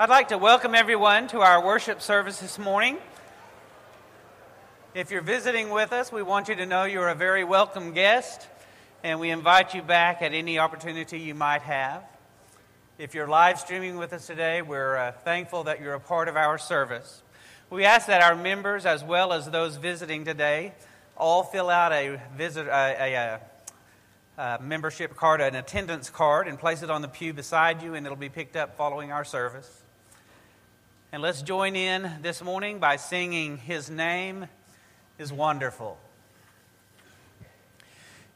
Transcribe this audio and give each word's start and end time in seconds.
I'd 0.00 0.10
like 0.10 0.28
to 0.28 0.38
welcome 0.38 0.76
everyone 0.76 1.26
to 1.30 1.40
our 1.40 1.60
worship 1.60 2.00
service 2.00 2.38
this 2.38 2.56
morning. 2.56 2.98
If 4.94 5.10
you're 5.10 5.22
visiting 5.22 5.70
with 5.70 5.92
us, 5.92 6.12
we 6.12 6.22
want 6.22 6.46
you 6.46 6.54
to 6.54 6.66
know 6.66 6.84
you're 6.84 7.08
a 7.08 7.16
very 7.16 7.42
welcome 7.42 7.94
guest, 7.94 8.46
and 9.02 9.18
we 9.18 9.30
invite 9.30 9.74
you 9.74 9.82
back 9.82 10.22
at 10.22 10.32
any 10.32 10.60
opportunity 10.60 11.18
you 11.18 11.34
might 11.34 11.62
have. 11.62 12.04
If 12.96 13.12
you're 13.12 13.26
live 13.26 13.58
streaming 13.58 13.96
with 13.96 14.12
us 14.12 14.24
today, 14.24 14.62
we're 14.62 14.96
uh, 14.96 15.10
thankful 15.24 15.64
that 15.64 15.80
you're 15.80 15.94
a 15.94 16.00
part 16.00 16.28
of 16.28 16.36
our 16.36 16.58
service. 16.58 17.20
We 17.68 17.84
ask 17.84 18.06
that 18.06 18.22
our 18.22 18.36
members, 18.36 18.86
as 18.86 19.02
well 19.02 19.32
as 19.32 19.50
those 19.50 19.74
visiting 19.74 20.24
today, 20.24 20.74
all 21.16 21.42
fill 21.42 21.68
out 21.68 21.90
a, 21.90 22.20
visit, 22.36 22.68
a, 22.68 23.40
a, 24.38 24.40
a 24.40 24.62
membership 24.62 25.16
card, 25.16 25.40
an 25.40 25.56
attendance 25.56 26.08
card, 26.08 26.46
and 26.46 26.56
place 26.56 26.84
it 26.84 26.88
on 26.88 27.02
the 27.02 27.08
pew 27.08 27.32
beside 27.32 27.82
you, 27.82 27.94
and 27.94 28.06
it'll 28.06 28.14
be 28.14 28.28
picked 28.28 28.54
up 28.54 28.76
following 28.76 29.10
our 29.10 29.24
service. 29.24 29.86
And 31.10 31.22
let's 31.22 31.40
join 31.40 31.74
in 31.74 32.18
this 32.20 32.42
morning 32.42 32.80
by 32.80 32.96
singing 32.96 33.56
His 33.56 33.88
Name 33.88 34.46
is 35.18 35.32
Wonderful. 35.32 35.96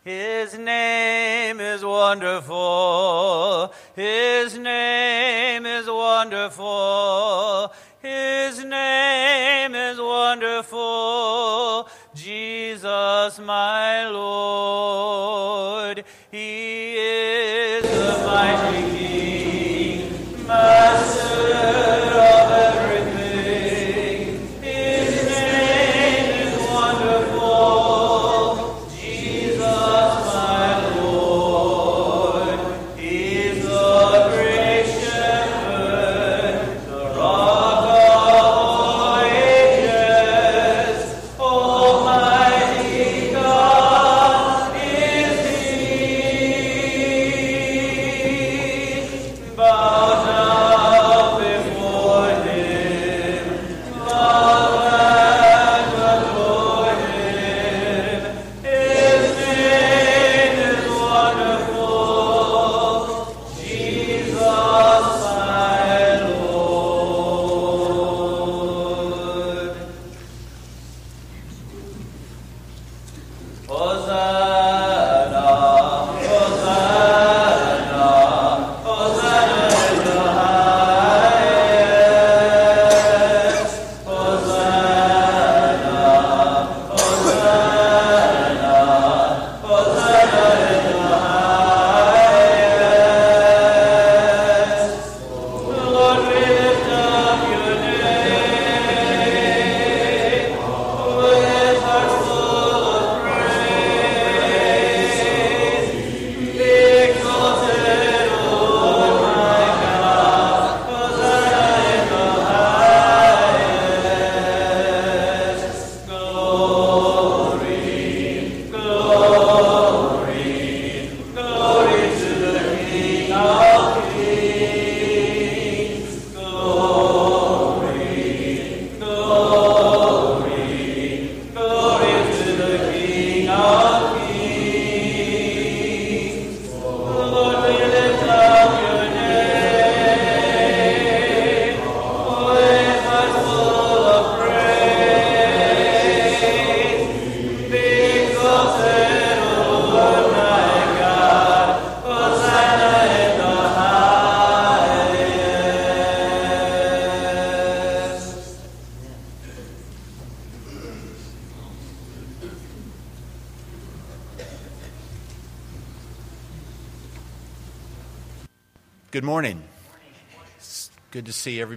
His 0.04 0.56
name 0.56 1.60
is 1.60 1.84
wonderful. 1.84 3.74
His 3.94 4.56
name 4.56 5.66
is 5.66 5.86
wonderful. 5.86 7.74
His 8.00 8.64
name 8.64 9.74
is 9.74 10.00
wonderful. 10.00 11.90
Jesus, 12.14 13.38
my 13.38 14.08
Lord. 14.08 16.04
He 16.30 16.94
is 16.94 17.82
the 17.82 18.24
mighty 18.26 18.80
King, 18.96 20.46
Master. 20.46 22.01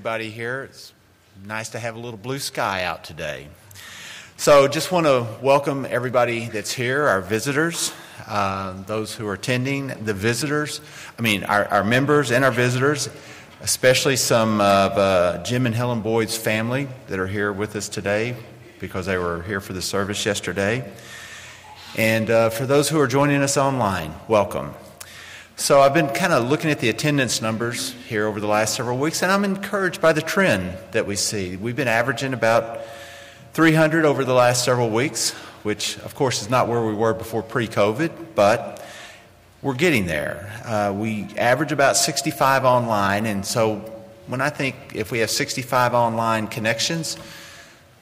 Everybody 0.05 0.29
here. 0.29 0.65
It's 0.65 0.93
nice 1.47 1.69
to 1.69 1.79
have 1.79 1.95
a 1.95 1.99
little 1.99 2.19
blue 2.19 2.37
sky 2.37 2.83
out 2.83 3.03
today. 3.03 3.47
So, 4.37 4.67
just 4.67 4.91
want 4.91 5.07
to 5.07 5.25
welcome 5.41 5.87
everybody 5.89 6.45
that's 6.45 6.71
here, 6.71 7.07
our 7.07 7.21
visitors, 7.21 7.91
uh, 8.27 8.83
those 8.83 9.15
who 9.15 9.27
are 9.27 9.33
attending, 9.33 9.87
the 9.87 10.13
visitors, 10.13 10.79
I 11.17 11.23
mean, 11.23 11.43
our, 11.45 11.65
our 11.69 11.83
members 11.83 12.29
and 12.29 12.45
our 12.45 12.51
visitors, 12.51 13.09
especially 13.61 14.15
some 14.15 14.61
of 14.61 14.91
uh, 14.91 15.41
Jim 15.41 15.65
and 15.65 15.73
Helen 15.73 16.01
Boyd's 16.01 16.37
family 16.37 16.87
that 17.07 17.17
are 17.17 17.25
here 17.25 17.51
with 17.51 17.75
us 17.75 17.89
today 17.89 18.35
because 18.79 19.07
they 19.07 19.17
were 19.17 19.41
here 19.41 19.59
for 19.59 19.73
the 19.73 19.81
service 19.81 20.23
yesterday. 20.23 20.87
And 21.97 22.29
uh, 22.29 22.51
for 22.51 22.67
those 22.67 22.89
who 22.89 22.99
are 22.99 23.07
joining 23.07 23.41
us 23.41 23.57
online, 23.57 24.13
welcome. 24.27 24.75
So 25.57 25.79
I've 25.79 25.93
been 25.93 26.09
kind 26.09 26.33
of 26.33 26.49
looking 26.49 26.69
at 26.69 26.79
the 26.79 26.89
attendance 26.89 27.41
numbers 27.41 27.93
here 28.07 28.27
over 28.27 28.41
the 28.41 28.47
last 28.47 28.75
several 28.75 28.97
weeks, 28.97 29.23
and 29.23 29.31
I'm 29.31 29.45
encouraged 29.45 30.01
by 30.01 30.11
the 30.11 30.21
trend 30.21 30.77
that 30.91 31.07
we 31.07 31.15
see. 31.15 31.55
We've 31.55 31.77
been 31.77 31.87
averaging 31.87 32.33
about 32.33 32.81
300 33.53 34.03
over 34.03 34.25
the 34.25 34.33
last 34.33 34.65
several 34.65 34.89
weeks, 34.89 35.31
which, 35.63 35.97
of 35.99 36.13
course, 36.13 36.41
is 36.41 36.49
not 36.49 36.67
where 36.67 36.85
we 36.85 36.93
were 36.93 37.13
before 37.13 37.41
pre 37.41 37.69
COVID, 37.69 38.11
but 38.35 38.85
we're 39.61 39.75
getting 39.75 40.07
there. 40.07 40.61
Uh, 40.65 40.93
we 40.93 41.29
average 41.37 41.71
about 41.71 41.95
65 41.95 42.65
online, 42.65 43.25
and 43.25 43.45
so 43.45 43.77
when 44.27 44.41
I 44.41 44.49
think 44.49 44.75
if 44.93 45.09
we 45.09 45.19
have 45.19 45.31
65 45.31 45.93
online 45.93 46.47
connections, 46.47 47.17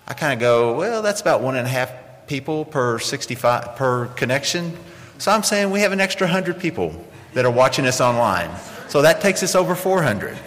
I 0.07 0.15
kind 0.15 0.33
of 0.33 0.39
go, 0.39 0.75
well, 0.75 1.03
that's 1.03 1.21
about 1.21 1.41
one 1.41 1.55
and 1.55 1.67
a 1.67 1.69
half 1.69 1.91
people 2.25 2.65
per 2.65 2.97
65 2.97 3.75
per 3.75 4.07
connection. 4.07 4.75
So 5.19 5.31
I'm 5.31 5.43
saying 5.43 5.69
we 5.69 5.81
have 5.81 5.91
an 5.91 6.01
extra 6.01 6.25
100 6.25 6.59
people 6.59 7.05
that 7.33 7.45
are 7.45 7.51
watching 7.51 7.85
us 7.85 8.01
online. 8.01 8.51
So 8.89 9.01
that 9.01 9.21
takes 9.21 9.43
us 9.43 9.55
over 9.55 9.75
400. 9.75 10.37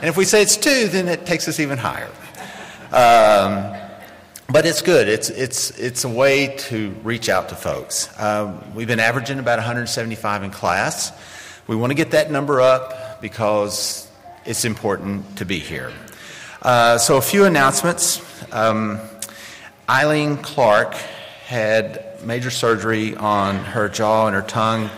And 0.00 0.08
if 0.08 0.16
we 0.16 0.24
say 0.24 0.42
it's 0.42 0.56
two, 0.56 0.88
then 0.88 1.08
it 1.08 1.26
takes 1.26 1.46
us 1.48 1.60
even 1.60 1.78
higher. 1.78 2.10
Um, 2.92 3.76
but 4.48 4.66
it's 4.66 4.82
good. 4.82 5.08
It's, 5.08 5.30
it's, 5.30 5.70
it's 5.78 6.04
a 6.04 6.08
way 6.08 6.56
to 6.56 6.90
reach 7.04 7.28
out 7.28 7.50
to 7.50 7.54
folks. 7.54 8.08
Um, 8.18 8.74
we've 8.74 8.88
been 8.88 9.00
averaging 9.00 9.38
about 9.38 9.58
175 9.58 10.42
in 10.42 10.50
class. 10.50 11.12
We 11.66 11.76
want 11.76 11.90
to 11.90 11.94
get 11.94 12.12
that 12.12 12.30
number 12.30 12.60
up 12.60 13.20
because 13.20 14.10
it's 14.44 14.64
important 14.64 15.36
to 15.36 15.44
be 15.44 15.58
here. 15.58 15.92
Uh, 16.62 16.98
so, 16.98 17.16
a 17.16 17.22
few 17.22 17.44
announcements. 17.44 18.20
Um, 18.52 19.00
Eileen 19.88 20.36
Clark 20.38 20.94
had 21.46 22.24
major 22.24 22.50
surgery 22.50 23.16
on 23.16 23.56
her 23.56 23.88
jaw 23.88 24.26
and 24.26 24.34
her 24.34 24.42
tongue 24.42 24.90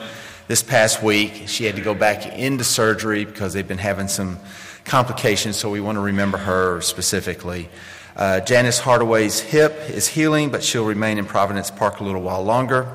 this 0.52 0.62
past 0.62 1.02
week. 1.02 1.44
She 1.46 1.64
had 1.64 1.76
to 1.76 1.81
go 1.81 1.94
back 1.94 2.26
into 2.26 2.62
surgery 2.62 3.25
because 3.25 3.54
they've 3.54 3.66
been 3.66 3.78
having 3.78 4.06
some 4.06 4.38
complications, 4.84 5.56
so 5.56 5.70
we 5.70 5.81
want 5.81 5.96
to 5.96 6.02
remember 6.02 6.37
her 6.37 6.82
specifically. 6.82 7.70
Uh, 8.14 8.40
Janice 8.40 8.78
Hardaway's 8.78 9.40
hip 9.40 9.72
is 9.88 10.06
healing, 10.06 10.50
but 10.50 10.62
she'll 10.62 10.84
remain 10.84 11.16
in 11.16 11.25
Providence 11.25 11.70
Park 11.70 12.00
a 12.00 12.04
little 12.04 12.20
while 12.20 12.44
longer. 12.44 12.87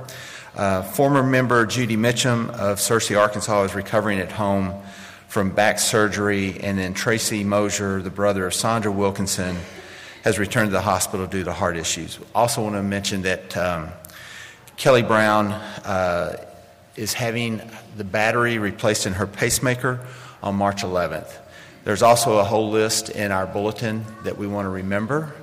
Uh, 0.56 0.84
former 0.84 1.24
member 1.24 1.66
Judy 1.66 1.98
Mitchum 1.98 2.52
of 2.52 2.78
Searcy, 2.78 3.20
Arkansas, 3.20 3.64
is 3.64 3.74
recovering 3.74 4.20
at 4.20 4.32
home 4.32 4.80
from 5.28 5.50
back 5.50 5.80
surgery, 5.80 6.60
and 6.60 6.78
then 6.78 6.94
Tracy 6.94 7.44
Mosier, 7.44 8.04
the 8.04 8.12
brother 8.12 8.46
of 8.46 8.54
Sandra 8.54 8.92
Wilkinson, 8.92 9.58
has 10.24 10.38
returned 10.38 10.68
to 10.68 10.74
the 10.74 10.82
hospital 10.82 11.26
due 11.26 11.44
to 11.44 11.54
heart 11.54 11.76
issues. 11.76 12.20
Also, 12.36 12.62
want 12.62 12.76
to 12.76 12.84
mention 12.84 13.24
that 13.24 13.58
um, 13.58 13.90
Kelly 14.76 15.02
Brown 15.02 15.54
uh, 15.54 16.44
is 16.98 17.14
having 17.14 17.62
the 17.96 18.04
battery 18.04 18.58
replaced 18.58 19.06
in 19.06 19.14
her 19.14 19.28
pacemaker 19.28 20.06
on 20.44 20.56
March 20.56 20.84
11th. 20.84 21.32
There's 21.84 22.02
also 22.02 22.40
a 22.40 22.44
whole 22.44 22.70
list 22.70 23.10
in 23.10 23.32
our 23.32 23.48
bulletin 23.48 24.06
that 24.24 24.38
we 24.38 24.48
want 24.48 24.66
to 24.66 24.70
remember. 24.70 25.34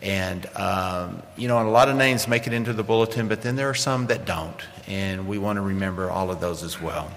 And, 0.00 0.46
um, 0.56 1.22
you 1.36 1.46
know, 1.46 1.58
and 1.58 1.68
a 1.68 1.70
lot 1.70 1.90
of 1.90 1.96
names 1.96 2.26
make 2.26 2.46
it 2.46 2.54
into 2.54 2.72
the 2.72 2.82
bulletin, 2.82 3.28
but 3.28 3.42
then 3.42 3.56
there 3.56 3.68
are 3.68 3.74
some 3.74 4.06
that 4.06 4.24
don't. 4.24 4.56
And 4.86 5.28
we 5.28 5.36
want 5.36 5.58
to 5.58 5.60
remember 5.60 6.10
all 6.10 6.30
of 6.30 6.40
those 6.40 6.62
as 6.62 6.80
well. 6.80 7.10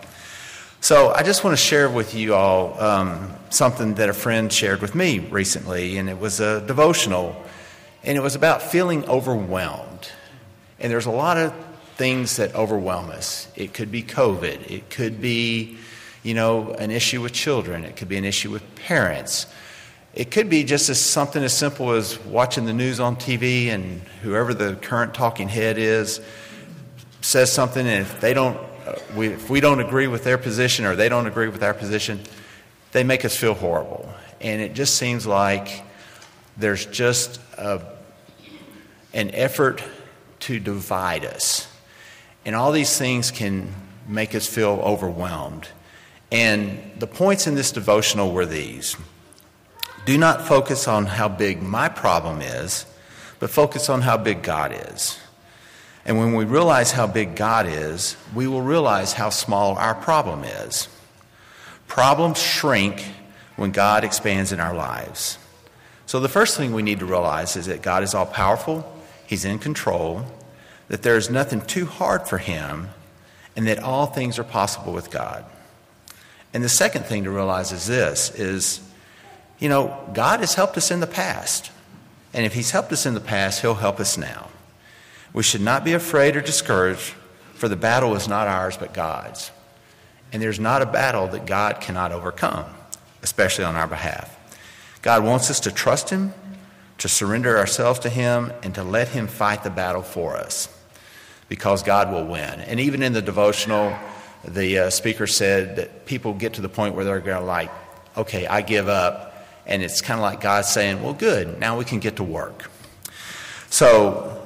So 0.81 1.13
I 1.13 1.23
just 1.23 1.45
want 1.45 1.57
to 1.57 1.63
share 1.63 1.89
with 1.89 2.13
you 2.13 2.35
all 2.35 2.77
um, 2.77 3.31
something 3.49 3.93
that 3.93 4.09
a 4.09 4.13
friend 4.13 4.51
shared 4.51 4.81
with 4.81 4.95
me 4.95 5.19
recently, 5.19 5.97
and 5.97 6.09
it 6.09 6.19
was 6.19 6.41
a 6.41 6.59
devotional, 6.59 7.41
and 8.03 8.17
it 8.17 8.21
was 8.21 8.35
about 8.35 8.61
feeling 8.61 9.05
overwhelmed. 9.05 10.11
And 10.81 10.91
there's 10.91 11.05
a 11.05 11.11
lot 11.11 11.37
of 11.37 11.53
things 11.95 12.37
that 12.37 12.55
overwhelm 12.55 13.09
us. 13.09 13.47
It 13.55 13.73
could 13.73 13.91
be 13.91 14.03
COVID, 14.03 14.69
it 14.69 14.89
could 14.89 15.21
be 15.21 15.77
you 16.23 16.33
know, 16.33 16.71
an 16.71 16.89
issue 16.89 17.21
with 17.21 17.33
children, 17.33 17.83
it 17.83 17.97
could 17.97 18.07
be 18.07 18.17
an 18.17 18.25
issue 18.25 18.49
with 18.49 18.63
parents. 18.75 19.45
It 20.13 20.31
could 20.31 20.49
be 20.49 20.63
just 20.63 20.89
as 20.89 21.01
something 21.01 21.43
as 21.43 21.55
simple 21.55 21.91
as 21.91 22.19
watching 22.19 22.65
the 22.65 22.73
news 22.73 22.99
on 22.99 23.17
TV 23.17 23.67
and 23.67 23.99
whoever 24.21 24.53
the 24.53 24.75
current 24.75 25.13
talking 25.13 25.49
head 25.49 25.77
is 25.77 26.21
says 27.21 27.51
something, 27.51 27.85
and 27.85 28.01
if 28.01 28.21
they 28.21 28.33
don't, 28.33 28.57
uh, 28.85 28.95
we, 29.15 29.27
if 29.29 29.49
we 29.49 29.59
don't 29.59 29.79
agree 29.79 30.07
with 30.07 30.23
their 30.23 30.37
position 30.37 30.85
or 30.85 30.95
they 30.95 31.09
don't 31.09 31.25
agree 31.25 31.47
with 31.47 31.63
our 31.63 31.73
position, 31.73 32.19
they 32.91 33.03
make 33.03 33.25
us 33.25 33.35
feel 33.35 33.53
horrible. 33.53 34.07
And 34.39 34.61
it 34.61 34.73
just 34.73 34.95
seems 34.95 35.25
like 35.25 35.83
there's 36.57 36.85
just 36.85 37.39
a, 37.57 37.81
an 39.13 39.31
effort 39.31 39.83
to 40.41 40.59
divide 40.59 41.25
us. 41.25 41.67
And 42.45 42.55
all 42.55 42.71
these 42.71 42.97
things 42.97 43.31
can 43.31 43.73
make 44.07 44.35
us 44.35 44.47
feel 44.47 44.81
overwhelmed. 44.83 45.67
And 46.31 46.79
the 46.97 47.07
points 47.07 47.47
in 47.47 47.55
this 47.55 47.71
devotional 47.71 48.31
were 48.31 48.45
these 48.45 48.97
Do 50.05 50.17
not 50.17 50.41
focus 50.41 50.87
on 50.87 51.05
how 51.05 51.29
big 51.29 51.61
my 51.61 51.89
problem 51.89 52.41
is, 52.41 52.85
but 53.39 53.49
focus 53.49 53.89
on 53.89 54.01
how 54.01 54.17
big 54.17 54.41
God 54.41 54.73
is. 54.91 55.19
And 56.05 56.17
when 56.17 56.33
we 56.33 56.43
realize 56.43 56.91
how 56.91 57.07
big 57.07 57.35
God 57.35 57.65
is, 57.67 58.17
we 58.35 58.47
will 58.47 58.61
realize 58.61 59.13
how 59.13 59.29
small 59.29 59.77
our 59.77 59.95
problem 59.95 60.43
is. 60.43 60.89
Problems 61.87 62.41
shrink 62.41 63.05
when 63.55 63.71
God 63.71 64.03
expands 64.03 64.51
in 64.51 64.59
our 64.59 64.75
lives. 64.75 65.37
So, 66.05 66.19
the 66.19 66.29
first 66.29 66.57
thing 66.57 66.73
we 66.73 66.81
need 66.81 66.99
to 66.99 67.05
realize 67.05 67.55
is 67.55 67.67
that 67.67 67.81
God 67.81 68.03
is 68.03 68.13
all 68.13 68.25
powerful, 68.25 68.91
He's 69.25 69.45
in 69.45 69.59
control, 69.59 70.25
that 70.93 71.01
there 71.01 71.17
is 71.17 71.27
nothing 71.27 71.59
too 71.59 71.87
hard 71.87 72.27
for 72.27 72.37
Him, 72.37 72.87
and 73.55 73.65
that 73.65 73.79
all 73.79 74.05
things 74.05 74.37
are 74.37 74.43
possible 74.43 74.93
with 74.93 75.09
God. 75.09 75.43
And 76.53 76.63
the 76.63 76.69
second 76.69 77.05
thing 77.05 77.23
to 77.23 77.31
realize 77.31 77.71
is 77.71 77.87
this 77.87 78.29
is 78.35 78.79
you 79.57 79.69
know, 79.69 79.99
God 80.13 80.41
has 80.41 80.53
helped 80.53 80.77
us 80.77 80.91
in 80.91 80.99
the 80.99 81.07
past. 81.07 81.71
And 82.31 82.45
if 82.45 82.53
he's 82.53 82.69
helped 82.69 82.91
us 82.91 83.07
in 83.07 83.15
the 83.15 83.19
past, 83.19 83.61
he'll 83.61 83.73
help 83.73 83.99
us 83.99 84.19
now. 84.19 84.51
We 85.33 85.41
should 85.41 85.61
not 85.61 85.83
be 85.83 85.93
afraid 85.93 86.35
or 86.35 86.41
discouraged, 86.41 87.15
for 87.55 87.67
the 87.67 87.75
battle 87.75 88.13
is 88.13 88.27
not 88.27 88.47
ours 88.47 88.77
but 88.77 88.93
God's. 88.93 89.49
And 90.31 90.43
there's 90.43 90.59
not 90.59 90.83
a 90.83 90.85
battle 90.85 91.25
that 91.29 91.47
God 91.47 91.81
cannot 91.81 92.11
overcome, 92.11 92.65
especially 93.23 93.65
on 93.65 93.75
our 93.75 93.87
behalf. 93.87 94.37
God 95.01 95.23
wants 95.23 95.49
us 95.49 95.59
to 95.61 95.71
trust 95.71 96.11
him, 96.11 96.35
to 96.99 97.09
surrender 97.09 97.57
ourselves 97.57 97.97
to 98.01 98.11
him, 98.11 98.53
and 98.61 98.75
to 98.75 98.83
let 98.83 99.07
him 99.07 99.25
fight 99.25 99.63
the 99.63 99.71
battle 99.71 100.03
for 100.03 100.37
us 100.37 100.69
because 101.49 101.83
God 101.83 102.11
will 102.11 102.25
win. 102.25 102.59
And 102.61 102.79
even 102.79 103.03
in 103.03 103.13
the 103.13 103.21
devotional, 103.21 103.95
the 104.45 104.79
uh, 104.79 104.89
speaker 104.89 105.27
said 105.27 105.77
that 105.77 106.05
people 106.05 106.33
get 106.33 106.53
to 106.53 106.61
the 106.61 106.69
point 106.69 106.95
where 106.95 107.05
they're 107.05 107.19
going 107.19 107.39
to 107.39 107.45
like, 107.45 107.71
okay, 108.17 108.45
I 108.47 108.61
give 108.61 108.87
up. 108.87 109.31
And 109.65 109.81
it's 109.81 110.01
kind 110.01 110.19
of 110.19 110.23
like 110.23 110.41
God 110.41 110.65
saying, 110.65 111.01
well, 111.01 111.13
good, 111.13 111.59
now 111.59 111.77
we 111.77 111.85
can 111.85 111.99
get 111.99 112.17
to 112.17 112.23
work. 112.23 112.69
So, 113.69 114.39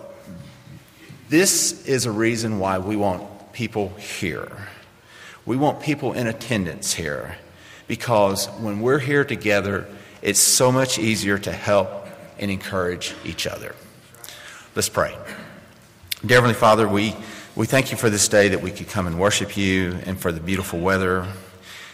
this 1.30 1.86
is 1.86 2.06
a 2.06 2.12
reason 2.12 2.60
why 2.60 2.78
we 2.78 2.96
want 2.96 3.52
people 3.52 3.90
here. 3.98 4.50
We 5.46 5.58
want 5.58 5.82
people 5.82 6.14
in 6.14 6.28
attendance 6.28 6.94
here 6.94 7.38
because 7.88 8.48
when 8.60 8.82
we're 8.82 9.00
here 9.00 9.26
together, 9.26 9.88
it's 10.22 10.40
so 10.40 10.72
much 10.72 11.00
easier 11.00 11.38
to 11.40 11.52
help 11.52 11.90
and 12.38 12.52
encourage 12.52 13.16
each 13.26 13.48
other. 13.48 13.76
Let's 14.76 14.90
pray. 14.90 15.18
Dear 16.26 16.38
Heavenly 16.38 16.56
Father, 16.56 16.88
we 16.88 17.16
we 17.56 17.68
thank 17.68 17.92
you 17.92 17.98
for 17.98 18.10
this 18.10 18.28
day 18.28 18.48
that 18.48 18.64
we 18.64 18.72
could 18.72 18.88
come 18.88 19.06
and 19.06 19.20
worship 19.20 19.56
you 19.56 20.00
and 20.08 20.20
for 20.20 20.32
the 20.32 20.40
beautiful 20.40 20.80
weather. 20.80 21.28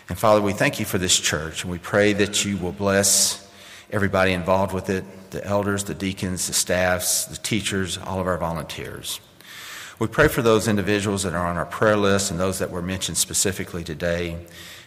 And 0.08 0.18
Father, 0.18 0.42
we 0.42 0.54
thank 0.54 0.80
you 0.80 0.86
for 0.86 0.98
this 0.98 1.20
church 1.20 1.64
and 1.64 1.72
we 1.72 1.78
pray 1.78 2.14
that 2.14 2.46
you 2.46 2.56
will 2.56 2.72
bless 2.72 3.46
everybody 3.92 4.32
involved 4.32 4.74
with 4.74 4.90
it 4.90 5.04
the 5.32 5.46
elders, 5.46 5.84
the 5.84 5.94
deacons, 5.94 6.48
the 6.48 6.54
staffs, 6.54 7.26
the 7.26 7.36
teachers, 7.36 7.98
all 7.98 8.22
of 8.22 8.28
our 8.28 8.38
volunteers. 8.38 9.20
We 10.00 10.08
pray 10.08 10.30
for 10.30 10.42
those 10.42 10.70
individuals 10.70 11.24
that 11.24 11.34
are 11.34 11.46
on 11.46 11.58
our 11.58 11.66
prayer 11.66 11.98
list 11.98 12.32
and 12.32 12.40
those 12.40 12.60
that 12.60 12.72
were 12.72 12.82
mentioned 12.82 13.18
specifically 13.18 13.84
today. 13.84 14.38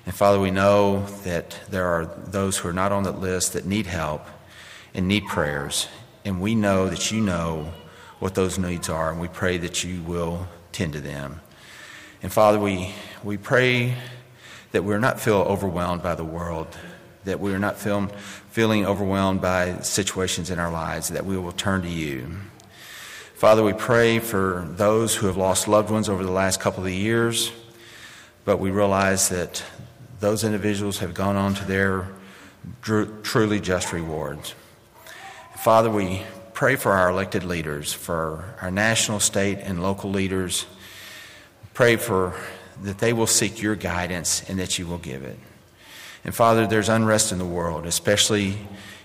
And 0.07 0.14
Father, 0.14 0.40
we 0.40 0.50
know 0.50 1.05
that 1.25 1.61
there 1.69 1.85
are 1.85 2.07
those 2.07 2.57
who 2.57 2.71
are 2.71 2.73
not 2.73 2.90
on 2.90 3.02
that 3.02 3.21
list 3.21 3.52
that 3.52 3.66
need 3.66 3.85
help 3.85 4.26
and 4.95 5.07
need 5.07 5.26
prayers. 5.26 5.88
And 6.25 6.40
we 6.40 6.55
know 6.55 6.88
that 6.88 7.12
you 7.12 7.21
know 7.21 7.75
what 8.19 8.35
those 8.35 8.59
needs 8.59 8.89
are. 8.89 9.11
And 9.11 9.21
we 9.21 9.29
pray 9.29 9.59
that 9.59 9.85
you 9.85 10.03
will 10.03 10.49
tend 10.73 10.95
to 10.95 11.01
them. 11.01 11.41
And 12.23 12.33
Father, 12.33 12.59
we, 12.59 12.95
we 13.23 13.37
pray 13.37 13.95
that 14.73 14.85
we're 14.85 14.99
not 14.99 15.21
feel 15.21 15.37
overwhelmed 15.37 16.03
by 16.03 16.15
the 16.15 16.25
world, 16.25 16.69
that 17.25 17.41
we 17.41 17.53
are 17.53 17.59
not 17.59 17.79
feel, 17.79 18.07
feeling 18.51 18.87
overwhelmed 18.87 19.41
by 19.41 19.81
situations 19.81 20.51
in 20.51 20.59
our 20.59 20.71
lives, 20.71 21.09
that 21.09 21.25
we 21.25 21.37
will 21.37 21.53
turn 21.53 21.83
to 21.83 21.89
you. 21.89 22.37
Father, 23.35 23.63
we 23.63 23.75
pray 23.75 24.19
for 24.19 24.67
those 24.71 25.15
who 25.15 25.27
have 25.27 25.37
lost 25.37 25.69
loved 25.69 25.91
ones 25.91 26.09
over 26.09 26.25
the 26.25 26.31
last 26.31 26.59
couple 26.59 26.85
of 26.85 26.93
years, 26.93 27.53
but 28.47 28.59
we 28.59 28.71
realize 28.71 29.29
that 29.29 29.63
those 30.21 30.43
individuals 30.43 30.99
have 30.99 31.13
gone 31.13 31.37
on 31.37 31.55
to 31.55 31.65
their 31.67 32.09
truly 32.83 33.61
just 33.61 33.93
rewards. 33.93 34.55
Father, 35.57 35.91
we 35.91 36.23
pray 36.57 36.75
for 36.75 36.93
our 36.93 37.11
elected 37.11 37.45
leaders, 37.45 37.93
for 37.93 38.43
our 38.63 38.71
national, 38.71 39.21
state, 39.21 39.59
and 39.59 39.83
local 39.83 40.09
leaders. 40.09 40.65
Pray 41.75 41.97
for 41.97 42.35
that 42.83 42.97
they 42.97 43.13
will 43.13 43.27
seek 43.27 43.61
your 43.61 43.77
guidance 43.77 44.43
and 44.49 44.59
that 44.59 44.79
you 44.79 44.87
will 44.87 44.97
give 44.97 45.23
it. 45.23 45.39
And 46.25 46.35
Father, 46.35 46.67
there's 46.67 46.89
unrest 46.89 47.31
in 47.31 47.37
the 47.37 47.45
world, 47.45 47.85
especially 47.85 48.57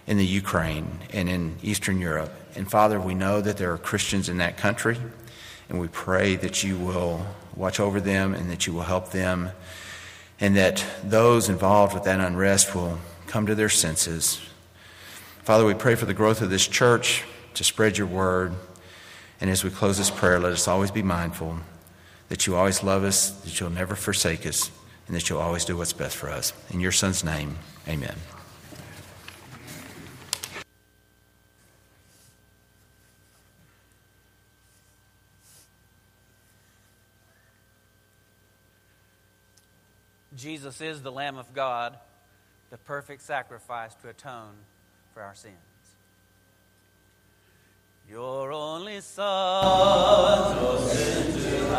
in 0.08 0.15
the 0.15 0.25
Ukraine 0.25 1.00
and 1.12 1.27
in 1.27 1.58
Eastern 1.62 2.00
Europe. 2.00 2.31
And 2.55 2.72
Father, 2.72 3.01
we 3.01 3.13
know 3.15 3.41
that 3.41 3.58
there 3.58 3.74
are 3.74 3.77
Christians 3.77 4.29
in 4.29 4.38
that 4.38 4.55
country, 4.55 4.98
and 5.67 5.77
we 5.77 5.89
pray 5.89 6.38
that 6.38 6.63
you 6.63 6.77
will 6.77 7.25
watch 7.53 7.81
over 7.81 8.00
them 8.00 8.34
and 8.34 8.50
that 8.50 8.65
you 8.65 8.72
will 8.72 8.84
help 8.84 9.12
them, 9.12 9.51
and 10.39 10.55
that 10.55 10.86
those 11.03 11.50
involved 11.50 11.93
with 11.93 12.05
that 12.05 12.22
unrest 12.22 12.74
will 12.74 12.98
come 13.27 13.46
to 13.46 13.55
their 13.55 13.67
senses. 13.67 14.39
Father, 15.43 15.65
we 15.65 15.74
pray 15.74 15.96
for 15.96 16.05
the 16.05 16.13
growth 16.13 16.41
of 16.41 16.50
this 16.50 16.65
church 16.65 17.25
to 17.53 17.63
spread 17.63 17.98
your 17.98 18.08
word. 18.08 18.53
And 19.39 19.50
as 19.50 19.63
we 19.63 19.70
close 19.70 19.98
this 19.98 20.10
prayer, 20.10 20.39
let 20.39 20.53
us 20.53 20.67
always 20.67 20.91
be 20.91 21.03
mindful 21.03 21.58
that 22.31 22.48
you 22.48 22.55
always 22.55 22.81
love 22.81 23.03
us, 23.03 23.31
that 23.41 23.60
you'll 23.60 23.70
never 23.70 23.93
forsake 23.93 24.46
us, 24.46 24.72
and 25.05 25.15
that 25.15 25.29
you'll 25.29 25.41
always 25.41 25.65
do 25.65 25.75
what's 25.75 25.91
best 25.91 26.15
for 26.15 26.29
us. 26.29 26.53
In 26.70 26.79
your 26.79 26.93
Son's 26.93 27.25
name, 27.25 27.58
amen. 27.89 28.15
Jesus 40.38 40.79
is 40.79 41.01
the 41.01 41.12
Lamb 41.12 41.38
of 41.38 41.53
God, 41.53 41.98
the 42.70 42.77
perfect 42.77 43.22
sacrifice 43.22 43.93
to 43.96 44.10
atone 44.10 44.53
for 45.13 45.22
our 45.22 45.36
sins. 45.36 45.70
Your 48.12 48.51
only 48.51 49.00
Son, 49.00 50.56
no 50.58 50.77
sin 50.80 51.70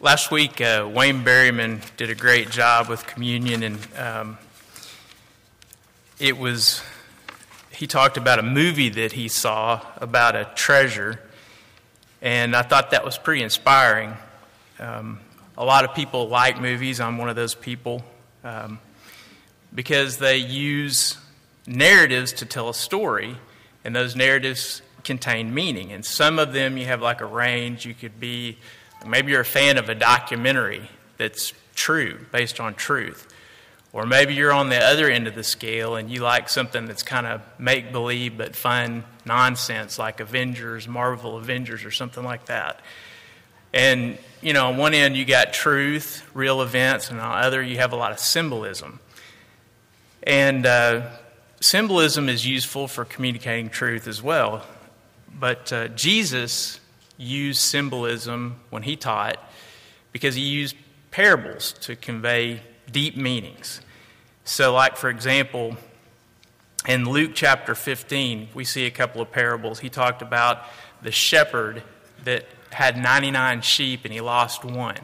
last 0.00 0.30
week, 0.30 0.60
uh, 0.60 0.88
Wayne 0.92 1.22
Berryman 1.22 1.80
did 1.96 2.10
a 2.10 2.14
great 2.14 2.50
job 2.50 2.88
with 2.88 3.06
communion, 3.06 3.62
and 3.62 3.78
um, 3.96 4.38
it 6.18 6.38
was 6.38 6.82
he 7.70 7.86
talked 7.86 8.16
about 8.16 8.38
a 8.38 8.42
movie 8.42 8.88
that 8.90 9.12
he 9.12 9.28
saw 9.28 9.80
about 9.98 10.36
a 10.36 10.50
treasure, 10.54 11.20
and 12.20 12.56
I 12.56 12.62
thought 12.62 12.90
that 12.90 13.04
was 13.04 13.18
pretty 13.18 13.42
inspiring. 13.42 14.14
Um, 14.78 15.20
a 15.56 15.64
lot 15.64 15.84
of 15.84 15.94
people 15.94 16.28
like 16.28 16.60
movies. 16.60 17.00
I'm 17.00 17.18
one 17.18 17.28
of 17.28 17.36
those 17.36 17.54
people 17.54 18.02
um, 18.42 18.78
because 19.74 20.16
they 20.16 20.38
use 20.38 21.18
narratives 21.66 22.32
to 22.34 22.46
tell 22.46 22.70
a 22.70 22.74
story, 22.74 23.36
and 23.84 23.94
those 23.94 24.16
narratives 24.16 24.82
contain 25.04 25.52
meaning. 25.52 25.92
And 25.92 26.04
some 26.04 26.38
of 26.38 26.52
them 26.52 26.78
you 26.78 26.86
have 26.86 27.02
like 27.02 27.20
a 27.20 27.26
range. 27.26 27.84
You 27.84 27.94
could 27.94 28.18
be 28.18 28.56
Maybe 29.06 29.32
you're 29.32 29.40
a 29.40 29.44
fan 29.44 29.78
of 29.78 29.88
a 29.88 29.94
documentary 29.94 30.88
that's 31.16 31.52
true, 31.74 32.18
based 32.32 32.60
on 32.60 32.74
truth. 32.74 33.26
Or 33.92 34.06
maybe 34.06 34.34
you're 34.34 34.52
on 34.52 34.68
the 34.68 34.78
other 34.78 35.10
end 35.10 35.26
of 35.26 35.34
the 35.34 35.42
scale 35.42 35.96
and 35.96 36.10
you 36.10 36.20
like 36.20 36.48
something 36.48 36.86
that's 36.86 37.02
kind 37.02 37.26
of 37.26 37.42
make 37.58 37.90
believe 37.90 38.38
but 38.38 38.54
fun 38.54 39.04
nonsense 39.24 39.98
like 39.98 40.20
Avengers, 40.20 40.86
Marvel 40.86 41.36
Avengers, 41.36 41.84
or 41.84 41.90
something 41.90 42.22
like 42.22 42.46
that. 42.46 42.80
And, 43.72 44.16
you 44.40 44.52
know, 44.52 44.68
on 44.68 44.76
one 44.76 44.94
end 44.94 45.16
you 45.16 45.24
got 45.24 45.52
truth, 45.52 46.24
real 46.34 46.62
events, 46.62 47.10
and 47.10 47.20
on 47.20 47.40
the 47.40 47.46
other 47.46 47.62
you 47.62 47.78
have 47.78 47.92
a 47.92 47.96
lot 47.96 48.12
of 48.12 48.20
symbolism. 48.20 49.00
And 50.22 50.66
uh, 50.66 51.10
symbolism 51.60 52.28
is 52.28 52.46
useful 52.46 52.86
for 52.86 53.04
communicating 53.04 53.70
truth 53.70 54.06
as 54.06 54.22
well. 54.22 54.64
But 55.36 55.72
uh, 55.72 55.88
Jesus 55.88 56.78
used 57.20 57.60
symbolism 57.60 58.60
when 58.70 58.82
he 58.82 58.96
taught 58.96 59.38
because 60.12 60.34
he 60.34 60.42
used 60.42 60.74
parables 61.10 61.72
to 61.74 61.94
convey 61.94 62.62
deep 62.90 63.16
meanings. 63.16 63.80
So, 64.44 64.72
like, 64.72 64.96
for 64.96 65.10
example, 65.10 65.76
in 66.88 67.04
Luke 67.04 67.32
chapter 67.34 67.74
15, 67.74 68.48
we 68.54 68.64
see 68.64 68.86
a 68.86 68.90
couple 68.90 69.20
of 69.20 69.30
parables. 69.30 69.80
He 69.80 69.90
talked 69.90 70.22
about 70.22 70.64
the 71.02 71.12
shepherd 71.12 71.82
that 72.24 72.46
had 72.70 72.96
99 72.96 73.60
sheep 73.62 74.04
and 74.04 74.12
he 74.12 74.20
lost 74.20 74.64
one. 74.64 74.96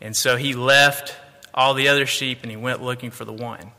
And 0.00 0.16
so 0.16 0.36
he 0.36 0.54
left 0.54 1.16
all 1.54 1.74
the 1.74 1.88
other 1.88 2.06
sheep 2.06 2.40
and 2.42 2.50
he 2.50 2.56
went 2.56 2.82
looking 2.82 3.10
for 3.10 3.24
the 3.24 3.32
one. 3.32 3.70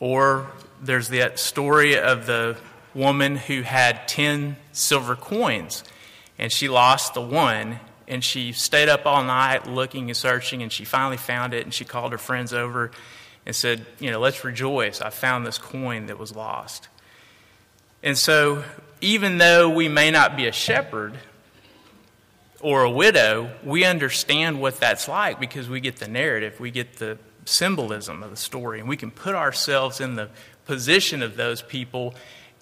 Or 0.00 0.50
there's 0.82 1.08
that 1.08 1.38
story 1.38 1.98
of 1.98 2.26
the 2.26 2.56
woman 2.94 3.36
who 3.36 3.62
had 3.62 4.08
10 4.08 4.56
silver 4.72 5.14
coins 5.14 5.84
and 6.38 6.52
she 6.52 6.68
lost 6.68 7.14
the 7.14 7.20
one 7.20 7.78
and 8.08 8.22
she 8.22 8.52
stayed 8.52 8.88
up 8.88 9.06
all 9.06 9.24
night 9.24 9.66
looking 9.66 10.08
and 10.08 10.16
searching 10.16 10.62
and 10.62 10.72
she 10.72 10.84
finally 10.84 11.16
found 11.16 11.54
it 11.54 11.64
and 11.64 11.74
she 11.74 11.84
called 11.84 12.12
her 12.12 12.18
friends 12.18 12.52
over 12.52 12.90
and 13.44 13.54
said 13.54 13.84
you 13.98 14.10
know 14.10 14.20
let's 14.20 14.44
rejoice. 14.44 15.00
I 15.00 15.10
found 15.10 15.46
this 15.46 15.58
coin 15.58 16.06
that 16.06 16.18
was 16.18 16.34
lost. 16.34 16.88
And 18.02 18.16
so 18.16 18.62
even 19.00 19.38
though 19.38 19.68
we 19.68 19.88
may 19.88 20.10
not 20.10 20.36
be 20.36 20.46
a 20.46 20.52
shepherd 20.52 21.14
or 22.60 22.84
a 22.84 22.90
widow 22.90 23.50
we 23.62 23.84
understand 23.84 24.60
what 24.60 24.78
that's 24.78 25.08
like 25.08 25.38
because 25.38 25.68
we 25.68 25.80
get 25.80 25.96
the 25.96 26.08
narrative 26.08 26.58
we 26.58 26.70
get 26.70 26.96
the 26.96 27.18
symbolism 27.44 28.22
of 28.22 28.30
the 28.30 28.36
story 28.36 28.80
and 28.80 28.88
we 28.88 28.96
can 28.96 29.10
put 29.10 29.34
ourselves 29.34 30.00
in 30.00 30.16
the 30.16 30.28
position 30.64 31.22
of 31.22 31.36
those 31.36 31.62
people 31.62 32.14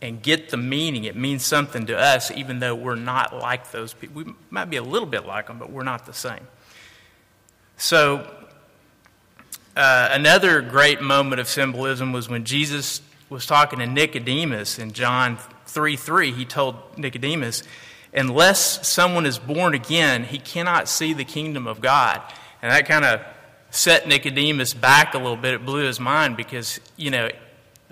and 0.04 0.23
get 0.23 0.50
the 0.50 0.56
meaning. 0.56 1.04
It 1.04 1.16
means 1.16 1.44
something 1.44 1.87
to 1.87 1.99
us, 1.99 2.30
even 2.30 2.58
though 2.58 2.75
we're 2.75 2.94
not 2.94 3.34
like 3.34 3.70
those 3.70 3.94
people. 3.94 4.23
We 4.23 4.32
might 4.50 4.66
be 4.66 4.76
a 4.76 4.82
little 4.82 5.08
bit 5.08 5.26
like 5.26 5.46
them, 5.46 5.58
but 5.58 5.70
we're 5.70 5.82
not 5.82 6.04
the 6.04 6.12
same. 6.12 6.46
So, 7.76 8.30
uh, 9.75 10.08
another 10.12 10.61
great 10.61 11.00
moment 11.00 11.40
of 11.40 11.49
symbolism 11.49 12.12
was 12.12 12.28
when 12.28 12.44
Jesus 12.44 13.00
was 13.30 13.46
talking 13.46 13.78
to 13.78 13.87
Nicodemus 13.87 14.78
in 14.78 14.92
John 14.92 15.38
3 15.66 15.96
3. 15.96 16.32
He 16.32 16.44
told 16.44 16.76
Nicodemus, 16.99 17.62
Unless 18.12 18.87
someone 18.87 19.26
is 19.26 19.38
born 19.38 19.75
again, 19.75 20.25
he 20.25 20.38
cannot 20.38 20.88
see 20.88 21.14
the 21.14 21.25
kingdom 21.25 21.66
of 21.66 21.80
God. 21.80 22.23
And 22.62 22.70
that 22.70 22.87
kind 22.87 23.04
of 23.04 23.20
set 23.70 24.06
Nicodemus 24.06 24.73
back 24.75 25.14
a 25.14 25.18
little 25.18 25.37
bit. 25.37 25.54
It 25.54 25.64
blew 25.64 25.84
his 25.84 25.99
mind 25.99 26.37
because, 26.37 26.78
you 26.96 27.11
know, 27.11 27.28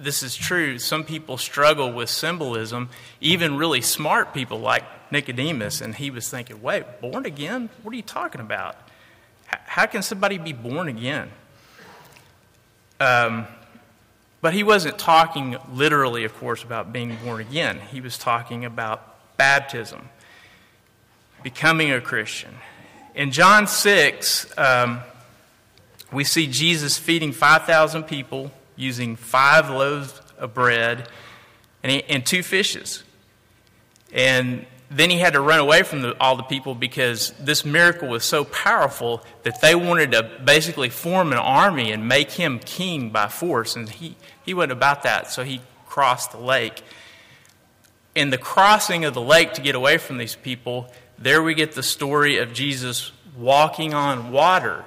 this 0.03 0.23
is 0.23 0.37
true. 0.37 0.79
Some 0.79 1.05
people 1.05 1.39
struggle 1.39 1.93
with 1.93 2.11
symbolism, 2.11 2.91
even 3.21 3.57
really 3.57 3.81
smart 3.81 4.35
people 4.35 4.59
like 4.59 4.85
Nicodemus. 5.13 5.81
And 5.81 5.95
he 5.95 6.11
was 6.11 6.29
thinking, 6.29 6.61
wait, 6.63 7.01
born 7.01 7.27
again? 7.27 7.71
What 7.83 7.93
are 7.93 7.97
you 7.97 8.03
talking 8.03 8.41
about? 8.41 8.77
How 9.47 9.87
can 9.87 10.03
somebody 10.03 10.39
be 10.39 10.53
born 10.53 10.89
again? 10.89 11.31
Um, 13.01 13.47
but 14.41 14.55
he 14.55 14.63
wasn't 14.63 14.99
talking 14.99 15.57
literally, 15.73 16.25
of 16.25 16.37
course, 16.39 16.63
about 16.63 16.93
being 16.93 17.17
born 17.25 17.41
again. 17.41 17.79
He 17.91 18.01
was 18.01 18.19
talking 18.19 18.65
about 18.65 19.37
baptism, 19.37 20.09
becoming 21.43 21.93
a 21.93 22.01
Christian. 22.01 22.55
In 23.15 23.31
John 23.31 23.67
6, 23.67 24.59
um, 24.59 25.01
we 26.11 26.25
see 26.25 26.47
Jesus 26.47 26.99
feeding 26.99 27.33
5,000 27.33 28.05
people 28.05 28.51
using 28.83 29.17
five 29.17 29.71
loaves 29.71 30.21
of 30.39 30.53
bread 30.53 31.09
and, 31.83 32.03
and 32.09 32.27
two 32.27 32.43
fishes. 32.43 33.05
And 34.13 34.67
then 34.91 35.09
he 35.09 35.19
had 35.19 35.33
to 35.33 35.41
run 35.41 35.59
away 35.59 35.83
from 35.83 36.03
the, 36.03 36.17
all 36.21 36.37
the 36.37 36.43
people 36.43 36.75
because 36.75 37.33
this 37.41 37.65
miracle 37.65 38.09
was 38.09 38.25
so 38.25 38.45
powerful 38.45 39.25
that 39.43 39.61
they 39.63 39.75
wanted 39.75 40.13
to 40.13 40.31
basically 40.45 40.91
form 40.91 41.33
an 41.33 41.39
army 41.39 41.93
and 41.93 42.07
make 42.07 42.33
him 42.33 42.59
king 42.59 43.09
by 43.09 43.29
force. 43.29 43.75
And 43.75 43.89
he, 43.89 44.17
he 44.45 44.53
went 44.53 44.71
about 44.71 45.05
that, 45.05 45.31
so 45.31 45.45
he 45.45 45.63
crossed 45.87 46.33
the 46.33 46.39
lake. 46.39 46.83
In 48.15 48.29
the 48.29 48.39
crossing 48.39 49.07
of 49.07 49.15
the 49.15 49.23
lake 49.23 49.55
to 49.55 49.63
get 49.63 49.75
away 49.75 49.97
from 49.97 50.19
these 50.19 50.37
people, 50.37 50.93
there 51.19 51.43
we 51.43 51.55
get 51.55 51.73
the 51.73 51.83
story 51.83 52.37
of 52.37 52.53
Jesus 52.53 53.13
walking 53.37 53.95
on 53.95 54.31
water. 54.31 54.85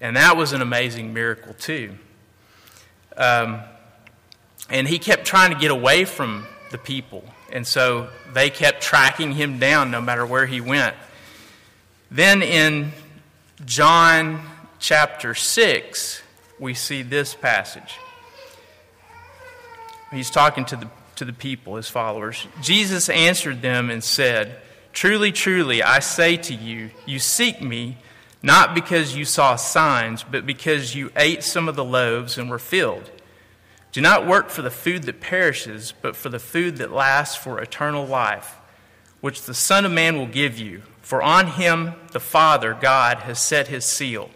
And 0.00 0.14
that 0.16 0.36
was 0.36 0.52
an 0.52 0.62
amazing 0.62 1.12
miracle, 1.12 1.54
too. 1.54 1.98
Um, 3.18 3.60
and 4.70 4.88
he 4.88 4.98
kept 4.98 5.26
trying 5.26 5.52
to 5.52 5.58
get 5.58 5.70
away 5.70 6.04
from 6.04 6.46
the 6.70 6.78
people. 6.78 7.24
And 7.52 7.66
so 7.66 8.08
they 8.32 8.48
kept 8.48 8.82
tracking 8.82 9.32
him 9.32 9.58
down 9.58 9.90
no 9.90 10.00
matter 10.00 10.24
where 10.24 10.46
he 10.46 10.60
went. 10.60 10.94
Then 12.10 12.42
in 12.42 12.92
John 13.64 14.40
chapter 14.78 15.34
6, 15.34 16.22
we 16.58 16.74
see 16.74 17.02
this 17.02 17.34
passage. 17.34 17.98
He's 20.10 20.30
talking 20.30 20.64
to 20.66 20.76
the, 20.76 20.88
to 21.16 21.24
the 21.24 21.32
people, 21.32 21.76
his 21.76 21.88
followers. 21.88 22.46
Jesus 22.62 23.08
answered 23.08 23.62
them 23.62 23.90
and 23.90 24.02
said, 24.02 24.60
Truly, 24.92 25.32
truly, 25.32 25.82
I 25.82 25.98
say 26.00 26.36
to 26.38 26.54
you, 26.54 26.90
you 27.06 27.18
seek 27.18 27.60
me 27.60 27.98
not 28.48 28.74
because 28.74 29.14
you 29.14 29.26
saw 29.26 29.56
signs, 29.56 30.22
but 30.22 30.46
because 30.46 30.94
you 30.94 31.12
ate 31.14 31.44
some 31.44 31.68
of 31.68 31.76
the 31.76 31.84
loaves 31.84 32.38
and 32.38 32.48
were 32.48 32.58
filled. 32.58 33.10
Do 33.92 34.00
not 34.00 34.26
work 34.26 34.48
for 34.48 34.62
the 34.62 34.70
food 34.70 35.02
that 35.02 35.20
perishes, 35.20 35.92
but 36.00 36.16
for 36.16 36.30
the 36.30 36.38
food 36.38 36.78
that 36.78 36.90
lasts 36.90 37.36
for 37.36 37.60
eternal 37.60 38.06
life, 38.06 38.56
which 39.20 39.42
the 39.42 39.52
Son 39.52 39.84
of 39.84 39.92
Man 39.92 40.16
will 40.16 40.26
give 40.26 40.58
you. 40.58 40.80
For 41.02 41.22
on 41.22 41.46
him 41.46 41.92
the 42.12 42.20
Father, 42.20 42.72
God, 42.72 43.18
has 43.18 43.38
set 43.38 43.68
his 43.68 43.84
seal. 43.84 44.30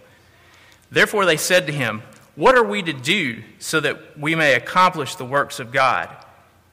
Therefore 0.90 1.24
they 1.24 1.38
said 1.38 1.66
to 1.66 1.72
him, 1.72 2.02
What 2.36 2.54
are 2.54 2.62
we 2.62 2.82
to 2.82 2.92
do 2.92 3.42
so 3.60 3.80
that 3.80 4.18
we 4.18 4.34
may 4.34 4.52
accomplish 4.52 5.14
the 5.14 5.24
works 5.24 5.58
of 5.58 5.72
God? 5.72 6.10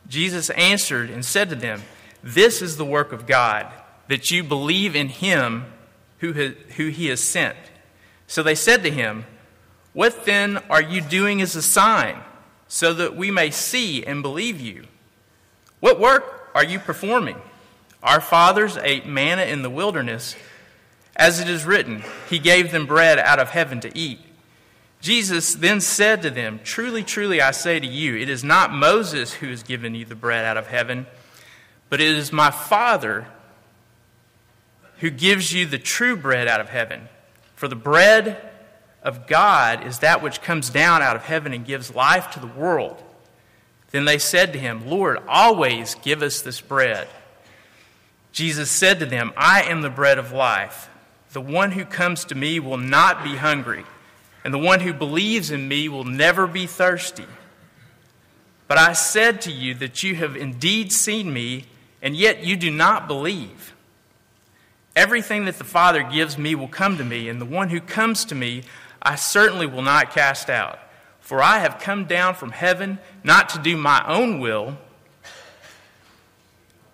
Jesus 0.09 0.49
answered 0.49 1.09
and 1.09 1.23
said 1.23 1.47
to 1.51 1.55
them, 1.55 1.83
This 2.21 2.61
is 2.61 2.75
the 2.75 2.83
work 2.83 3.13
of 3.13 3.25
God, 3.25 3.71
that 4.09 4.29
you 4.29 4.43
believe 4.43 4.93
in 4.93 5.07
him 5.07 5.67
who, 6.19 6.31
he 6.89 7.07
has 7.07 7.21
sent. 7.21 7.57
So 8.27 8.43
they 8.43 8.55
said 8.55 8.83
to 8.83 8.91
him, 8.91 9.25
What 9.93 10.25
then 10.25 10.57
are 10.69 10.81
you 10.81 11.01
doing 11.01 11.41
as 11.41 11.55
a 11.55 11.61
sign, 11.61 12.21
so 12.67 12.93
that 12.93 13.15
we 13.15 13.31
may 13.31 13.51
see 13.51 14.05
and 14.05 14.21
believe 14.21 14.59
you? 14.59 14.85
What 15.79 15.99
work 15.99 16.51
are 16.53 16.63
you 16.63 16.79
performing? 16.79 17.37
Our 18.03 18.21
fathers 18.21 18.77
ate 18.77 19.05
manna 19.05 19.43
in 19.43 19.61
the 19.61 19.69
wilderness. 19.69 20.35
As 21.15 21.39
it 21.39 21.49
is 21.49 21.65
written, 21.65 22.03
He 22.29 22.39
gave 22.39 22.71
them 22.71 22.85
bread 22.85 23.19
out 23.19 23.39
of 23.39 23.49
heaven 23.49 23.79
to 23.81 23.97
eat. 23.97 24.19
Jesus 25.01 25.55
then 25.55 25.79
said 25.79 26.21
to 26.21 26.29
them, 26.29 26.59
Truly, 26.63 27.03
truly, 27.03 27.41
I 27.41 27.51
say 27.51 27.79
to 27.79 27.87
you, 27.87 28.15
it 28.17 28.29
is 28.29 28.43
not 28.43 28.73
Moses 28.73 29.33
who 29.33 29.47
has 29.47 29.63
given 29.63 29.95
you 29.95 30.05
the 30.05 30.15
bread 30.15 30.43
out 30.43 30.57
of 30.57 30.67
heaven, 30.67 31.07
but 31.89 32.01
it 32.01 32.17
is 32.17 32.33
my 32.33 32.51
Father 32.51 33.27
who 34.99 35.09
gives 35.09 35.53
you 35.53 35.65
the 35.65 35.79
true 35.79 36.15
bread 36.15 36.47
out 36.47 36.61
of 36.61 36.69
heaven. 36.69 37.07
For 37.55 37.67
the 37.67 37.75
bread 37.75 38.49
of 39.03 39.27
God 39.27 39.85
is 39.85 39.99
that 39.99 40.21
which 40.21 40.41
comes 40.41 40.69
down 40.69 41.01
out 41.01 41.15
of 41.15 41.23
heaven 41.23 41.53
and 41.53 41.65
gives 41.65 41.93
life 41.93 42.31
to 42.31 42.39
the 42.39 42.47
world. 42.47 43.01
Then 43.91 44.05
they 44.05 44.17
said 44.17 44.53
to 44.53 44.59
him, 44.59 44.89
Lord, 44.89 45.19
always 45.27 45.95
give 45.95 46.21
us 46.21 46.41
this 46.41 46.61
bread. 46.61 47.07
Jesus 48.31 48.69
said 48.69 48.99
to 48.99 49.05
them, 49.05 49.33
I 49.35 49.63
am 49.63 49.81
the 49.81 49.89
bread 49.89 50.19
of 50.19 50.31
life. 50.31 50.89
The 51.31 51.41
one 51.41 51.71
who 51.71 51.85
comes 51.85 52.25
to 52.25 52.35
me 52.35 52.59
will 52.59 52.77
not 52.77 53.23
be 53.23 53.35
hungry, 53.35 53.85
and 54.43 54.53
the 54.53 54.59
one 54.59 54.79
who 54.79 54.93
believes 54.93 55.51
in 55.51 55.67
me 55.67 55.89
will 55.89 56.03
never 56.03 56.47
be 56.47 56.65
thirsty. 56.65 57.25
But 58.67 58.77
I 58.77 58.93
said 58.93 59.41
to 59.41 59.51
you 59.51 59.73
that 59.75 60.03
you 60.03 60.15
have 60.15 60.35
indeed 60.35 60.91
seen 60.91 61.33
me, 61.33 61.65
and 62.01 62.15
yet 62.15 62.43
you 62.43 62.55
do 62.55 62.69
not 62.69 63.07
believe. 63.07 63.73
Everything 64.99 65.45
that 65.45 65.57
the 65.57 65.63
Father 65.63 66.03
gives 66.03 66.37
me 66.37 66.55
will 66.55 66.67
come 66.67 66.97
to 66.97 67.05
me, 67.05 67.29
and 67.29 67.39
the 67.39 67.45
one 67.45 67.69
who 67.69 67.79
comes 67.79 68.25
to 68.25 68.35
me 68.35 68.63
I 69.01 69.15
certainly 69.15 69.65
will 69.65 69.81
not 69.81 70.11
cast 70.11 70.49
out. 70.49 70.77
For 71.21 71.41
I 71.41 71.59
have 71.59 71.79
come 71.79 72.03
down 72.03 72.35
from 72.35 72.51
heaven 72.51 72.99
not 73.23 73.47
to 73.49 73.59
do 73.59 73.77
my 73.77 74.03
own 74.05 74.41
will, 74.41 74.77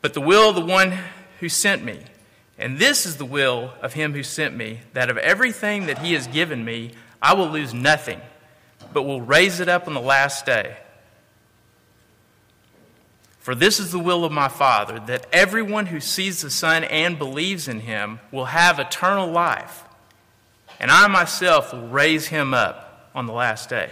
but 0.04 0.14
the 0.14 0.22
will 0.22 0.50
of 0.50 0.56
the 0.56 0.62
one 0.64 1.00
who 1.40 1.50
sent 1.50 1.84
me. 1.84 2.00
And 2.60 2.78
this 2.78 3.08
is 3.08 3.18
the 3.18 3.26
will 3.26 3.74
of 3.82 3.94
him 3.94 4.14
who 4.14 4.22
sent 4.22 4.56
me, 4.56 4.82
that 4.94 5.10
of 5.10 5.18
everything 5.18 5.88
that 5.88 5.98
he 5.98 6.14
has 6.14 6.28
given 6.28 6.64
me, 6.64 6.92
I 7.24 7.34
will 7.34 7.50
lose 7.50 7.74
nothing, 7.74 8.22
but 8.94 9.02
will 9.02 9.22
raise 9.22 9.60
it 9.60 9.68
up 9.68 9.88
on 9.88 9.96
the 9.96 10.00
last 10.00 10.46
day. 10.46 10.78
For 13.46 13.54
this 13.54 13.80
is 13.80 13.92
the 13.92 14.00
will 14.00 14.26
of 14.26 14.32
my 14.32 14.48
Father, 14.48 15.00
that 15.06 15.28
everyone 15.32 15.86
who 15.86 16.00
sees 16.00 16.42
the 16.42 16.50
Son 16.50 16.84
and 16.84 17.20
believes 17.20 17.68
in 17.68 17.82
him 17.82 18.20
will 18.32 18.46
have 18.46 18.80
eternal 18.80 19.30
life, 19.30 19.84
and 20.80 20.90
I 20.90 21.06
myself 21.06 21.72
will 21.72 21.88
raise 21.88 22.26
him 22.26 22.56
up 22.56 23.12
on 23.14 23.28
the 23.28 23.34
last 23.34 23.70
day. 23.70 23.92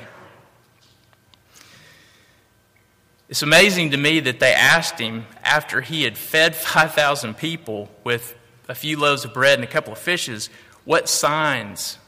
It's 3.29 3.43
amazing 3.43 3.91
to 3.91 3.97
me 3.97 4.21
that 4.21 4.39
they 4.39 4.53
asked 4.53 4.97
him 4.97 5.27
after 5.43 5.81
he 5.81 6.01
had 6.01 6.17
fed 6.17 6.55
5,000 6.55 7.37
people 7.37 7.91
with 8.03 8.35
a 8.67 8.73
few 8.73 8.97
loaves 8.97 9.23
of 9.23 9.35
bread 9.35 9.59
and 9.59 9.63
a 9.63 9.71
couple 9.71 9.93
of 9.93 9.99
fishes, 9.99 10.49
What 10.83 11.07
signs 11.07 11.99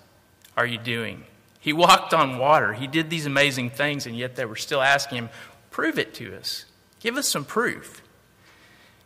are 0.57 0.65
you 0.65 0.79
doing? 0.79 1.25
He 1.59 1.73
walked 1.73 2.11
on 2.11 2.39
water. 2.39 2.73
He 2.73 2.87
did 2.87 3.11
these 3.11 3.27
amazing 3.27 3.69
things, 3.69 4.07
and 4.07 4.17
yet 4.17 4.35
they 4.35 4.45
were 4.45 4.55
still 4.55 4.81
asking 4.81 5.19
him, 5.19 5.29
Prove 5.69 5.99
it 5.99 6.15
to 6.15 6.35
us. 6.35 6.65
Give 7.05 7.17
us 7.17 7.27
some 7.27 7.45
proof. 7.45 8.01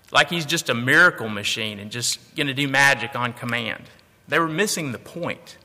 Like 0.10 0.30
he's 0.30 0.46
just 0.46 0.70
a 0.70 0.74
miracle 0.74 1.28
machine 1.28 1.80
and 1.80 1.92
just 1.92 2.34
going 2.34 2.48
to 2.48 2.54
do 2.54 2.66
magic 2.66 3.14
on 3.14 3.34
command. 3.34 3.84
They 4.30 4.40
were 4.40 4.48
missing 4.48 4.94
the 4.94 5.00
point. 5.00 5.58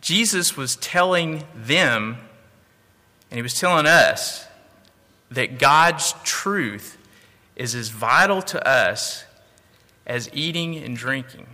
Jesus 0.00 0.56
was 0.56 0.76
telling 0.76 1.44
them 1.54 2.16
and 3.30 3.36
he 3.36 3.42
was 3.42 3.60
telling 3.60 3.84
us 3.84 4.46
that 5.30 5.58
God's 5.58 6.14
truth 6.24 6.96
is 7.56 7.74
as 7.74 7.90
vital 7.90 8.40
to 8.40 8.66
us 8.66 9.26
as 10.06 10.30
eating 10.32 10.78
and 10.78 10.96
drinking. 10.96 11.48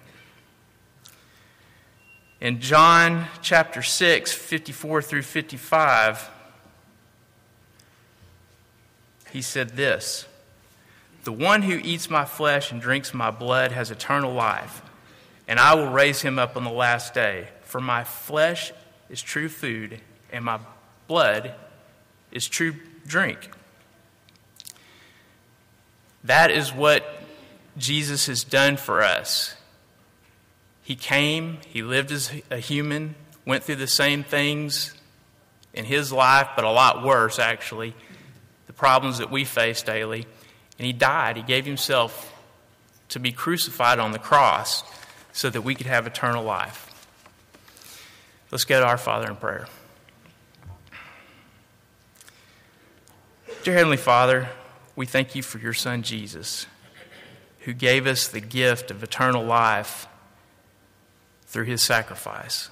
In 2.41 2.61
John 2.61 3.27
chapter 3.43 3.83
6, 3.83 4.31
54 4.31 5.03
through 5.03 5.23
55, 5.23 6.31
he 9.33 9.43
said 9.43 9.71
this 9.71 10.27
The 11.25 11.33
one 11.33 11.63
who 11.63 11.79
eats 11.83 12.11
my 12.11 12.25
flesh 12.25 12.73
and 12.73 12.81
drinks 12.81 13.15
my 13.15 13.31
blood 13.31 13.73
has 13.73 13.91
eternal 13.91 14.33
life, 14.33 14.83
and 15.49 15.59
I 15.59 15.75
will 15.75 15.91
raise 15.91 16.23
him 16.23 16.39
up 16.39 16.57
on 16.57 16.65
the 16.65 16.71
last 16.71 17.15
day. 17.15 17.49
For 17.63 17.81
my 17.81 18.05
flesh 18.05 18.73
is 19.09 19.23
true 19.23 19.49
food, 19.49 20.01
and 20.33 20.45
my 20.45 20.59
blood 21.07 21.55
is 22.33 22.49
true 22.49 22.75
drink. 23.07 23.51
That 26.25 26.51
is 26.51 26.73
what 26.73 27.05
Jesus 27.77 28.27
has 28.27 28.45
done 28.45 28.77
for 28.77 29.03
us. 29.03 29.55
He 30.83 30.97
came, 30.97 31.59
he 31.69 31.83
lived 31.83 32.11
as 32.11 32.33
a 32.51 32.59
human, 32.59 33.15
went 33.47 33.65
through 33.65 33.77
the 33.77 33.87
same 33.87 34.25
things 34.25 34.93
in 35.73 35.85
his 35.85 36.13
life, 36.13 36.49
but 36.57 36.65
a 36.65 36.71
lot 36.71 37.05
worse, 37.05 37.39
actually, 37.39 37.95
problems 38.81 39.19
that 39.19 39.31
we 39.31 39.45
face 39.45 39.83
daily. 39.83 40.27
And 40.79 40.87
he 40.87 40.95
died. 40.95 41.37
He 41.37 41.43
gave 41.43 41.67
himself 41.67 42.35
to 43.11 43.21
be 43.21 43.31
crucified 43.31 43.99
on 43.99 44.13
the 44.13 44.19
cross 44.19 44.83
so 45.33 45.51
that 45.51 45.61
we 45.61 45.75
could 45.75 45.87
have 45.87 46.07
eternal 46.07 46.43
life. 46.43 46.87
Let's 48.51 48.65
go 48.65 48.81
to 48.81 48.87
our 48.87 48.97
Father 48.97 49.29
in 49.29 49.37
prayer. 49.37 49.67
Dear 53.65 53.75
Heavenly 53.75 53.99
Father, 53.99 54.49
we 54.97 55.05
thank 55.05 55.35
you 55.35 55.43
for 55.43 55.59
your 55.59 55.75
Son 55.75 56.03
Jesus, 56.03 56.67
who 57.61 57.75
gave 57.75 58.07
us 58.07 58.29
the 58.29 58.41
gift 58.41 58.91
of 58.91 59.03
eternal 59.03 59.45
life 59.45 60.09
through 61.47 61.67
his 61.67 61.83
sacrifice. 61.83 62.71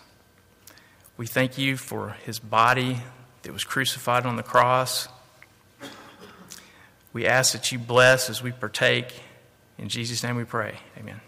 We 1.18 1.26
thank 1.26 1.58
you 1.58 1.76
for 1.76 2.16
his 2.24 2.38
body 2.38 3.00
that 3.42 3.52
was 3.52 3.64
crucified 3.64 4.24
on 4.24 4.36
the 4.36 4.42
cross. 4.42 5.08
We 7.12 7.26
ask 7.26 7.52
that 7.52 7.72
you 7.72 7.78
bless 7.78 8.28
as 8.28 8.42
we 8.42 8.52
partake. 8.52 9.12
In 9.78 9.88
Jesus' 9.88 10.22
name 10.22 10.36
we 10.36 10.44
pray. 10.44 10.76
Amen. 10.98 11.20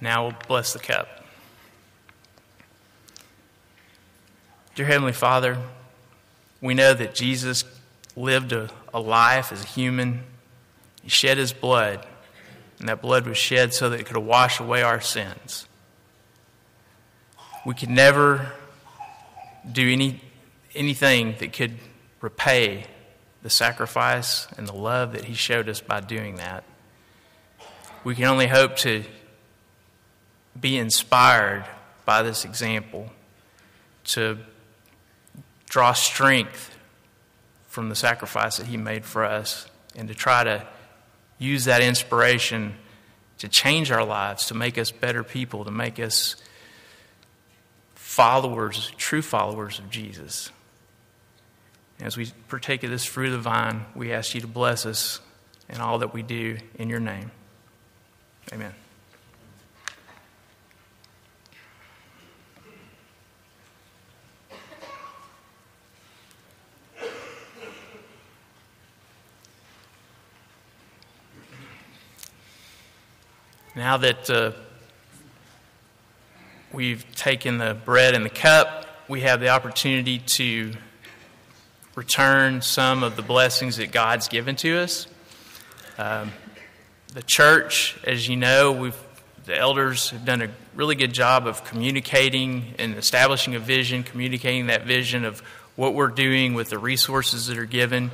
Now 0.00 0.24
we'll 0.24 0.36
bless 0.46 0.72
the 0.72 0.78
cup. 0.78 1.08
Dear 4.74 4.86
Heavenly 4.86 5.14
Father, 5.14 5.58
we 6.60 6.74
know 6.74 6.92
that 6.92 7.14
Jesus 7.14 7.64
lived 8.16 8.52
a, 8.52 8.70
a 8.94 8.98
life 8.98 9.52
as 9.52 9.62
a 9.62 9.66
human. 9.66 10.24
He 11.02 11.08
shed 11.08 11.38
his 11.38 11.52
blood, 11.52 12.04
and 12.78 12.88
that 12.88 13.02
blood 13.02 13.26
was 13.26 13.36
shed 13.36 13.74
so 13.74 13.90
that 13.90 14.00
it 14.00 14.06
could 14.06 14.16
wash 14.16 14.58
away 14.58 14.82
our 14.82 15.00
sins. 15.00 15.68
We 17.64 17.74
could 17.74 17.90
never 17.90 18.52
do 19.70 19.90
any, 19.90 20.20
anything 20.74 21.34
that 21.40 21.52
could 21.52 21.76
repay 22.20 22.86
the 23.42 23.50
sacrifice 23.50 24.48
and 24.56 24.66
the 24.66 24.72
love 24.72 25.12
that 25.12 25.24
he 25.24 25.34
showed 25.34 25.68
us 25.68 25.80
by 25.80 26.00
doing 26.00 26.36
that. 26.36 26.64
We 28.02 28.14
can 28.14 28.24
only 28.24 28.46
hope 28.46 28.76
to 28.78 29.04
be 30.58 30.78
inspired 30.78 31.64
by 32.04 32.22
this 32.22 32.44
example, 32.44 33.10
to 34.04 34.38
draw 35.68 35.92
strength 35.92 36.75
from 37.76 37.90
the 37.90 37.94
sacrifice 37.94 38.56
that 38.56 38.66
he 38.66 38.78
made 38.78 39.04
for 39.04 39.22
us, 39.22 39.66
and 39.94 40.08
to 40.08 40.14
try 40.14 40.42
to 40.42 40.66
use 41.38 41.66
that 41.66 41.82
inspiration 41.82 42.74
to 43.36 43.48
change 43.48 43.90
our 43.90 44.02
lives, 44.02 44.46
to 44.46 44.54
make 44.54 44.78
us 44.78 44.90
better 44.90 45.22
people, 45.22 45.62
to 45.62 45.70
make 45.70 46.00
us 46.00 46.36
followers, 47.94 48.90
true 48.96 49.20
followers 49.20 49.78
of 49.78 49.90
Jesus. 49.90 50.50
As 52.00 52.16
we 52.16 52.32
partake 52.48 52.82
of 52.82 52.88
this 52.88 53.04
fruit 53.04 53.26
of 53.26 53.32
the 53.32 53.38
vine, 53.40 53.84
we 53.94 54.10
ask 54.10 54.34
you 54.34 54.40
to 54.40 54.46
bless 54.46 54.86
us 54.86 55.20
in 55.68 55.78
all 55.82 55.98
that 55.98 56.14
we 56.14 56.22
do 56.22 56.56
in 56.76 56.88
your 56.88 57.00
name. 57.00 57.30
Amen. 58.54 58.72
Now 73.76 73.98
that 73.98 74.30
uh, 74.30 74.52
we've 76.72 77.04
taken 77.14 77.58
the 77.58 77.74
bread 77.74 78.14
and 78.14 78.24
the 78.24 78.30
cup, 78.30 78.86
we 79.06 79.20
have 79.20 79.38
the 79.38 79.50
opportunity 79.50 80.18
to 80.18 80.72
return 81.94 82.62
some 82.62 83.02
of 83.02 83.16
the 83.16 83.22
blessings 83.22 83.76
that 83.76 83.92
God's 83.92 84.28
given 84.28 84.56
to 84.56 84.78
us. 84.78 85.06
Um, 85.98 86.32
the 87.12 87.22
church, 87.22 87.98
as 88.04 88.26
you 88.26 88.36
know, 88.36 88.72
we've, 88.72 88.96
the 89.44 89.58
elders 89.58 90.08
have 90.08 90.24
done 90.24 90.40
a 90.40 90.48
really 90.74 90.94
good 90.94 91.12
job 91.12 91.46
of 91.46 91.62
communicating 91.64 92.76
and 92.78 92.94
establishing 92.94 93.56
a 93.56 93.58
vision, 93.58 94.04
communicating 94.04 94.68
that 94.68 94.86
vision 94.86 95.26
of 95.26 95.40
what 95.74 95.92
we're 95.92 96.08
doing 96.08 96.54
with 96.54 96.70
the 96.70 96.78
resources 96.78 97.48
that 97.48 97.58
are 97.58 97.66
given. 97.66 98.10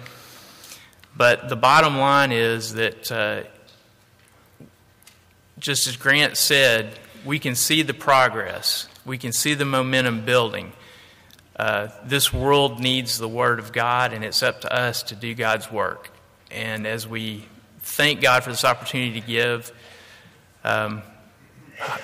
But 1.16 1.48
the 1.48 1.54
bottom 1.54 1.98
line 1.98 2.32
is 2.32 2.74
that 2.74 3.12
uh, 3.12 3.42
just 5.62 5.86
as 5.86 5.96
Grant 5.96 6.36
said, 6.36 6.98
we 7.24 7.38
can 7.38 7.54
see 7.54 7.82
the 7.82 7.94
progress, 7.94 8.88
we 9.06 9.16
can 9.16 9.32
see 9.32 9.54
the 9.54 9.64
momentum 9.64 10.24
building. 10.24 10.72
Uh, 11.54 11.88
this 12.04 12.32
world 12.32 12.80
needs 12.80 13.16
the 13.16 13.28
Word 13.28 13.60
of 13.60 13.72
God, 13.72 14.12
and 14.12 14.24
it's 14.24 14.42
up 14.42 14.62
to 14.62 14.72
us 14.74 15.04
to 15.04 15.14
do 15.14 15.34
God's 15.34 15.70
work. 15.70 16.10
And 16.50 16.84
as 16.84 17.06
we 17.06 17.44
thank 17.80 18.20
God 18.20 18.42
for 18.42 18.50
this 18.50 18.64
opportunity 18.64 19.20
to 19.20 19.26
give, 19.26 19.72
um, 20.64 21.02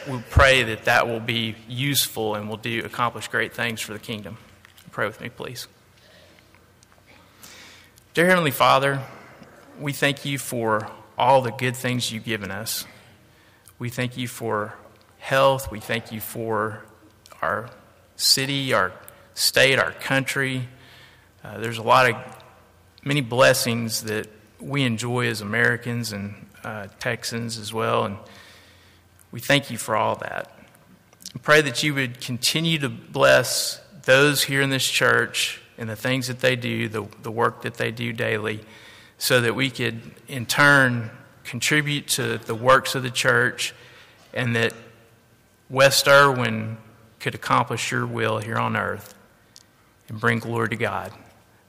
we 0.09 0.23
pray 0.31 0.63
that 0.63 0.85
that 0.85 1.09
will 1.09 1.21
be 1.21 1.57
useful 1.69 2.37
and 2.37 2.49
will 2.49 2.57
do 2.59 2.85
accomplish 2.85 3.27
great 3.27 3.55
things 3.55 3.81
for 3.81 3.93
the 3.93 3.99
kingdom. 3.99 4.37
Pray 4.93 5.07
with 5.07 5.21
me, 5.21 5.31
please. 5.31 5.67
Dear 8.15 8.27
Heavenly 8.27 8.53
Father, 8.53 9.03
we 9.81 9.93
thank 9.93 10.25
you 10.25 10.39
for 10.39 10.89
all 11.17 11.43
the 11.43 11.53
good 11.53 11.75
things 11.75 12.13
you've 12.13 12.25
given 12.25 12.53
us. 12.53 12.85
We 13.79 13.91
thank 13.91 14.17
you 14.17 14.27
for 14.27 14.75
health. 15.19 15.71
We 15.71 15.79
thank 15.79 16.11
you 16.11 16.21
for 16.21 16.83
our 17.41 17.71
city, 18.17 18.73
our 18.73 18.93
state, 19.35 19.79
our 19.79 19.93
country. 19.93 20.67
Uh, 21.45 21.59
there's 21.59 21.79
a 21.79 21.83
lot 21.83 22.11
of 22.11 22.17
many 23.05 23.21
blessings 23.21 24.03
that 24.03 24.27
we 24.59 24.83
enjoy 24.83 25.29
as 25.29 25.41
Americans 25.43 26.11
and 26.11 26.35
uh, 26.65 26.89
Texans 26.99 27.57
as 27.57 27.73
well, 27.73 28.05
and 28.05 28.17
we 29.31 29.39
thank 29.39 29.71
you 29.71 29.79
for 29.79 29.95
all 29.95 30.17
that. 30.17 30.53
I 31.37 31.39
pray 31.39 31.61
that 31.61 31.81
you 31.85 31.95
would 31.95 32.21
continue 32.21 32.79
to 32.81 32.89
bless 32.89 33.81
those 34.03 34.43
here 34.43 34.61
in 34.61 34.71
this 34.71 34.89
church 34.89 35.61
and 35.79 35.89
the 35.89 35.95
things 35.95 36.27
that 36.27 36.41
they 36.41 36.57
do, 36.57 36.89
the, 36.89 37.07
the 37.23 37.31
work 37.31 37.63
that 37.63 37.75
they 37.75 37.93
do 37.93 38.13
daily, 38.13 38.59
so 39.19 39.41
that 39.41 39.55
we 39.55 39.71
could 39.71 40.01
in 40.27 40.47
turn 40.47 41.13
contribute 41.49 42.07
to 42.09 42.39
the 42.39 42.55
works 42.55 42.95
of 42.95 43.03
the 43.03 43.11
church, 43.11 43.75
and 44.35 44.55
that 44.55 44.75
West 45.71 46.07
Erwin 46.07 46.77
could 47.21 47.35
accomplish 47.35 47.91
your 47.91 48.07
will 48.07 48.39
here 48.39 48.59
on 48.59 48.77
earth 48.77 49.15
and 50.09 50.21
bring 50.21 50.39
glory 50.39 50.69
to 50.69 50.77
God. 50.77 51.13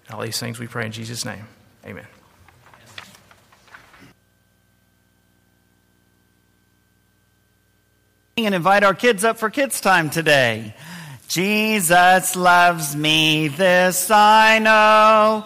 And 0.05 0.15
all 0.15 0.21
these 0.21 0.39
things 0.39 0.59
we 0.59 0.67
pray 0.67 0.85
in 0.85 0.91
Jesus' 0.91 1.23
name. 1.25 1.47
Amen. 1.85 2.05
And 8.37 8.55
invite 8.55 8.83
our 8.83 8.93
kids 8.93 9.23
up 9.23 9.37
for 9.37 9.49
kids' 9.49 9.81
time 9.81 10.09
today. 10.09 10.73
Jesus 11.27 12.35
loves 12.35 12.95
me, 12.95 13.49
this 13.49 14.09
I 14.09 14.59
know. 14.59 15.45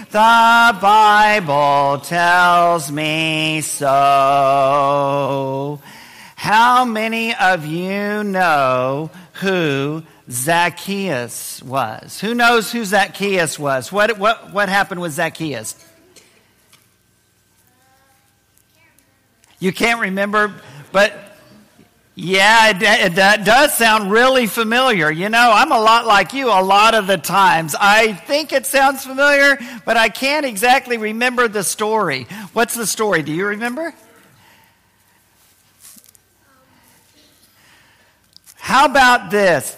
The 0.11 0.77
Bible 0.81 1.99
tells 1.99 2.91
me 2.91 3.61
so. 3.61 3.87
How 6.35 6.83
many 6.83 7.33
of 7.33 7.65
you 7.65 8.21
know 8.25 9.09
who 9.35 10.03
Zacchaeus 10.29 11.63
was? 11.63 12.19
Who 12.19 12.35
knows 12.35 12.73
who 12.73 12.83
Zacchaeus 12.83 13.57
was? 13.57 13.89
What, 13.89 14.17
what, 14.17 14.51
what 14.51 14.67
happened 14.67 14.99
with 14.99 15.13
Zacchaeus? 15.13 15.77
You 19.59 19.71
can't 19.71 20.01
remember, 20.01 20.53
but 20.91 21.30
yeah, 22.23 22.69
it, 22.69 23.15
that 23.15 23.45
does 23.45 23.73
sound 23.73 24.11
really 24.11 24.45
familiar. 24.45 25.09
You 25.09 25.27
know, 25.27 25.51
I'm 25.51 25.71
a 25.71 25.81
lot 25.81 26.05
like 26.05 26.33
you 26.33 26.49
a 26.49 26.61
lot 26.61 26.93
of 26.93 27.07
the 27.07 27.17
times. 27.17 27.75
I 27.79 28.13
think 28.13 28.53
it 28.53 28.67
sounds 28.67 29.03
familiar, 29.03 29.57
but 29.85 29.97
I 29.97 30.09
can't 30.09 30.45
exactly 30.45 30.97
remember 30.97 31.47
the 31.47 31.63
story. 31.63 32.27
What's 32.53 32.75
the 32.75 32.85
story? 32.85 33.23
Do 33.23 33.31
you 33.31 33.47
remember? 33.47 33.95
How 38.57 38.85
about 38.85 39.31
this? 39.31 39.75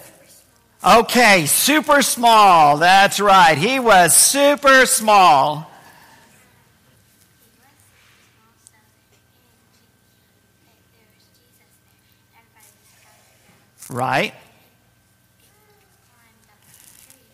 Okay, 0.84 1.46
super 1.46 2.02
small. 2.02 2.76
That's 2.76 3.20
right. 3.20 3.56
He 3.56 3.80
was 3.80 4.14
super 4.14 4.84
small. 4.84 5.70
Right? 13.90 14.34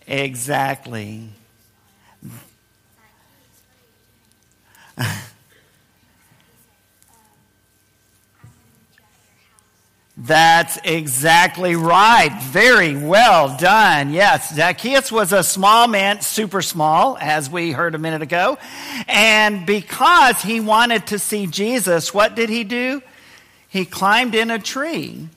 Exactly. 0.07 1.29
That's 10.17 10.79
exactly 10.85 11.77
right. 11.77 12.31
Very 12.43 12.95
well 12.95 13.57
done. 13.57 14.13
Yes, 14.13 14.55
Zacchaeus 14.55 15.11
was 15.11 15.33
a 15.33 15.43
small 15.43 15.89
man, 15.89 16.21
super 16.21 16.61
small, 16.61 17.17
as 17.19 17.49
we 17.49 17.73
heard 17.73 17.95
a 17.95 17.99
minute 17.99 18.21
ago. 18.21 18.59
And 19.09 19.65
because 19.65 20.43
he 20.43 20.61
wanted 20.61 21.07
to 21.07 21.19
see 21.19 21.47
Jesus, 21.47 22.13
what 22.13 22.35
did 22.35 22.51
he 22.51 22.65
do? 22.65 23.01
He 23.69 23.87
climbed 23.87 24.35
in 24.35 24.51
a 24.51 24.59
tree. 24.59 25.29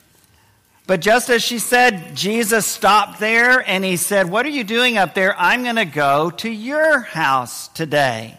But 0.85 0.99
just 0.99 1.29
as 1.29 1.41
she 1.41 1.59
said, 1.59 2.15
Jesus 2.15 2.65
stopped 2.65 3.19
there 3.19 3.59
and 3.67 3.85
he 3.85 3.95
said, 3.95 4.29
What 4.29 4.45
are 4.45 4.49
you 4.49 4.65
doing 4.65 4.97
up 4.97 5.13
there? 5.13 5.33
I'm 5.39 5.63
going 5.63 5.77
to 5.77 5.85
go 5.85 6.29
to 6.29 6.49
your 6.49 6.99
house 6.99 7.69
today. 7.69 8.37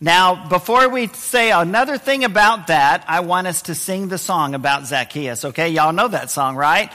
Now, 0.00 0.48
before 0.48 0.88
we 0.88 1.08
say 1.08 1.50
another 1.50 1.98
thing 1.98 2.22
about 2.22 2.68
that, 2.68 3.04
I 3.08 3.18
want 3.20 3.48
us 3.48 3.62
to 3.62 3.74
sing 3.74 4.06
the 4.06 4.18
song 4.18 4.54
about 4.54 4.86
Zacchaeus. 4.86 5.44
Okay, 5.46 5.70
y'all 5.70 5.92
know 5.92 6.06
that 6.06 6.30
song, 6.30 6.54
right? 6.54 6.92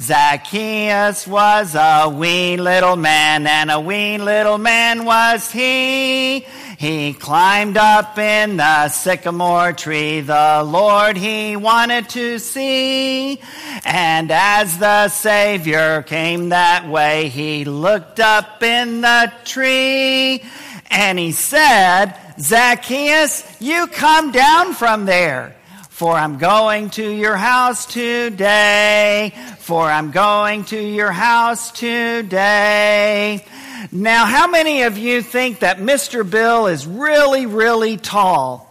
Zacchaeus 0.00 1.26
was 1.26 1.74
a 1.74 2.08
wee 2.08 2.56
little 2.56 2.96
man, 2.96 3.46
and 3.46 3.70
a 3.70 3.78
wee 3.78 4.16
little 4.16 4.56
man 4.56 5.04
was 5.04 5.52
he. 5.52 6.46
He 6.78 7.14
climbed 7.14 7.78
up 7.78 8.18
in 8.18 8.58
the 8.58 8.88
sycamore 8.90 9.72
tree, 9.72 10.20
the 10.20 10.62
Lord 10.62 11.16
he 11.16 11.56
wanted 11.56 12.10
to 12.10 12.38
see. 12.38 13.40
And 13.84 14.30
as 14.30 14.78
the 14.78 15.08
Savior 15.08 16.02
came 16.02 16.50
that 16.50 16.86
way, 16.86 17.28
he 17.28 17.64
looked 17.64 18.20
up 18.20 18.62
in 18.62 19.00
the 19.00 19.32
tree 19.44 20.44
and 20.90 21.18
he 21.18 21.32
said, 21.32 22.14
Zacchaeus, 22.38 23.58
you 23.58 23.86
come 23.86 24.30
down 24.32 24.74
from 24.74 25.06
there. 25.06 25.56
For 25.88 26.12
I'm 26.12 26.36
going 26.36 26.90
to 26.90 27.10
your 27.10 27.36
house 27.36 27.86
today. 27.86 29.32
For 29.60 29.84
I'm 29.84 30.10
going 30.10 30.64
to 30.66 30.78
your 30.78 31.10
house 31.10 31.72
today. 31.72 33.46
Now, 33.92 34.26
how 34.26 34.46
many 34.48 34.82
of 34.82 34.98
you 34.98 35.22
think 35.22 35.60
that 35.60 35.78
Mr. 35.78 36.28
Bill 36.28 36.66
is 36.66 36.86
really, 36.86 37.46
really 37.46 37.96
tall? 37.96 38.66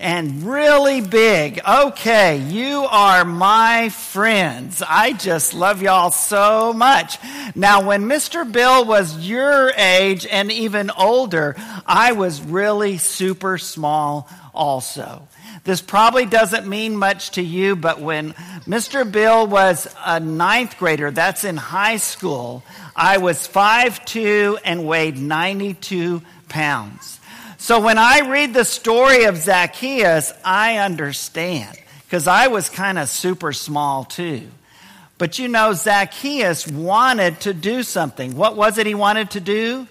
and 0.00 0.44
really 0.44 1.02
big. 1.02 1.60
Okay, 1.68 2.38
you 2.38 2.86
are 2.90 3.24
my 3.24 3.90
friends. 3.90 4.82
I 4.86 5.12
just 5.12 5.52
love 5.52 5.82
y'all 5.82 6.10
so 6.10 6.72
much. 6.72 7.18
Now, 7.54 7.86
when 7.86 8.04
Mr. 8.04 8.50
Bill 8.50 8.86
was 8.86 9.18
your 9.18 9.70
age 9.76 10.26
and 10.26 10.50
even 10.50 10.90
older, 10.90 11.54
I 11.86 12.12
was 12.12 12.40
really 12.40 12.96
super 12.96 13.58
small 13.58 14.28
also. 14.54 15.28
This 15.64 15.82
probably 15.82 16.24
doesn't 16.24 16.66
mean 16.66 16.96
much 16.96 17.32
to 17.32 17.42
you, 17.42 17.76
but 17.76 18.00
when 18.00 18.32
Mr. 18.66 19.10
Bill 19.10 19.46
was 19.46 19.86
a 20.04 20.18
ninth 20.18 20.78
grader, 20.78 21.10
that's 21.10 21.44
in 21.44 21.58
high 21.58 21.98
school, 21.98 22.62
I 22.94 23.18
was 23.18 23.46
5'2 23.48 24.58
and 24.64 24.86
weighed 24.86 25.16
92 25.16 26.22
pounds. 26.48 27.20
So 27.58 27.80
when 27.80 27.98
I 27.98 28.28
read 28.30 28.54
the 28.54 28.64
story 28.64 29.24
of 29.24 29.36
Zacchaeus, 29.36 30.32
I 30.44 30.78
understand 30.78 31.78
because 32.04 32.26
I 32.26 32.48
was 32.48 32.68
kind 32.68 32.98
of 32.98 33.08
super 33.08 33.52
small 33.52 34.04
too. 34.04 34.48
But 35.18 35.38
you 35.38 35.48
know, 35.48 35.74
Zacchaeus 35.74 36.66
wanted 36.66 37.40
to 37.42 37.52
do 37.52 37.82
something. 37.82 38.34
What 38.34 38.56
was 38.56 38.78
it 38.78 38.86
he 38.86 38.94
wanted 38.94 39.32
to 39.32 39.40
do? 39.40 39.86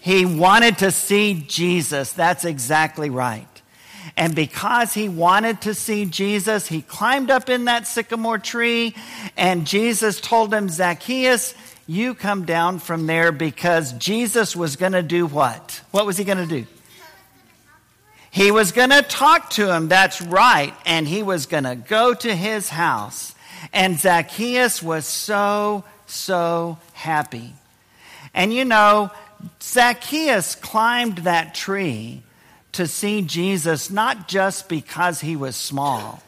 He 0.00 0.24
wanted 0.24 0.78
to 0.78 0.92
see 0.92 1.44
Jesus. 1.46 2.12
That's 2.12 2.44
exactly 2.44 3.10
right. 3.10 3.46
And 4.16 4.34
because 4.34 4.94
he 4.94 5.08
wanted 5.08 5.60
to 5.62 5.74
see 5.74 6.04
Jesus, 6.04 6.66
he 6.66 6.82
climbed 6.82 7.30
up 7.30 7.48
in 7.48 7.66
that 7.66 7.86
sycamore 7.86 8.38
tree, 8.38 8.94
and 9.36 9.66
Jesus 9.66 10.20
told 10.20 10.54
him, 10.54 10.68
Zacchaeus, 10.68 11.54
you 11.88 12.14
come 12.14 12.44
down 12.44 12.78
from 12.78 13.06
there 13.06 13.32
because 13.32 13.94
Jesus 13.94 14.54
was 14.54 14.76
going 14.76 14.92
to 14.92 15.02
do 15.02 15.26
what? 15.26 15.80
What 15.90 16.04
was 16.04 16.18
he 16.18 16.24
going 16.24 16.38
to 16.38 16.46
do? 16.46 16.66
He 18.30 18.50
was 18.50 18.72
going 18.72 18.90
to 18.90 19.00
talk 19.00 19.48
to 19.52 19.74
him, 19.74 19.88
that's 19.88 20.20
right, 20.20 20.74
and 20.84 21.08
he 21.08 21.22
was 21.22 21.46
going 21.46 21.64
to 21.64 21.74
go 21.74 22.12
to 22.12 22.36
his 22.36 22.68
house. 22.68 23.34
And 23.72 23.98
Zacchaeus 23.98 24.82
was 24.82 25.06
so, 25.06 25.82
so 26.06 26.78
happy. 26.92 27.54
And 28.34 28.52
you 28.52 28.66
know, 28.66 29.10
Zacchaeus 29.62 30.56
climbed 30.56 31.18
that 31.18 31.54
tree 31.54 32.22
to 32.72 32.86
see 32.86 33.22
Jesus 33.22 33.90
not 33.90 34.28
just 34.28 34.68
because 34.68 35.22
he 35.22 35.36
was 35.36 35.56
small, 35.56 36.22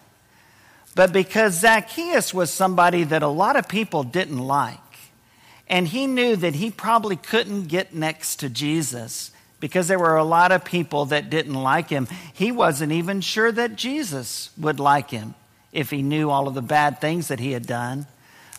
but 0.95 1.13
because 1.13 1.61
Zacchaeus 1.61 2.33
was 2.33 2.51
somebody 2.51 3.05
that 3.05 3.23
a 3.23 3.29
lot 3.29 3.57
of 3.57 3.69
people 3.69 4.05
didn't 4.05 4.39
like. 4.39 4.79
And 5.71 5.87
he 5.87 6.09
knew 6.09 6.35
that 6.35 6.57
he 6.57 6.73
probably 6.73 7.15
couldn't 7.15 7.69
get 7.69 7.95
next 7.95 8.41
to 8.41 8.51
Jesus 8.51 9.31
because 9.61 9.87
there 9.87 10.01
were 10.01 10.17
a 10.17 10.25
lot 10.25 10.51
of 10.51 10.65
people 10.65 11.07
that 11.07 11.31
didn't 11.31 11.55
like 11.55 11.89
him. 11.89 12.09
He 12.35 12.51
wasn't 12.51 12.91
even 12.91 13.21
sure 13.21 13.53
that 13.53 13.77
Jesus 13.77 14.51
would 14.59 14.81
like 14.81 15.11
him 15.11 15.37
if 15.73 15.91
he 15.91 16.03
knew 16.03 16.29
all 16.29 16.49
of 16.49 16.55
the 16.55 16.61
bad 16.61 17.01
things 17.01 17.29
that 17.29 17.39
he 17.39 17.53
had 17.53 17.67
done. 17.67 18.09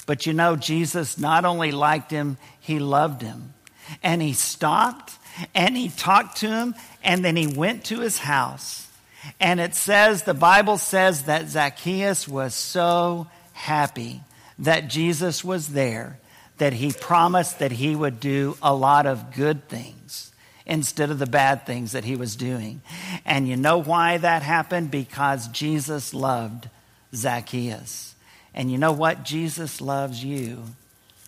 But 0.06 0.26
you 0.26 0.32
know, 0.32 0.56
Jesus 0.56 1.18
not 1.18 1.44
only 1.44 1.74
liked 1.74 2.12
him, 2.12 2.38
he 2.62 2.80
loved 2.80 3.22
him. 3.22 3.56
And 4.02 4.22
he 4.22 4.32
stopped 4.32 5.12
and 5.54 5.76
he 5.76 5.90
talked 5.90 6.38
to 6.38 6.48
him 6.48 6.76
and 7.04 7.26
then 7.26 7.36
he 7.36 7.48
went 7.48 7.84
to 7.86 8.00
his 8.00 8.20
house. 8.20 8.88
And 9.38 9.60
it 9.60 9.76
says, 9.76 10.24
the 10.24 10.34
Bible 10.34 10.78
says 10.78 11.24
that 11.24 11.50
Zacchaeus 11.50 12.26
was 12.26 12.56
so 12.56 13.28
happy 13.52 14.22
that 14.60 14.88
Jesus 14.88 15.44
was 15.44 15.70
there 15.70 16.21
that 16.62 16.74
he 16.74 16.92
promised 16.92 17.58
that 17.58 17.72
he 17.72 17.96
would 17.96 18.20
do 18.20 18.56
a 18.62 18.72
lot 18.72 19.08
of 19.08 19.34
good 19.34 19.68
things 19.68 20.32
instead 20.64 21.10
of 21.10 21.18
the 21.18 21.26
bad 21.26 21.66
things 21.66 21.94
that 21.94 22.04
he 22.04 22.16
was 22.16 22.36
doing. 22.36 22.84
And 23.26 23.48
you 23.48 23.58
know 23.58 23.80
why 23.80 24.20
that 24.20 24.44
happened? 24.44 24.92
Because 24.92 25.48
Jesus 25.48 26.14
loved 26.14 26.70
Zacchaeus. 27.16 28.14
And 28.54 28.72
you 28.72 28.78
know 28.78 28.92
what? 28.92 29.24
Jesus 29.24 29.82
loves 29.82 30.24
you 30.24 30.62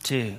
too. 0.04 0.36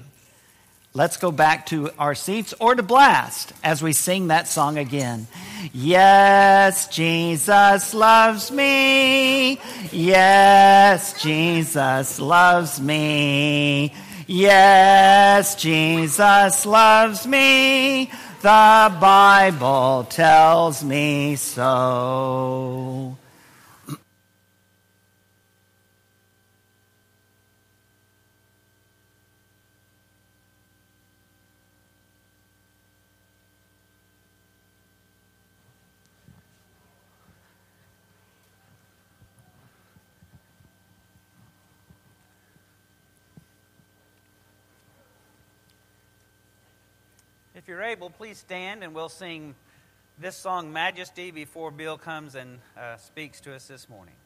Let's 0.92 1.16
go 1.16 1.32
back 1.32 1.66
to 1.66 1.90
our 1.98 2.14
seats 2.14 2.54
or 2.60 2.76
to 2.76 2.82
blast 2.84 3.52
as 3.64 3.82
we 3.82 3.92
sing 3.92 4.28
that 4.28 4.46
song 4.46 4.78
again. 4.78 5.26
Yes, 5.72 6.86
Jesus 6.86 7.94
loves 7.94 8.52
me. 8.52 9.60
Yes, 9.90 11.20
Jesus 11.20 12.20
loves 12.20 12.80
me. 12.80 13.92
Yes, 14.26 15.54
Jesus 15.54 16.64
loves 16.64 17.26
me. 17.26 18.10
The 18.40 18.96
Bible 19.00 20.06
tells 20.08 20.82
me 20.82 21.36
so. 21.36 23.16
If 47.56 47.68
you're 47.68 47.84
able, 47.84 48.10
please 48.10 48.38
stand 48.38 48.82
and 48.82 48.96
we'll 48.96 49.08
sing 49.08 49.54
this 50.18 50.34
song, 50.34 50.72
Majesty, 50.72 51.30
before 51.30 51.70
Bill 51.70 51.96
comes 51.96 52.34
and 52.34 52.58
uh, 52.76 52.96
speaks 52.96 53.40
to 53.42 53.54
us 53.54 53.68
this 53.68 53.88
morning. 53.88 54.16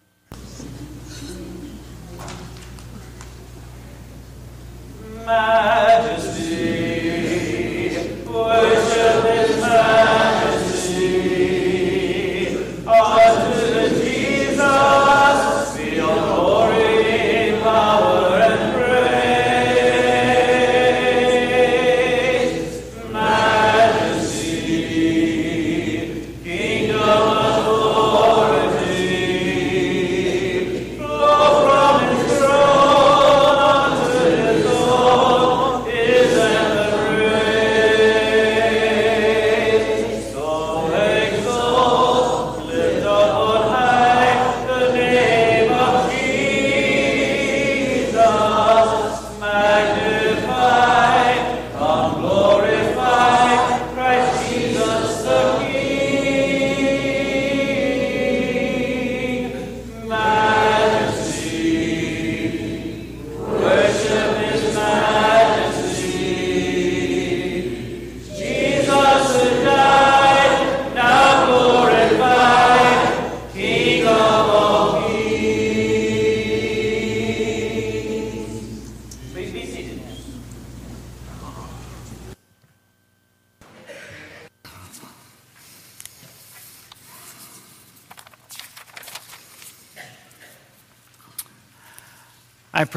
Majesty, 5.27 6.39
worship 8.25 9.25
His 9.27 9.61
Majesty, 9.61 10.08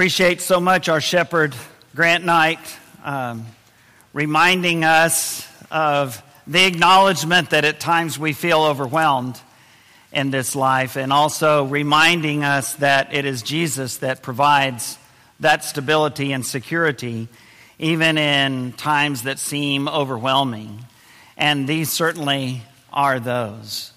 appreciate 0.01 0.41
so 0.41 0.59
much 0.59 0.89
our 0.89 0.99
shepherd, 0.99 1.53
Grant 1.93 2.25
Knight, 2.25 2.57
um, 3.03 3.45
reminding 4.13 4.83
us 4.83 5.47
of 5.69 6.23
the 6.47 6.65
acknowledgement 6.65 7.51
that 7.51 7.65
at 7.65 7.79
times 7.79 8.17
we 8.17 8.33
feel 8.33 8.63
overwhelmed. 8.63 9.39
in 10.11 10.31
this 10.31 10.55
life, 10.55 10.97
and 10.97 11.13
also 11.13 11.65
reminding 11.65 12.43
us 12.43 12.73
that 12.75 13.13
it 13.13 13.25
is 13.25 13.41
Jesus 13.41 13.97
that 13.97 14.21
provides 14.21 14.97
that 15.39 15.63
stability 15.63 16.33
and 16.33 16.45
security, 16.45 17.27
even 17.79 18.17
in 18.17 18.73
times 18.73 19.23
that 19.23 19.39
seem 19.39 19.87
overwhelming. 19.87 20.83
And 21.37 21.67
these 21.67 21.91
certainly 21.91 22.61
are 22.91 23.19
those. 23.19 23.93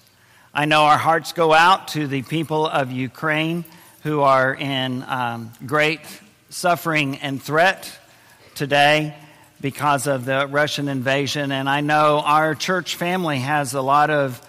I 0.53 0.65
know 0.65 0.83
our 0.83 0.97
hearts 0.97 1.33
go 1.33 1.51
out 1.51 1.89
to 1.89 2.07
the 2.07 2.21
people 2.21 2.65
of 2.65 2.91
Ukraine 2.91 3.65
who 4.05 4.21
are 4.21 4.53
in 4.53 5.03
um, 5.07 5.51
great 5.65 5.99
suffering 6.49 7.17
and 7.23 7.41
threat 7.41 7.91
today 8.53 9.15
because 9.59 10.05
of 10.05 10.25
the 10.25 10.45
Russian 10.45 10.89
invasion. 10.89 11.51
And 11.51 11.67
I 11.67 11.81
know 11.81 12.21
our 12.23 12.53
church 12.53 12.97
family 12.97 13.39
has 13.39 13.73
a 13.73 13.81
lot 13.81 14.11
of, 14.11 14.39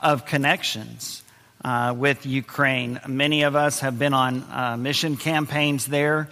of 0.00 0.24
connections 0.24 1.22
uh, 1.62 1.94
with 1.94 2.24
Ukraine. 2.24 3.00
Many 3.06 3.42
of 3.42 3.54
us 3.54 3.80
have 3.80 3.98
been 3.98 4.14
on 4.14 4.46
uh, 4.50 4.78
mission 4.78 5.18
campaigns 5.18 5.84
there 5.84 6.30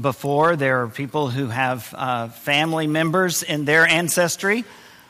before. 0.00 0.54
There 0.54 0.84
are 0.84 0.88
people 0.88 1.30
who 1.30 1.48
have 1.48 1.92
uh, 1.98 2.28
family 2.28 2.86
members 2.86 3.42
in 3.42 3.64
their 3.64 3.84
ancestry 3.84 4.64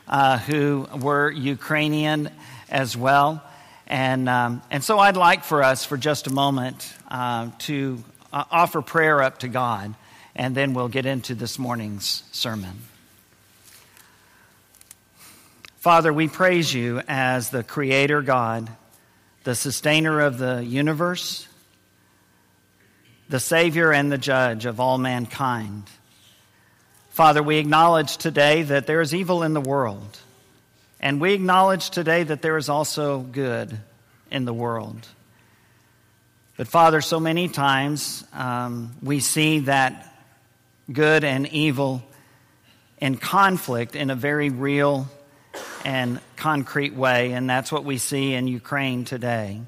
uh, 0.07 0.39
who 0.39 0.87
were 0.99 1.29
Ukrainian 1.29 2.31
as 2.67 2.97
well. 2.97 3.43
And, 3.91 4.29
um, 4.29 4.61
and 4.71 4.81
so 4.81 4.99
I'd 4.99 5.17
like 5.17 5.43
for 5.43 5.61
us, 5.61 5.83
for 5.83 5.97
just 5.97 6.25
a 6.27 6.29
moment, 6.29 6.93
uh, 7.09 7.49
to 7.59 8.01
uh, 8.31 8.45
offer 8.49 8.81
prayer 8.81 9.21
up 9.21 9.39
to 9.39 9.49
God, 9.49 9.93
and 10.33 10.55
then 10.55 10.73
we'll 10.73 10.87
get 10.87 11.05
into 11.05 11.35
this 11.35 11.59
morning's 11.59 12.23
sermon. 12.31 12.83
Father, 15.79 16.13
we 16.13 16.29
praise 16.29 16.73
you 16.73 17.01
as 17.09 17.49
the 17.49 17.63
Creator 17.63 18.21
God, 18.21 18.69
the 19.43 19.55
sustainer 19.55 20.21
of 20.21 20.37
the 20.37 20.63
universe, 20.63 21.49
the 23.27 23.41
Savior 23.41 23.91
and 23.91 24.09
the 24.09 24.17
Judge 24.17 24.65
of 24.65 24.79
all 24.79 24.99
mankind. 24.99 25.83
Father, 27.09 27.43
we 27.43 27.57
acknowledge 27.57 28.15
today 28.15 28.63
that 28.63 28.87
there 28.87 29.01
is 29.01 29.13
evil 29.13 29.43
in 29.43 29.53
the 29.53 29.59
world, 29.59 30.17
and 31.01 31.19
we 31.19 31.33
acknowledge 31.33 31.89
today 31.89 32.23
that 32.23 32.41
there 32.41 32.55
is 32.57 32.69
also 32.69 33.19
good 33.19 33.77
in 34.29 34.45
the 34.45 34.53
world. 34.53 35.07
But, 36.57 36.67
Father, 36.67 37.01
so 37.01 37.19
many 37.19 37.49
times 37.49 38.23
um, 38.33 38.95
we 39.01 39.19
see 39.19 39.59
that 39.61 40.15
good 40.91 41.23
and 41.23 41.47
evil 41.47 42.03
in 42.99 43.17
conflict 43.17 43.95
in 43.95 44.11
a 44.11 44.15
very 44.15 44.51
real 44.51 45.09
and 45.83 46.19
concrete 46.35 46.93
way, 46.93 47.31
and 47.31 47.49
that's 47.49 47.71
what 47.71 47.83
we 47.83 47.97
see 47.97 48.33
in 48.33 48.47
Ukraine 48.47 49.03
today. 49.03 49.59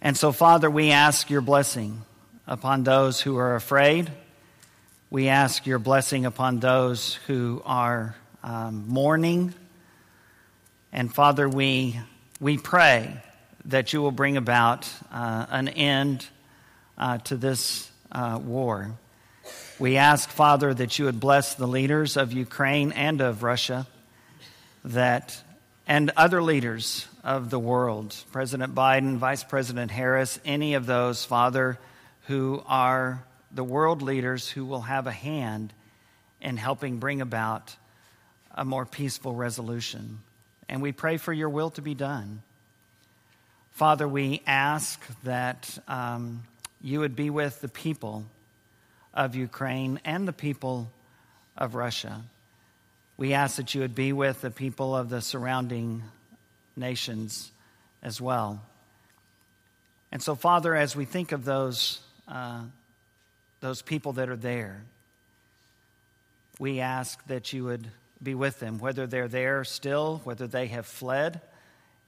And 0.00 0.16
so, 0.16 0.30
Father, 0.30 0.70
we 0.70 0.92
ask 0.92 1.30
your 1.30 1.40
blessing 1.40 2.02
upon 2.46 2.84
those 2.84 3.20
who 3.20 3.36
are 3.38 3.56
afraid. 3.56 4.10
We 5.10 5.28
ask 5.28 5.66
your 5.66 5.80
blessing 5.80 6.26
upon 6.26 6.60
those 6.60 7.14
who 7.26 7.60
are 7.64 8.14
um, 8.44 8.84
mourning. 8.86 9.54
And 10.92 11.12
Father, 11.12 11.48
we, 11.48 11.98
we 12.38 12.58
pray 12.58 13.16
that 13.64 13.94
you 13.94 14.02
will 14.02 14.10
bring 14.10 14.36
about 14.36 14.90
uh, 15.10 15.46
an 15.48 15.68
end 15.68 16.26
uh, 16.98 17.16
to 17.18 17.36
this 17.36 17.90
uh, 18.10 18.38
war. 18.42 18.92
We 19.78 19.96
ask, 19.96 20.28
Father, 20.28 20.74
that 20.74 20.98
you 20.98 21.06
would 21.06 21.18
bless 21.18 21.54
the 21.54 21.66
leaders 21.66 22.18
of 22.18 22.32
Ukraine 22.34 22.92
and 22.92 23.22
of 23.22 23.42
Russia, 23.42 23.86
that 24.84 25.42
and 25.86 26.12
other 26.16 26.42
leaders 26.42 27.08
of 27.24 27.48
the 27.48 27.58
world, 27.58 28.14
President 28.30 28.74
Biden, 28.74 29.16
Vice 29.16 29.44
President 29.44 29.90
Harris, 29.90 30.38
any 30.44 30.74
of 30.74 30.86
those, 30.86 31.24
Father, 31.24 31.78
who 32.26 32.62
are 32.66 33.24
the 33.50 33.64
world 33.64 34.02
leaders 34.02 34.48
who 34.48 34.64
will 34.66 34.82
have 34.82 35.06
a 35.06 35.12
hand 35.12 35.72
in 36.40 36.56
helping 36.56 36.98
bring 36.98 37.20
about 37.20 37.74
a 38.54 38.64
more 38.64 38.84
peaceful 38.84 39.34
resolution. 39.34 40.20
And 40.72 40.80
we 40.80 40.92
pray 40.92 41.18
for 41.18 41.34
your 41.34 41.50
will 41.50 41.68
to 41.72 41.82
be 41.82 41.92
done. 41.92 42.40
Father, 43.72 44.08
we 44.08 44.40
ask 44.46 44.98
that 45.22 45.78
um, 45.86 46.44
you 46.80 47.00
would 47.00 47.14
be 47.14 47.28
with 47.28 47.60
the 47.60 47.68
people 47.68 48.24
of 49.12 49.34
Ukraine 49.34 50.00
and 50.06 50.26
the 50.26 50.32
people 50.32 50.90
of 51.58 51.74
Russia. 51.74 52.22
We 53.18 53.34
ask 53.34 53.56
that 53.56 53.74
you 53.74 53.82
would 53.82 53.94
be 53.94 54.14
with 54.14 54.40
the 54.40 54.50
people 54.50 54.96
of 54.96 55.10
the 55.10 55.20
surrounding 55.20 56.04
nations 56.74 57.52
as 58.02 58.18
well. 58.18 58.62
And 60.10 60.22
so, 60.22 60.34
Father, 60.34 60.74
as 60.74 60.96
we 60.96 61.04
think 61.04 61.32
of 61.32 61.44
those, 61.44 62.00
uh, 62.26 62.62
those 63.60 63.82
people 63.82 64.14
that 64.14 64.30
are 64.30 64.36
there, 64.36 64.84
we 66.58 66.80
ask 66.80 67.22
that 67.26 67.52
you 67.52 67.64
would 67.64 67.88
be 68.22 68.34
with 68.34 68.60
them, 68.60 68.78
whether 68.78 69.06
they're 69.06 69.28
there 69.28 69.64
still, 69.64 70.20
whether 70.24 70.46
they 70.46 70.68
have 70.68 70.86
fled 70.86 71.40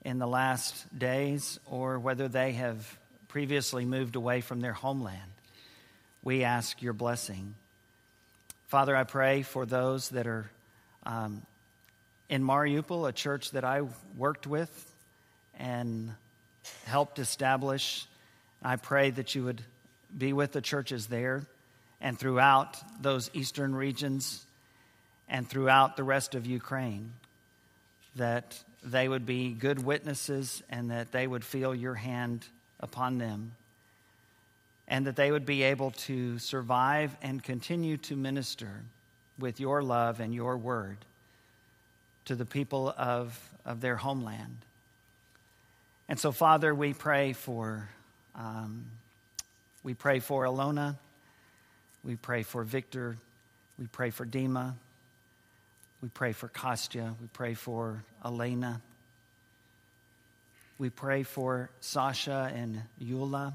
in 0.05 0.19
the 0.19 0.27
last 0.27 0.87
days 0.97 1.59
or 1.71 1.99
whether 1.99 2.29
they 2.29 2.53
have 2.53 2.99
previously 3.29 3.85
moved 3.85 4.17
away 4.17 4.41
from 4.41 4.61
their 4.61 4.73
homeland. 4.73 5.19
We 6.23 6.45
ask 6.45 6.81
your 6.81 6.93
blessing. 6.93 7.55
Father, 8.69 8.95
I 8.95 9.05
pray 9.05 9.43
for 9.43 9.67
those 9.67 10.11
that 10.11 10.27
are 10.27 10.49
um, 11.05 11.43
in 12.29 12.43
Mariupol, 12.43 13.09
a 13.09 13.13
church 13.13 13.51
that 13.51 13.65
I 13.65 13.83
worked 14.17 14.47
with 14.47 14.93
and 15.59 16.15
helped 16.87 17.19
establish. 17.19 18.07
I 18.63 18.77
pray 18.77 19.11
that 19.11 19.35
you 19.35 19.45
would 19.45 19.63
be 20.17 20.33
with 20.33 20.53
the 20.53 20.61
churches 20.61 21.07
there 21.07 21.45
and 22.01 22.19
throughout 22.19 22.77
those 23.03 23.31
eastern 23.35 23.75
regions 23.75 24.45
and 25.29 25.49
throughout 25.49 25.97
the 25.97 26.05
rest 26.05 26.35
of 26.35 26.47
Ukraine 26.47 27.13
that 28.17 28.63
they 28.83 29.09
would 29.09 29.27
be 29.27 29.53
good 29.53 29.85
witnesses 29.85 30.63
and 30.69 30.91
that 30.91 31.13
they 31.13 31.27
would 31.27 31.45
feel 31.45 31.75
your 31.75 31.95
hand 31.95 32.47
upon 32.81 33.19
them. 33.19 33.53
And 34.87 35.07
that 35.07 35.17
they 35.17 35.33
would 35.33 35.47
be 35.47 35.63
able 35.63 35.93
to 35.93 36.39
survive 36.39 37.17
and 37.23 37.43
continue 37.43 37.97
to 37.99 38.17
minister 38.17 38.83
with 39.39 39.59
your 39.59 39.83
love 39.83 40.21
and 40.21 40.35
your 40.35 40.59
word 40.59 40.99
to 42.27 42.35
the 42.35 42.45
people 42.45 42.95
of, 42.97 43.39
of 43.65 43.81
their 43.81 43.97
homeland. 43.97 44.59
And 46.09 46.21
so, 46.21 46.33
Father, 46.33 46.75
we 46.75 46.93
pray 46.93 47.33
for 47.33 47.89
um, 48.35 48.85
we 49.85 49.95
pray 49.95 50.19
for 50.19 50.45
Alona, 50.45 50.97
we 52.03 52.17
pray 52.17 52.43
for 52.43 52.65
Victor, 52.65 53.17
we 53.79 53.87
pray 53.87 54.11
for 54.11 54.27
Dima, 54.27 54.75
we 56.05 56.11
pray 56.11 56.33
for 56.33 56.49
Kostya. 56.49 57.15
We 57.19 57.29
pray 57.29 57.55
for 57.55 58.05
Elena. 58.23 58.83
We 60.77 60.91
pray 60.91 61.23
for 61.23 61.71
Sasha 61.81 62.53
and 62.55 62.83
Yula. 63.03 63.55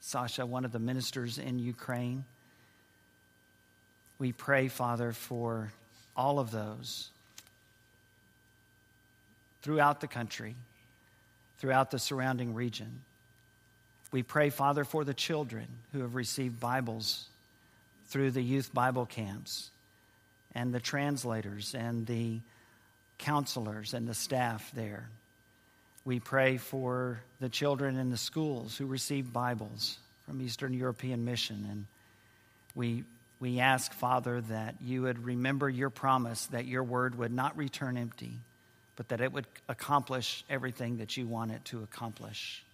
Sasha, 0.00 0.44
one 0.44 0.66
of 0.66 0.72
the 0.72 0.78
ministers 0.78 1.38
in 1.38 1.58
Ukraine. 1.58 2.26
We 4.18 4.30
pray, 4.32 4.68
Father, 4.68 5.12
for 5.12 5.72
all 6.14 6.38
of 6.38 6.50
those 6.50 7.08
throughout 9.62 10.02
the 10.02 10.06
country, 10.06 10.56
throughout 11.60 11.90
the 11.90 11.98
surrounding 11.98 12.52
region. 12.52 13.00
We 14.12 14.22
pray, 14.22 14.50
Father, 14.50 14.84
for 14.84 15.02
the 15.02 15.14
children 15.14 15.66
who 15.94 16.00
have 16.00 16.14
received 16.14 16.60
Bibles 16.60 17.24
through 18.08 18.32
the 18.32 18.42
youth 18.42 18.74
Bible 18.74 19.06
camps 19.06 19.70
and 20.54 20.72
the 20.72 20.80
translators 20.80 21.74
and 21.74 22.06
the 22.06 22.40
counselors 23.18 23.94
and 23.94 24.08
the 24.08 24.14
staff 24.14 24.70
there. 24.74 25.08
We 26.04 26.18
pray 26.18 26.56
for 26.56 27.20
the 27.40 27.48
children 27.48 27.96
in 27.96 28.10
the 28.10 28.16
schools 28.16 28.76
who 28.76 28.86
receive 28.86 29.32
Bibles 29.32 29.98
from 30.26 30.40
Eastern 30.40 30.72
European 30.72 31.24
Mission. 31.24 31.66
And 31.70 31.86
we, 32.74 33.04
we 33.38 33.60
ask, 33.60 33.92
Father, 33.92 34.40
that 34.42 34.76
you 34.80 35.02
would 35.02 35.24
remember 35.24 35.68
your 35.68 35.90
promise 35.90 36.46
that 36.46 36.64
your 36.64 36.82
word 36.82 37.18
would 37.18 37.32
not 37.32 37.56
return 37.56 37.96
empty, 37.96 38.32
but 38.96 39.08
that 39.08 39.20
it 39.20 39.32
would 39.32 39.46
accomplish 39.68 40.44
everything 40.48 40.98
that 40.98 41.16
you 41.16 41.26
want 41.26 41.52
it 41.52 41.64
to 41.66 41.82
accomplish. 41.82 42.64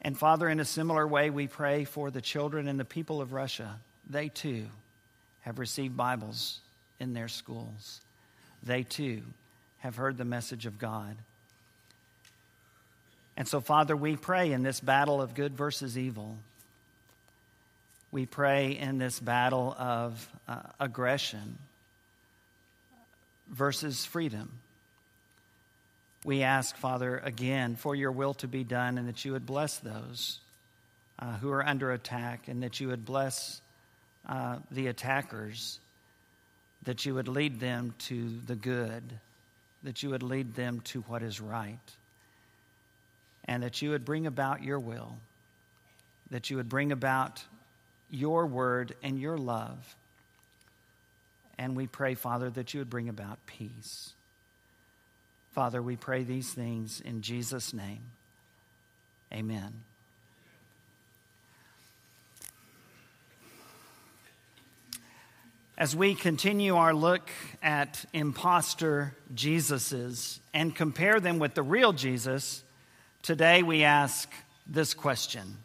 And 0.00 0.16
Father, 0.16 0.48
in 0.48 0.60
a 0.60 0.64
similar 0.64 1.06
way, 1.06 1.30
we 1.30 1.48
pray 1.48 1.84
for 1.84 2.10
the 2.10 2.20
children 2.20 2.68
and 2.68 2.78
the 2.78 2.84
people 2.84 3.20
of 3.20 3.32
Russia. 3.32 3.80
They 4.08 4.28
too 4.28 4.66
have 5.44 5.58
received 5.58 5.96
Bibles 5.96 6.58
in 6.98 7.12
their 7.12 7.28
schools. 7.28 8.00
They 8.62 8.82
too 8.82 9.22
have 9.78 9.96
heard 9.96 10.16
the 10.16 10.24
message 10.24 10.64
of 10.64 10.78
God. 10.78 11.16
And 13.36 13.46
so, 13.46 13.60
Father, 13.60 13.94
we 13.94 14.16
pray 14.16 14.52
in 14.52 14.62
this 14.62 14.80
battle 14.80 15.20
of 15.20 15.34
good 15.34 15.54
versus 15.54 15.98
evil. 15.98 16.36
We 18.10 18.26
pray 18.26 18.78
in 18.78 18.98
this 18.98 19.20
battle 19.20 19.74
of 19.78 20.28
uh, 20.48 20.60
aggression 20.80 21.58
versus 23.50 24.04
freedom. 24.06 24.50
we 26.24 26.42
ask, 26.42 26.76
Father, 26.76 27.18
again, 27.18 27.76
for 27.76 27.94
your 27.94 28.12
will 28.12 28.32
to 28.34 28.48
be 28.48 28.64
done 28.64 28.96
and 28.96 29.08
that 29.08 29.24
you 29.26 29.32
would 29.32 29.44
bless 29.44 29.78
those 29.78 30.38
uh, 31.18 31.36
who 31.36 31.50
are 31.50 31.64
under 31.64 31.92
attack 31.92 32.48
and 32.48 32.62
that 32.62 32.80
you 32.80 32.88
would 32.88 33.04
bless 33.04 33.60
uh, 34.28 34.58
the 34.70 34.86
attackers, 34.86 35.78
that 36.84 37.04
you 37.06 37.14
would 37.14 37.28
lead 37.28 37.60
them 37.60 37.94
to 37.98 38.30
the 38.46 38.54
good, 38.54 39.02
that 39.82 40.02
you 40.02 40.10
would 40.10 40.22
lead 40.22 40.54
them 40.54 40.80
to 40.80 41.00
what 41.02 41.22
is 41.22 41.40
right, 41.40 41.78
and 43.46 43.62
that 43.62 43.82
you 43.82 43.90
would 43.90 44.04
bring 44.04 44.26
about 44.26 44.62
your 44.62 44.78
will, 44.78 45.16
that 46.30 46.50
you 46.50 46.56
would 46.56 46.68
bring 46.68 46.92
about 46.92 47.42
your 48.10 48.46
word 48.46 48.94
and 49.02 49.18
your 49.18 49.36
love. 49.36 49.96
And 51.58 51.76
we 51.76 51.86
pray, 51.86 52.14
Father, 52.14 52.50
that 52.50 52.74
you 52.74 52.80
would 52.80 52.90
bring 52.90 53.08
about 53.08 53.38
peace. 53.46 54.12
Father, 55.52 55.80
we 55.80 55.96
pray 55.96 56.24
these 56.24 56.52
things 56.52 57.00
in 57.00 57.22
Jesus' 57.22 57.72
name. 57.72 58.02
Amen. 59.32 59.72
As 65.76 65.96
we 65.96 66.14
continue 66.14 66.76
our 66.76 66.94
look 66.94 67.28
at 67.60 68.04
impostor 68.12 69.16
Jesuses 69.34 70.38
and 70.52 70.72
compare 70.72 71.18
them 71.18 71.40
with 71.40 71.54
the 71.54 71.64
real 71.64 71.92
Jesus, 71.92 72.62
today 73.22 73.64
we 73.64 73.82
ask 73.82 74.30
this 74.68 74.94
question 74.94 75.56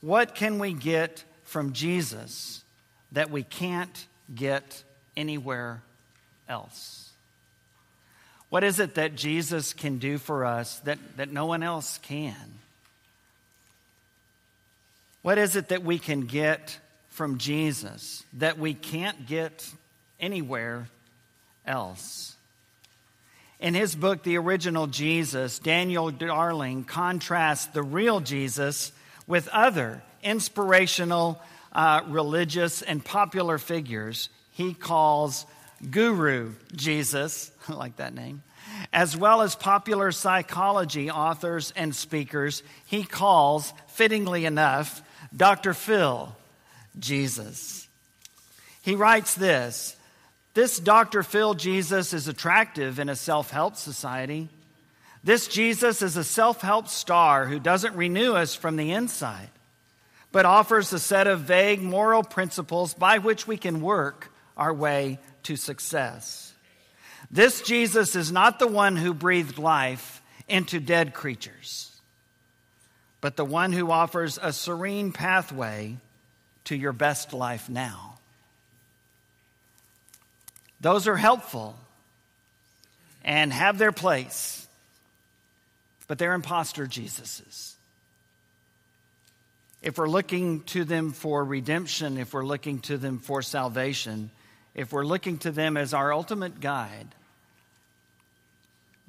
What 0.00 0.34
can 0.34 0.58
we 0.58 0.72
get 0.72 1.22
from 1.44 1.72
Jesus 1.72 2.64
that 3.12 3.30
we 3.30 3.44
can't 3.44 4.06
get 4.34 4.82
anywhere 5.16 5.82
else? 6.48 7.10
What 8.50 8.64
is 8.64 8.80
it 8.80 8.96
that 8.96 9.14
Jesus 9.14 9.72
can 9.72 9.98
do 9.98 10.18
for 10.18 10.46
us 10.46 10.80
that, 10.80 10.98
that 11.16 11.30
no 11.30 11.46
one 11.46 11.62
else 11.62 11.98
can? 11.98 12.54
What 15.22 15.38
is 15.38 15.54
it 15.54 15.68
that 15.68 15.84
we 15.84 16.00
can 16.00 16.22
get 16.22 16.80
from 17.18 17.38
Jesus 17.38 18.22
that 18.34 18.60
we 18.60 18.74
can't 18.74 19.26
get 19.26 19.68
anywhere 20.20 20.86
else? 21.66 22.36
In 23.58 23.74
his 23.74 23.96
book, 23.96 24.22
The 24.22 24.38
Original 24.38 24.86
Jesus, 24.86 25.58
Daniel 25.58 26.12
Darling 26.12 26.84
contrasts 26.84 27.66
the 27.66 27.82
real 27.82 28.20
Jesus 28.20 28.92
with 29.26 29.48
other 29.48 30.00
inspirational, 30.22 31.42
uh, 31.72 32.02
religious, 32.06 32.82
and 32.82 33.04
popular 33.04 33.58
figures 33.58 34.28
he 34.52 34.72
calls 34.72 35.44
Guru 35.90 36.52
Jesus, 36.76 37.50
I 37.68 37.72
like 37.72 37.96
that 37.96 38.14
name, 38.14 38.44
as 38.92 39.16
well 39.16 39.42
as 39.42 39.56
popular 39.56 40.12
psychology 40.12 41.10
authors 41.10 41.72
and 41.74 41.96
speakers, 41.96 42.62
he 42.86 43.02
calls, 43.02 43.72
fittingly 43.88 44.44
enough, 44.44 45.02
Dr. 45.36 45.74
Phil 45.74 46.32
Jesus. 46.98 47.88
He 48.82 48.94
writes 48.94 49.34
this 49.34 49.96
This 50.54 50.78
Dr. 50.78 51.22
Phil 51.22 51.54
Jesus 51.54 52.12
is 52.12 52.28
attractive 52.28 52.98
in 52.98 53.08
a 53.08 53.16
self 53.16 53.50
help 53.50 53.76
society. 53.76 54.48
This 55.24 55.48
Jesus 55.48 56.00
is 56.00 56.16
a 56.16 56.24
self 56.24 56.60
help 56.60 56.88
star 56.88 57.46
who 57.46 57.58
doesn't 57.58 57.96
renew 57.96 58.34
us 58.34 58.54
from 58.54 58.76
the 58.76 58.92
inside, 58.92 59.50
but 60.32 60.46
offers 60.46 60.92
a 60.92 60.98
set 60.98 61.26
of 61.26 61.40
vague 61.40 61.82
moral 61.82 62.22
principles 62.22 62.94
by 62.94 63.18
which 63.18 63.46
we 63.46 63.56
can 63.56 63.80
work 63.80 64.30
our 64.56 64.72
way 64.72 65.18
to 65.44 65.56
success. 65.56 66.52
This 67.30 67.60
Jesus 67.62 68.16
is 68.16 68.32
not 68.32 68.58
the 68.58 68.66
one 68.66 68.96
who 68.96 69.12
breathed 69.12 69.58
life 69.58 70.22
into 70.48 70.80
dead 70.80 71.12
creatures, 71.12 71.92
but 73.20 73.36
the 73.36 73.44
one 73.44 73.72
who 73.72 73.90
offers 73.90 74.38
a 74.40 74.52
serene 74.52 75.12
pathway 75.12 75.98
to 76.68 76.76
your 76.76 76.92
best 76.92 77.32
life 77.32 77.70
now. 77.70 78.18
Those 80.82 81.08
are 81.08 81.16
helpful 81.16 81.74
and 83.24 83.50
have 83.52 83.78
their 83.78 83.90
place, 83.90 84.68
but 86.08 86.18
they're 86.18 86.34
impostor 86.34 86.86
Jesuses. 86.86 87.72
If 89.80 89.96
we're 89.96 90.10
looking 90.10 90.60
to 90.64 90.84
them 90.84 91.12
for 91.12 91.42
redemption, 91.42 92.18
if 92.18 92.34
we're 92.34 92.44
looking 92.44 92.80
to 92.80 92.98
them 92.98 93.18
for 93.18 93.40
salvation, 93.40 94.30
if 94.74 94.92
we're 94.92 95.06
looking 95.06 95.38
to 95.38 95.50
them 95.50 95.78
as 95.78 95.94
our 95.94 96.12
ultimate 96.12 96.60
guide, 96.60 97.08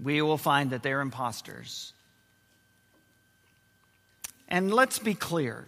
we 0.01 0.21
will 0.21 0.37
find 0.37 0.69
that 0.69 0.81
they're 0.81 1.01
imposters. 1.01 1.91
And 4.47 4.73
let's 4.73 4.97
be 4.97 5.13
clear 5.13 5.65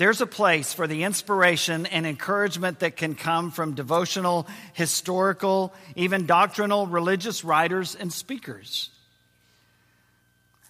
there's 0.00 0.22
a 0.22 0.26
place 0.26 0.72
for 0.72 0.86
the 0.86 1.02
inspiration 1.02 1.84
and 1.84 2.06
encouragement 2.06 2.78
that 2.78 2.96
can 2.96 3.14
come 3.14 3.50
from 3.50 3.74
devotional, 3.74 4.46
historical, 4.72 5.74
even 5.94 6.24
doctrinal 6.24 6.86
religious 6.86 7.44
writers 7.44 7.94
and 7.94 8.10
speakers. 8.10 8.88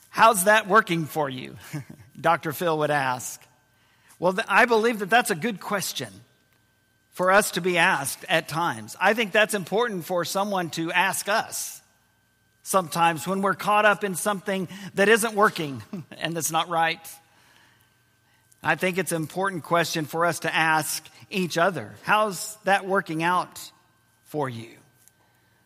How's 0.08 0.44
that 0.44 0.66
working 0.66 1.04
for 1.04 1.30
you? 1.30 1.54
Dr. 2.20 2.52
Phil 2.52 2.76
would 2.78 2.90
ask. 2.90 3.40
Well, 4.18 4.36
I 4.48 4.64
believe 4.64 4.98
that 4.98 5.10
that's 5.10 5.30
a 5.30 5.36
good 5.36 5.60
question 5.60 6.08
for 7.12 7.30
us 7.30 7.52
to 7.52 7.60
be 7.60 7.78
asked 7.78 8.24
at 8.28 8.48
times. 8.48 8.96
I 9.00 9.14
think 9.14 9.30
that's 9.30 9.54
important 9.54 10.06
for 10.06 10.24
someone 10.24 10.70
to 10.70 10.90
ask 10.90 11.28
us 11.28 11.80
sometimes 12.64 13.28
when 13.28 13.42
we're 13.42 13.54
caught 13.54 13.84
up 13.84 14.02
in 14.02 14.16
something 14.16 14.66
that 14.94 15.08
isn't 15.08 15.34
working 15.34 15.84
and 16.18 16.34
that's 16.34 16.50
not 16.50 16.68
right. 16.68 16.98
I 18.62 18.74
think 18.74 18.98
it's 18.98 19.12
an 19.12 19.22
important 19.22 19.64
question 19.64 20.04
for 20.04 20.26
us 20.26 20.40
to 20.40 20.54
ask 20.54 21.06
each 21.30 21.56
other. 21.56 21.94
How's 22.02 22.56
that 22.64 22.86
working 22.86 23.22
out 23.22 23.58
for 24.24 24.48
you? 24.48 24.68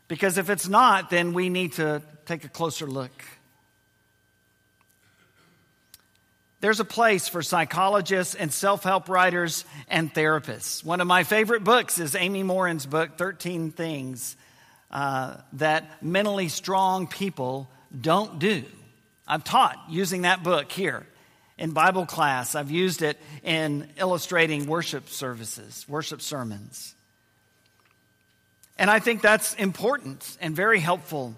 Because 0.06 0.38
if 0.38 0.48
it's 0.48 0.68
not, 0.68 1.10
then 1.10 1.32
we 1.32 1.48
need 1.48 1.72
to 1.74 2.02
take 2.26 2.44
a 2.44 2.48
closer 2.48 2.86
look. 2.86 3.10
There's 6.60 6.80
a 6.80 6.84
place 6.84 7.28
for 7.28 7.42
psychologists 7.42 8.34
and 8.34 8.52
self 8.52 8.84
help 8.84 9.08
writers 9.08 9.64
and 9.88 10.12
therapists. 10.14 10.84
One 10.84 11.00
of 11.00 11.06
my 11.06 11.24
favorite 11.24 11.62
books 11.62 11.98
is 11.98 12.14
Amy 12.14 12.42
Morin's 12.42 12.86
book, 12.86 13.18
13 13.18 13.70
Things 13.70 14.36
uh, 14.90 15.38
That 15.54 16.02
Mentally 16.02 16.48
Strong 16.48 17.08
People 17.08 17.68
Don't 17.98 18.38
Do. 18.38 18.64
I've 19.26 19.44
taught 19.44 19.76
using 19.90 20.22
that 20.22 20.42
book 20.42 20.70
here 20.70 21.06
in 21.58 21.70
Bible 21.70 22.06
class, 22.06 22.54
I've 22.54 22.70
used 22.70 23.02
it 23.02 23.18
in 23.42 23.88
illustrating 23.96 24.66
worship 24.66 25.08
services, 25.08 25.84
worship 25.88 26.20
sermons. 26.20 26.94
And 28.76 28.90
I 28.90 28.98
think 28.98 29.22
that's 29.22 29.54
important 29.54 30.36
and 30.40 30.56
very 30.56 30.80
helpful 30.80 31.34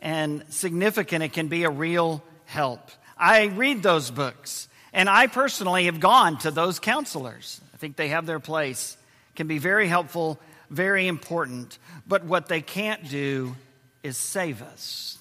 and 0.00 0.42
significant. 0.48 1.22
It 1.22 1.32
can 1.32 1.48
be 1.48 1.64
a 1.64 1.70
real 1.70 2.24
help. 2.44 2.90
I 3.16 3.44
read 3.44 3.82
those 3.82 4.10
books, 4.10 4.68
and 4.92 5.08
I 5.08 5.28
personally 5.28 5.86
have 5.86 6.00
gone 6.00 6.38
to 6.38 6.50
those 6.50 6.80
counselors. 6.80 7.60
I 7.72 7.76
think 7.76 7.96
they 7.96 8.08
have 8.08 8.26
their 8.26 8.40
place, 8.40 8.96
can 9.36 9.46
be 9.46 9.58
very 9.58 9.86
helpful, 9.86 10.40
very 10.70 11.06
important. 11.06 11.78
But 12.06 12.24
what 12.24 12.48
they 12.48 12.60
can't 12.60 13.08
do 13.08 13.54
is 14.02 14.16
save 14.16 14.60
us. 14.60 15.18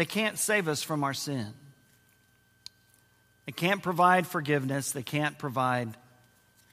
They 0.00 0.06
can't 0.06 0.38
save 0.38 0.66
us 0.66 0.82
from 0.82 1.04
our 1.04 1.12
sin. 1.12 1.52
They 3.44 3.52
can't 3.52 3.82
provide 3.82 4.26
forgiveness. 4.26 4.92
They 4.92 5.02
can't 5.02 5.36
provide 5.36 5.94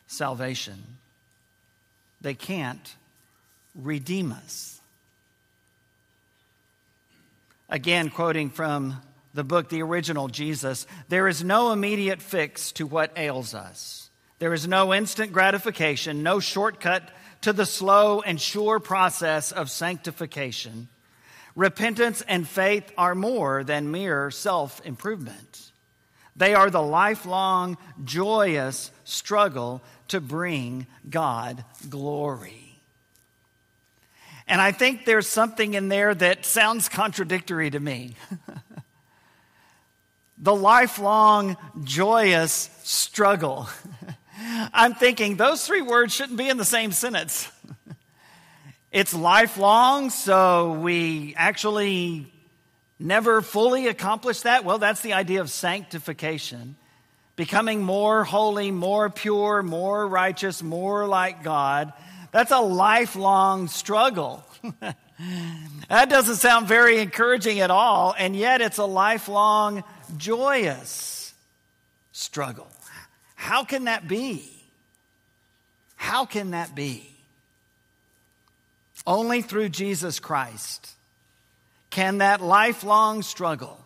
salvation. 0.07 0.81
They 2.21 2.35
can't 2.35 2.95
redeem 3.75 4.31
us. 4.31 4.79
Again, 7.67 8.11
quoting 8.11 8.49
from 8.49 8.95
the 9.33 9.43
book, 9.43 9.67
The 9.67 9.81
Original 9.81 10.29
Jesus, 10.29 10.87
there 11.09 11.27
is 11.27 11.43
no 11.43 11.73
immediate 11.73 12.21
fix 12.21 12.71
to 12.71 12.87
what 12.87 13.11
ails 13.17 13.53
us. 13.53 14.09
There 14.39 14.53
is 14.53 14.69
no 14.69 14.93
instant 14.93 15.33
gratification, 15.33 16.23
no 16.23 16.39
shortcut 16.39 17.03
to 17.41 17.51
the 17.51 17.65
slow 17.65 18.21
and 18.21 18.39
sure 18.39 18.79
process 18.79 19.51
of 19.51 19.69
sanctification. 19.69 20.87
Repentance 21.57 22.21
and 22.21 22.47
faith 22.47 22.93
are 22.99 23.15
more 23.15 23.63
than 23.63 23.89
mere 23.89 24.29
self 24.29 24.79
improvement. 24.85 25.71
They 26.35 26.53
are 26.53 26.69
the 26.69 26.83
lifelong, 26.83 27.79
joyous 28.05 28.91
struggle 29.05 29.81
to 30.09 30.21
bring 30.21 30.85
God 31.09 31.65
glory. 31.89 32.79
And 34.47 34.61
I 34.61 34.71
think 34.71 35.05
there's 35.05 35.25
something 35.25 35.73
in 35.73 35.89
there 35.89 36.13
that 36.13 36.45
sounds 36.45 36.89
contradictory 36.89 37.71
to 37.71 37.79
me. 37.79 38.15
the 40.37 40.55
lifelong, 40.55 41.57
joyous 41.83 42.69
struggle. 42.83 43.67
I'm 44.39 44.93
thinking 44.93 45.37
those 45.37 45.65
three 45.65 45.81
words 45.81 46.13
shouldn't 46.13 46.37
be 46.37 46.49
in 46.49 46.57
the 46.57 46.65
same 46.65 46.91
sentence. 46.91 47.51
It's 48.97 49.13
lifelong, 49.13 50.09
so 50.09 50.71
we 50.71 51.35
actually 51.37 52.25
never 52.97 53.43
fully 53.43 53.85
accomplish 53.85 54.41
that. 54.41 54.65
Well, 54.65 54.79
that's 54.79 55.01
the 55.01 55.13
idea 55.13 55.41
of 55.41 55.51
sanctification. 55.51 56.77
Becoming 57.35 57.83
more 57.83 58.23
holy, 58.23 58.71
more 58.71 59.11
pure, 59.11 59.61
more 59.61 60.07
righteous, 60.07 60.63
more 60.63 61.05
like 61.05 61.43
God. 61.43 61.93
That's 62.31 62.49
a 62.49 62.59
lifelong 62.59 63.67
struggle. 63.67 64.43
that 64.81 66.09
doesn't 66.09 66.37
sound 66.37 66.67
very 66.67 66.97
encouraging 66.97 67.59
at 67.59 67.69
all, 67.69 68.15
and 68.17 68.35
yet 68.35 68.61
it's 68.61 68.79
a 68.79 68.85
lifelong, 68.85 69.83
joyous 70.17 71.35
struggle. 72.13 72.71
How 73.35 73.63
can 73.63 73.83
that 73.83 74.07
be? 74.07 74.49
How 75.97 76.25
can 76.25 76.49
that 76.49 76.73
be? 76.73 77.16
Only 79.07 79.41
through 79.41 79.69
Jesus 79.69 80.19
Christ 80.19 80.91
can 81.89 82.17
that 82.17 82.41
lifelong 82.41 83.23
struggle 83.23 83.79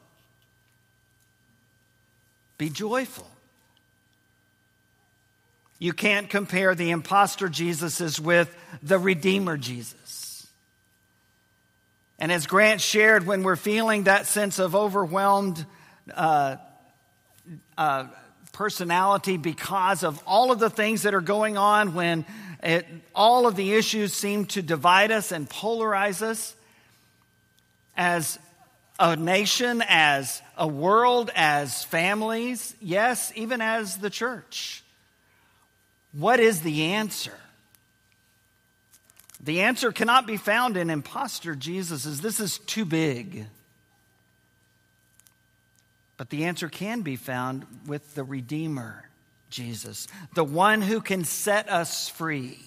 be 2.57 2.69
joyful. 2.69 3.27
You 5.77 5.93
can't 5.93 6.29
compare 6.29 6.75
the 6.75 6.89
impostor 6.89 7.47
Jesuses 7.47 8.19
with 8.19 8.55
the 8.83 8.99
Redeemer 8.99 9.57
Jesus. 9.57 10.47
And 12.19 12.31
as 12.31 12.45
Grant 12.45 12.81
shared, 12.81 13.25
when 13.25 13.43
we're 13.43 13.55
feeling 13.55 14.03
that 14.03 14.27
sense 14.27 14.59
of 14.59 14.75
overwhelmed 14.75 15.65
uh, 16.13 16.57
uh, 17.77 18.07
personality 18.53 19.37
because 19.37 20.03
of 20.03 20.21
all 20.27 20.51
of 20.51 20.59
the 20.59 20.69
things 20.69 21.03
that 21.03 21.15
are 21.15 21.21
going 21.21 21.57
on, 21.57 21.95
when 21.95 22.25
it, 22.61 22.85
all 23.15 23.47
of 23.47 23.55
the 23.55 23.73
issues 23.73 24.13
seem 24.13 24.45
to 24.47 24.61
divide 24.61 25.11
us 25.11 25.31
and 25.31 25.49
polarize 25.49 26.21
us, 26.21 26.55
as 27.97 28.39
a 28.99 29.15
nation, 29.15 29.83
as 29.87 30.41
a 30.57 30.67
world, 30.67 31.29
as 31.35 31.83
families, 31.83 32.75
yes, 32.81 33.31
even 33.35 33.61
as 33.61 33.97
the 33.97 34.09
church. 34.09 34.83
What 36.13 36.39
is 36.39 36.61
the 36.61 36.83
answer? 36.83 37.37
The 39.43 39.61
answer 39.61 39.91
cannot 39.91 40.27
be 40.27 40.37
found 40.37 40.77
in 40.77 40.89
impostor 40.89 41.55
Jesus's. 41.55 42.21
This 42.21 42.39
is 42.39 42.59
too 42.59 42.85
big. 42.85 43.47
But 46.17 46.29
the 46.29 46.45
answer 46.45 46.69
can 46.69 47.01
be 47.01 47.15
found 47.15 47.65
with 47.87 48.13
the 48.13 48.23
Redeemer, 48.23 49.09
Jesus, 49.51 50.07
the 50.33 50.43
one 50.43 50.81
who 50.81 51.01
can 51.01 51.23
set 51.23 51.69
us 51.69 52.09
free. 52.09 52.57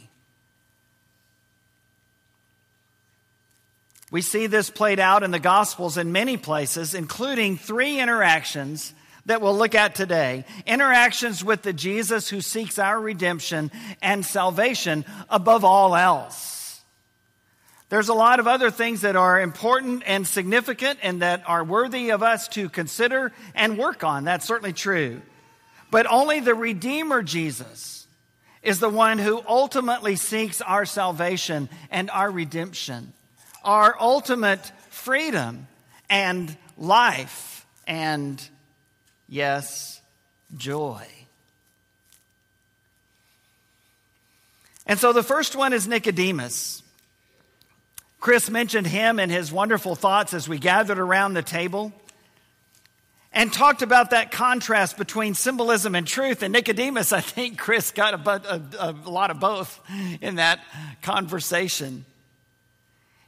We 4.10 4.22
see 4.22 4.46
this 4.46 4.70
played 4.70 5.00
out 5.00 5.24
in 5.24 5.32
the 5.32 5.40
Gospels 5.40 5.96
in 5.96 6.12
many 6.12 6.36
places, 6.36 6.94
including 6.94 7.56
three 7.56 7.98
interactions 7.98 8.94
that 9.26 9.40
we'll 9.40 9.56
look 9.56 9.74
at 9.74 9.94
today. 9.94 10.44
Interactions 10.66 11.42
with 11.42 11.62
the 11.62 11.72
Jesus 11.72 12.28
who 12.28 12.40
seeks 12.40 12.78
our 12.78 13.00
redemption 13.00 13.72
and 14.02 14.24
salvation 14.24 15.04
above 15.28 15.64
all 15.64 15.96
else. 15.96 16.80
There's 17.88 18.08
a 18.08 18.14
lot 18.14 18.40
of 18.40 18.46
other 18.46 18.70
things 18.70 19.00
that 19.00 19.16
are 19.16 19.40
important 19.40 20.02
and 20.06 20.26
significant 20.26 20.98
and 21.02 21.22
that 21.22 21.42
are 21.46 21.64
worthy 21.64 22.10
of 22.10 22.22
us 22.22 22.48
to 22.48 22.68
consider 22.68 23.32
and 23.54 23.78
work 23.78 24.04
on. 24.04 24.24
That's 24.24 24.46
certainly 24.46 24.72
true. 24.72 25.22
But 25.94 26.10
only 26.10 26.40
the 26.40 26.56
Redeemer 26.56 27.22
Jesus 27.22 28.08
is 28.64 28.80
the 28.80 28.88
one 28.88 29.20
who 29.20 29.40
ultimately 29.46 30.16
seeks 30.16 30.60
our 30.60 30.86
salvation 30.86 31.68
and 31.88 32.10
our 32.10 32.28
redemption, 32.32 33.12
our 33.62 33.94
ultimate 34.00 34.72
freedom 34.90 35.68
and 36.10 36.56
life 36.76 37.64
and 37.86 38.42
yes, 39.28 40.00
joy. 40.56 41.06
And 44.88 44.98
so 44.98 45.12
the 45.12 45.22
first 45.22 45.54
one 45.54 45.72
is 45.72 45.86
Nicodemus. 45.86 46.82
Chris 48.18 48.50
mentioned 48.50 48.88
him 48.88 49.20
and 49.20 49.30
his 49.30 49.52
wonderful 49.52 49.94
thoughts 49.94 50.34
as 50.34 50.48
we 50.48 50.58
gathered 50.58 50.98
around 50.98 51.34
the 51.34 51.42
table 51.42 51.92
and 53.34 53.52
talked 53.52 53.82
about 53.82 54.10
that 54.10 54.30
contrast 54.30 54.96
between 54.96 55.34
symbolism 55.34 55.96
and 55.96 56.06
truth. 56.06 56.42
And 56.42 56.52
Nicodemus, 56.52 57.12
I 57.12 57.20
think 57.20 57.58
Chris 57.58 57.90
got 57.90 58.14
a, 58.14 58.30
a, 58.30 58.94
a, 59.06 59.10
lot 59.10 59.32
of 59.32 59.40
both 59.40 59.80
in 60.20 60.36
that 60.36 60.60
conversation. 61.02 62.04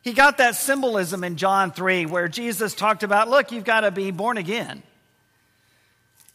He 0.03 0.13
got 0.13 0.39
that 0.39 0.55
symbolism 0.55 1.25
in 1.25 1.37
John 1.37 1.73
3, 1.73 2.07
where 2.07 2.29
Jesus 2.29 2.75
talked 2.75 3.03
about, 3.03 3.29
look, 3.29 3.51
you've 3.51 3.65
got 3.65 3.81
to 3.81 3.91
be 3.91 4.13
born 4.13 4.39
again. 4.39 4.85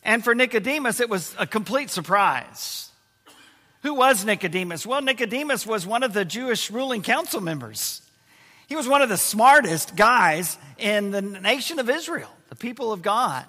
And 0.04 0.22
for 0.22 0.36
Nicodemus, 0.36 1.00
it 1.00 1.10
was 1.10 1.34
a 1.40 1.48
complete 1.48 1.90
surprise. 1.90 2.90
Who 3.84 3.94
was 3.94 4.26
Nicodemus? 4.26 4.86
Well, 4.86 5.02
Nicodemus 5.02 5.66
was 5.66 5.88
one 5.88 6.04
of 6.04 6.12
the 6.12 6.26
Jewish 6.26 6.70
ruling 6.70 7.02
council 7.02 7.40
members. 7.40 8.02
He 8.68 8.76
was 8.76 8.88
one 8.88 9.02
of 9.02 9.08
the 9.08 9.18
smartest 9.18 9.96
guys 9.96 10.58
in 10.78 11.12
the 11.12 11.22
nation 11.22 11.80
of 11.80 11.90
Israel, 11.90 12.30
the 12.50 12.56
people 12.56 12.92
of 12.92 13.02
God. 13.02 13.46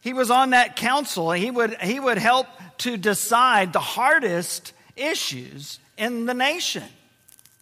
He 0.00 0.12
was 0.12 0.30
on 0.30 0.50
that 0.50 0.76
council. 0.76 1.32
He 1.32 1.50
would, 1.50 1.80
he 1.80 1.98
would 1.98 2.18
help 2.18 2.46
to 2.78 2.96
decide 2.96 3.72
the 3.72 3.80
hardest 3.80 4.72
issues 4.96 5.78
in 5.96 6.26
the 6.26 6.34
nation 6.34 6.84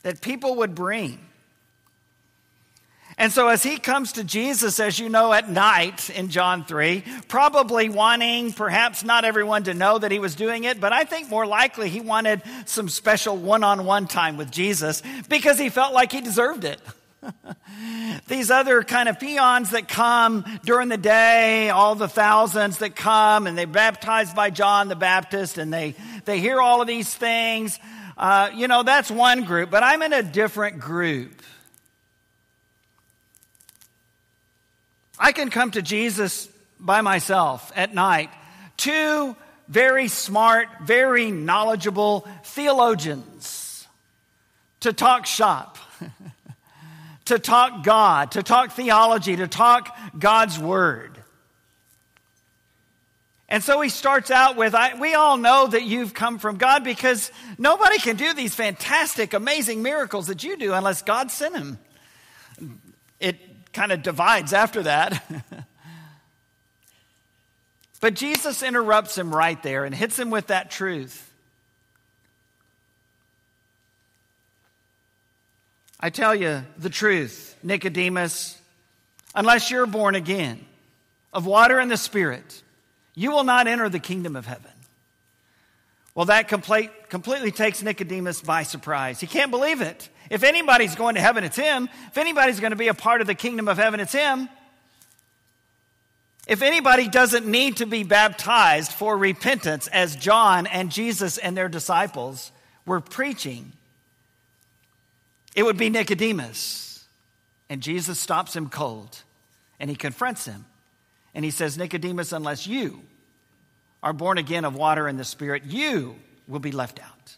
that 0.02 0.20
people 0.20 0.56
would 0.56 0.74
bring. 0.74 1.18
And 3.18 3.32
so, 3.32 3.48
as 3.48 3.62
he 3.62 3.78
comes 3.78 4.12
to 4.12 4.24
Jesus, 4.24 4.78
as 4.78 4.98
you 4.98 5.08
know, 5.08 5.32
at 5.32 5.48
night 5.48 6.10
in 6.10 6.28
John 6.28 6.66
3, 6.66 7.02
probably 7.28 7.88
wanting 7.88 8.52
perhaps 8.52 9.04
not 9.04 9.24
everyone 9.24 9.64
to 9.64 9.74
know 9.74 9.98
that 9.98 10.12
he 10.12 10.18
was 10.18 10.34
doing 10.34 10.64
it, 10.64 10.80
but 10.80 10.92
I 10.92 11.04
think 11.04 11.30
more 11.30 11.46
likely 11.46 11.88
he 11.88 12.00
wanted 12.00 12.42
some 12.66 12.90
special 12.90 13.34
one 13.34 13.64
on 13.64 13.86
one 13.86 14.06
time 14.06 14.36
with 14.36 14.50
Jesus 14.50 15.02
because 15.30 15.58
he 15.58 15.70
felt 15.70 15.94
like 15.94 16.12
he 16.12 16.20
deserved 16.20 16.64
it. 16.64 16.78
These 18.28 18.50
other 18.50 18.82
kind 18.82 19.08
of 19.08 19.18
peons 19.18 19.70
that 19.70 19.88
come 19.88 20.44
during 20.64 20.88
the 20.88 20.96
day, 20.96 21.70
all 21.70 21.94
the 21.94 22.08
thousands 22.08 22.78
that 22.78 22.96
come 22.96 23.46
and 23.46 23.56
they're 23.56 23.66
baptized 23.66 24.34
by 24.34 24.50
John 24.50 24.88
the 24.88 24.96
Baptist 24.96 25.58
and 25.58 25.72
they, 25.72 25.94
they 26.24 26.40
hear 26.40 26.60
all 26.60 26.80
of 26.80 26.86
these 26.86 27.12
things. 27.14 27.78
Uh, 28.16 28.50
you 28.54 28.68
know, 28.68 28.82
that's 28.82 29.10
one 29.10 29.44
group, 29.44 29.70
but 29.70 29.82
I'm 29.82 30.02
in 30.02 30.12
a 30.12 30.22
different 30.22 30.80
group. 30.80 31.42
I 35.18 35.32
can 35.32 35.50
come 35.50 35.70
to 35.72 35.82
Jesus 35.82 36.48
by 36.78 37.00
myself 37.00 37.72
at 37.74 37.94
night. 37.94 38.30
Two 38.76 39.36
very 39.68 40.08
smart, 40.08 40.68
very 40.82 41.30
knowledgeable 41.30 42.26
theologians 42.44 43.86
to 44.80 44.92
talk 44.92 45.26
shop, 45.26 45.78
to 47.26 47.38
talk 47.38 47.82
God, 47.84 48.32
to 48.32 48.42
talk 48.42 48.72
theology, 48.72 49.36
to 49.36 49.46
talk 49.46 49.96
God's 50.18 50.58
Word. 50.58 51.16
And 53.48 53.62
so 53.62 53.80
he 53.80 53.88
starts 53.88 54.30
out 54.30 54.56
with, 54.56 54.74
I, 54.74 54.98
We 54.98 55.14
all 55.14 55.36
know 55.36 55.68
that 55.68 55.84
you've 55.84 56.14
come 56.14 56.38
from 56.38 56.56
God 56.56 56.82
because 56.82 57.30
nobody 57.58 57.98
can 57.98 58.16
do 58.16 58.34
these 58.34 58.54
fantastic, 58.54 59.34
amazing 59.34 59.82
miracles 59.82 60.26
that 60.26 60.42
you 60.42 60.56
do 60.56 60.72
unless 60.72 61.02
God 61.02 61.30
sent 61.30 61.54
him. 61.54 61.78
It 63.20 63.38
kind 63.72 63.92
of 63.92 64.02
divides 64.02 64.52
after 64.52 64.82
that. 64.82 65.22
but 68.00 68.14
Jesus 68.14 68.62
interrupts 68.62 69.16
him 69.16 69.34
right 69.34 69.62
there 69.62 69.84
and 69.84 69.94
hits 69.94 70.18
him 70.18 70.30
with 70.30 70.48
that 70.48 70.70
truth. 70.70 71.25
I 76.06 76.08
tell 76.08 76.36
you 76.36 76.64
the 76.78 76.88
truth, 76.88 77.56
Nicodemus, 77.64 78.56
unless 79.34 79.72
you're 79.72 79.86
born 79.86 80.14
again 80.14 80.64
of 81.32 81.46
water 81.46 81.80
and 81.80 81.90
the 81.90 81.96
Spirit, 81.96 82.62
you 83.16 83.32
will 83.32 83.42
not 83.42 83.66
enter 83.66 83.88
the 83.88 83.98
kingdom 83.98 84.36
of 84.36 84.46
heaven. 84.46 84.70
Well, 86.14 86.26
that 86.26 86.46
complete, 86.46 86.90
completely 87.08 87.50
takes 87.50 87.82
Nicodemus 87.82 88.40
by 88.40 88.62
surprise. 88.62 89.18
He 89.18 89.26
can't 89.26 89.50
believe 89.50 89.80
it. 89.80 90.08
If 90.30 90.44
anybody's 90.44 90.94
going 90.94 91.16
to 91.16 91.20
heaven, 91.20 91.42
it's 91.42 91.56
him. 91.56 91.88
If 92.06 92.18
anybody's 92.18 92.60
going 92.60 92.70
to 92.70 92.76
be 92.76 92.86
a 92.86 92.94
part 92.94 93.20
of 93.20 93.26
the 93.26 93.34
kingdom 93.34 93.66
of 93.66 93.76
heaven, 93.76 93.98
it's 93.98 94.12
him. 94.12 94.48
If 96.46 96.62
anybody 96.62 97.08
doesn't 97.08 97.48
need 97.48 97.78
to 97.78 97.86
be 97.86 98.04
baptized 98.04 98.92
for 98.92 99.18
repentance, 99.18 99.88
as 99.88 100.14
John 100.14 100.68
and 100.68 100.92
Jesus 100.92 101.36
and 101.36 101.56
their 101.56 101.68
disciples 101.68 102.52
were 102.86 103.00
preaching, 103.00 103.72
it 105.56 105.64
would 105.64 105.78
be 105.78 105.90
Nicodemus. 105.90 107.04
And 107.68 107.82
Jesus 107.82 108.20
stops 108.20 108.54
him 108.54 108.68
cold 108.68 109.22
and 109.80 109.90
he 109.90 109.96
confronts 109.96 110.44
him. 110.44 110.66
And 111.34 111.44
he 111.44 111.50
says, 111.50 111.76
Nicodemus, 111.76 112.30
unless 112.30 112.66
you 112.66 113.00
are 114.02 114.12
born 114.12 114.38
again 114.38 114.64
of 114.64 114.76
water 114.76 115.08
and 115.08 115.18
the 115.18 115.24
Spirit, 115.24 115.64
you 115.64 116.14
will 116.46 116.60
be 116.60 116.70
left 116.70 117.00
out. 117.00 117.36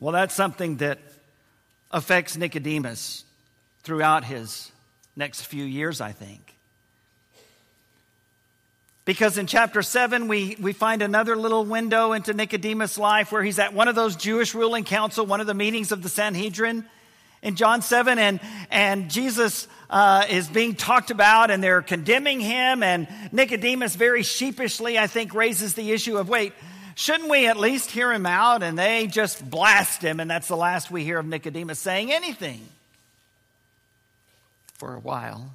Well, 0.00 0.12
that's 0.12 0.34
something 0.34 0.78
that 0.78 0.98
affects 1.90 2.36
Nicodemus 2.36 3.24
throughout 3.82 4.24
his 4.24 4.72
next 5.14 5.42
few 5.42 5.64
years, 5.64 6.00
I 6.00 6.12
think. 6.12 6.51
Because 9.04 9.36
in 9.36 9.48
chapter 9.48 9.82
7, 9.82 10.28
we, 10.28 10.56
we 10.60 10.72
find 10.72 11.02
another 11.02 11.34
little 11.34 11.64
window 11.64 12.12
into 12.12 12.32
Nicodemus' 12.34 12.98
life 12.98 13.32
where 13.32 13.42
he's 13.42 13.58
at 13.58 13.74
one 13.74 13.88
of 13.88 13.96
those 13.96 14.14
Jewish 14.14 14.54
ruling 14.54 14.84
council, 14.84 15.26
one 15.26 15.40
of 15.40 15.48
the 15.48 15.54
meetings 15.54 15.90
of 15.90 16.02
the 16.02 16.08
Sanhedrin 16.08 16.84
in 17.42 17.56
John 17.56 17.82
7, 17.82 18.20
and, 18.20 18.38
and 18.70 19.10
Jesus 19.10 19.66
uh, 19.90 20.24
is 20.30 20.46
being 20.46 20.76
talked 20.76 21.10
about, 21.10 21.50
and 21.50 21.60
they're 21.60 21.82
condemning 21.82 22.38
him. 22.38 22.84
And 22.84 23.08
Nicodemus, 23.32 23.96
very 23.96 24.22
sheepishly, 24.22 24.96
I 24.96 25.08
think, 25.08 25.34
raises 25.34 25.74
the 25.74 25.90
issue 25.90 26.18
of 26.18 26.28
wait, 26.28 26.52
shouldn't 26.94 27.28
we 27.28 27.48
at 27.48 27.56
least 27.56 27.90
hear 27.90 28.12
him 28.12 28.24
out? 28.24 28.62
And 28.62 28.78
they 28.78 29.08
just 29.08 29.48
blast 29.50 30.00
him, 30.00 30.20
and 30.20 30.30
that's 30.30 30.46
the 30.46 30.56
last 30.56 30.92
we 30.92 31.02
hear 31.02 31.18
of 31.18 31.26
Nicodemus 31.26 31.80
saying 31.80 32.12
anything 32.12 32.60
for 34.74 34.94
a 34.94 35.00
while 35.00 35.50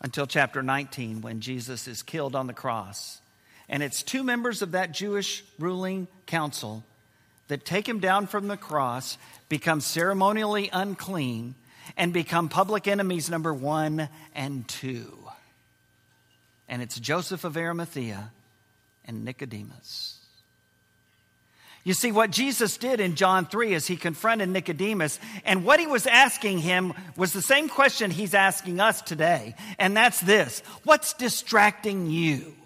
until 0.00 0.26
chapter 0.26 0.62
19 0.62 1.22
when 1.22 1.40
Jesus 1.40 1.88
is 1.88 2.02
killed 2.02 2.34
on 2.34 2.46
the 2.46 2.52
cross. 2.52 3.20
And 3.68 3.82
it's 3.82 4.02
two 4.02 4.22
members 4.22 4.62
of 4.62 4.72
that 4.72 4.92
Jewish 4.92 5.44
ruling 5.58 6.06
council 6.26 6.84
that 7.48 7.64
take 7.64 7.88
him 7.88 8.00
down 8.00 8.26
from 8.26 8.48
the 8.48 8.56
cross, 8.56 9.18
become 9.48 9.80
ceremonially 9.80 10.68
unclean, 10.72 11.54
and 11.96 12.12
become 12.12 12.48
public 12.48 12.88
enemies 12.88 13.30
number 13.30 13.54
one 13.54 14.08
and 14.34 14.66
two. 14.68 15.12
And 16.68 16.82
it's 16.82 16.98
Joseph 16.98 17.44
of 17.44 17.56
Arimathea 17.56 18.32
and 19.04 19.24
Nicodemus. 19.24 20.15
You 21.86 21.94
see, 21.94 22.10
what 22.10 22.32
Jesus 22.32 22.78
did 22.78 22.98
in 22.98 23.14
John 23.14 23.46
3 23.46 23.72
is 23.72 23.86
he 23.86 23.96
confronted 23.96 24.48
Nicodemus, 24.48 25.20
and 25.44 25.64
what 25.64 25.78
he 25.78 25.86
was 25.86 26.08
asking 26.08 26.58
him 26.58 26.92
was 27.16 27.32
the 27.32 27.40
same 27.40 27.68
question 27.68 28.10
he's 28.10 28.34
asking 28.34 28.80
us 28.80 29.00
today, 29.00 29.54
and 29.78 29.96
that's 29.96 30.18
this 30.18 30.64
What's 30.82 31.12
distracting 31.12 32.10
you 32.10 32.56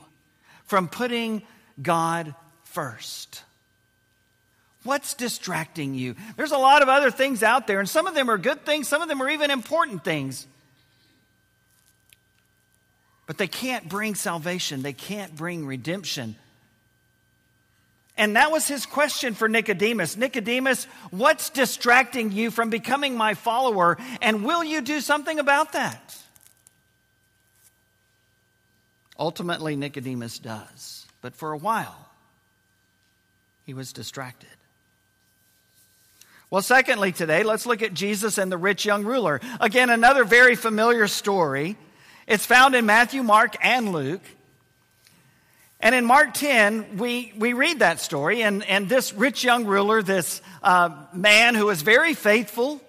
from 0.64 0.88
putting 0.88 1.42
God 1.82 2.34
first? 2.64 3.42
What's 4.84 5.12
distracting 5.12 5.94
you? 5.94 6.16
There's 6.38 6.52
a 6.52 6.56
lot 6.56 6.80
of 6.80 6.88
other 6.88 7.10
things 7.10 7.42
out 7.42 7.66
there, 7.66 7.78
and 7.78 7.86
some 7.86 8.06
of 8.06 8.14
them 8.14 8.30
are 8.30 8.38
good 8.38 8.64
things, 8.64 8.88
some 8.88 9.02
of 9.02 9.08
them 9.10 9.22
are 9.22 9.28
even 9.28 9.50
important 9.50 10.02
things. 10.02 10.46
But 13.26 13.36
they 13.36 13.48
can't 13.48 13.86
bring 13.86 14.14
salvation, 14.14 14.80
they 14.80 14.94
can't 14.94 15.36
bring 15.36 15.66
redemption. 15.66 16.36
And 18.16 18.36
that 18.36 18.50
was 18.50 18.68
his 18.68 18.84
question 18.86 19.34
for 19.34 19.48
Nicodemus 19.48 20.16
Nicodemus, 20.16 20.84
what's 21.10 21.50
distracting 21.50 22.32
you 22.32 22.50
from 22.50 22.68
becoming 22.68 23.16
my 23.16 23.34
follower? 23.34 23.96
And 24.20 24.44
will 24.44 24.62
you 24.62 24.80
do 24.80 25.00
something 25.00 25.38
about 25.38 25.72
that? 25.72 26.16
Ultimately, 29.18 29.76
Nicodemus 29.76 30.38
does. 30.38 31.06
But 31.20 31.34
for 31.34 31.52
a 31.52 31.58
while, 31.58 32.08
he 33.66 33.74
was 33.74 33.92
distracted. 33.92 34.48
Well, 36.50 36.62
secondly, 36.62 37.12
today, 37.12 37.44
let's 37.44 37.64
look 37.64 37.82
at 37.82 37.94
Jesus 37.94 38.36
and 38.36 38.50
the 38.50 38.58
rich 38.58 38.84
young 38.84 39.04
ruler. 39.04 39.40
Again, 39.60 39.88
another 39.88 40.24
very 40.24 40.56
familiar 40.56 41.06
story. 41.06 41.76
It's 42.26 42.44
found 42.44 42.74
in 42.74 42.86
Matthew, 42.86 43.22
Mark, 43.22 43.56
and 43.64 43.92
Luke. 43.92 44.22
And 45.82 45.94
in 45.94 46.04
Mark 46.04 46.34
10, 46.34 46.98
we, 46.98 47.32
we 47.38 47.54
read 47.54 47.78
that 47.78 48.00
story, 48.00 48.42
and, 48.42 48.62
and 48.64 48.86
this 48.86 49.14
rich 49.14 49.42
young 49.42 49.64
ruler, 49.64 50.02
this 50.02 50.42
uh, 50.62 50.90
man 51.14 51.54
who 51.54 51.70
is 51.70 51.80
very 51.80 52.12
faithful, 52.12 52.82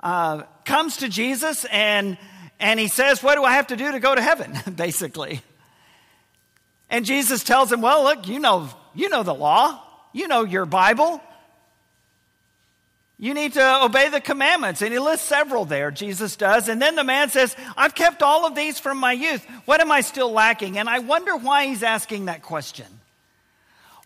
uh, 0.00 0.42
comes 0.64 0.98
to 0.98 1.08
Jesus 1.08 1.64
and, 1.66 2.18
and 2.60 2.80
he 2.80 2.88
says, 2.88 3.22
What 3.22 3.36
do 3.36 3.44
I 3.44 3.52
have 3.52 3.68
to 3.68 3.76
do 3.76 3.92
to 3.92 4.00
go 4.00 4.14
to 4.14 4.20
heaven? 4.20 4.56
basically. 4.76 5.40
And 6.90 7.04
Jesus 7.04 7.44
tells 7.44 7.70
him, 7.72 7.80
Well, 7.80 8.02
look, 8.02 8.28
you 8.28 8.38
know, 8.38 8.68
you 8.94 9.08
know 9.08 9.22
the 9.22 9.34
law, 9.34 9.82
you 10.12 10.28
know 10.28 10.44
your 10.44 10.66
Bible. 10.66 11.20
You 13.20 13.34
need 13.34 13.54
to 13.54 13.84
obey 13.84 14.10
the 14.10 14.20
commandments. 14.20 14.80
And 14.80 14.92
he 14.92 14.98
lists 15.00 15.26
several 15.26 15.64
there, 15.64 15.90
Jesus 15.90 16.36
does. 16.36 16.68
And 16.68 16.80
then 16.80 16.94
the 16.94 17.02
man 17.02 17.30
says, 17.30 17.56
I've 17.76 17.94
kept 17.94 18.22
all 18.22 18.46
of 18.46 18.54
these 18.54 18.78
from 18.78 18.98
my 18.98 19.12
youth. 19.12 19.44
What 19.64 19.80
am 19.80 19.90
I 19.90 20.02
still 20.02 20.30
lacking? 20.30 20.78
And 20.78 20.88
I 20.88 21.00
wonder 21.00 21.36
why 21.36 21.66
he's 21.66 21.82
asking 21.82 22.26
that 22.26 22.42
question. 22.42 22.86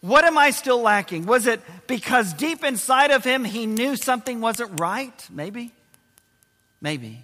What 0.00 0.24
am 0.24 0.38
I 0.38 0.50
still 0.50 0.80
lacking? 0.80 1.26
Was 1.26 1.46
it 1.46 1.60
because 1.86 2.32
deep 2.32 2.64
inside 2.64 3.10
of 3.10 3.22
him 3.22 3.44
he 3.44 3.66
knew 3.66 3.96
something 3.96 4.40
wasn't 4.40 4.80
right? 4.80 5.26
Maybe. 5.30 5.72
Maybe. 6.80 7.22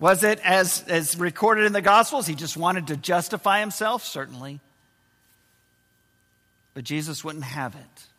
Was 0.00 0.24
it, 0.24 0.40
as, 0.42 0.82
as 0.88 1.16
recorded 1.16 1.64
in 1.64 1.72
the 1.72 1.80
Gospels, 1.82 2.26
he 2.26 2.34
just 2.34 2.56
wanted 2.56 2.88
to 2.88 2.96
justify 2.96 3.60
himself? 3.60 4.02
Certainly. 4.02 4.58
But 6.74 6.82
Jesus 6.82 7.22
wouldn't 7.22 7.44
have 7.44 7.76
it. 7.76 8.11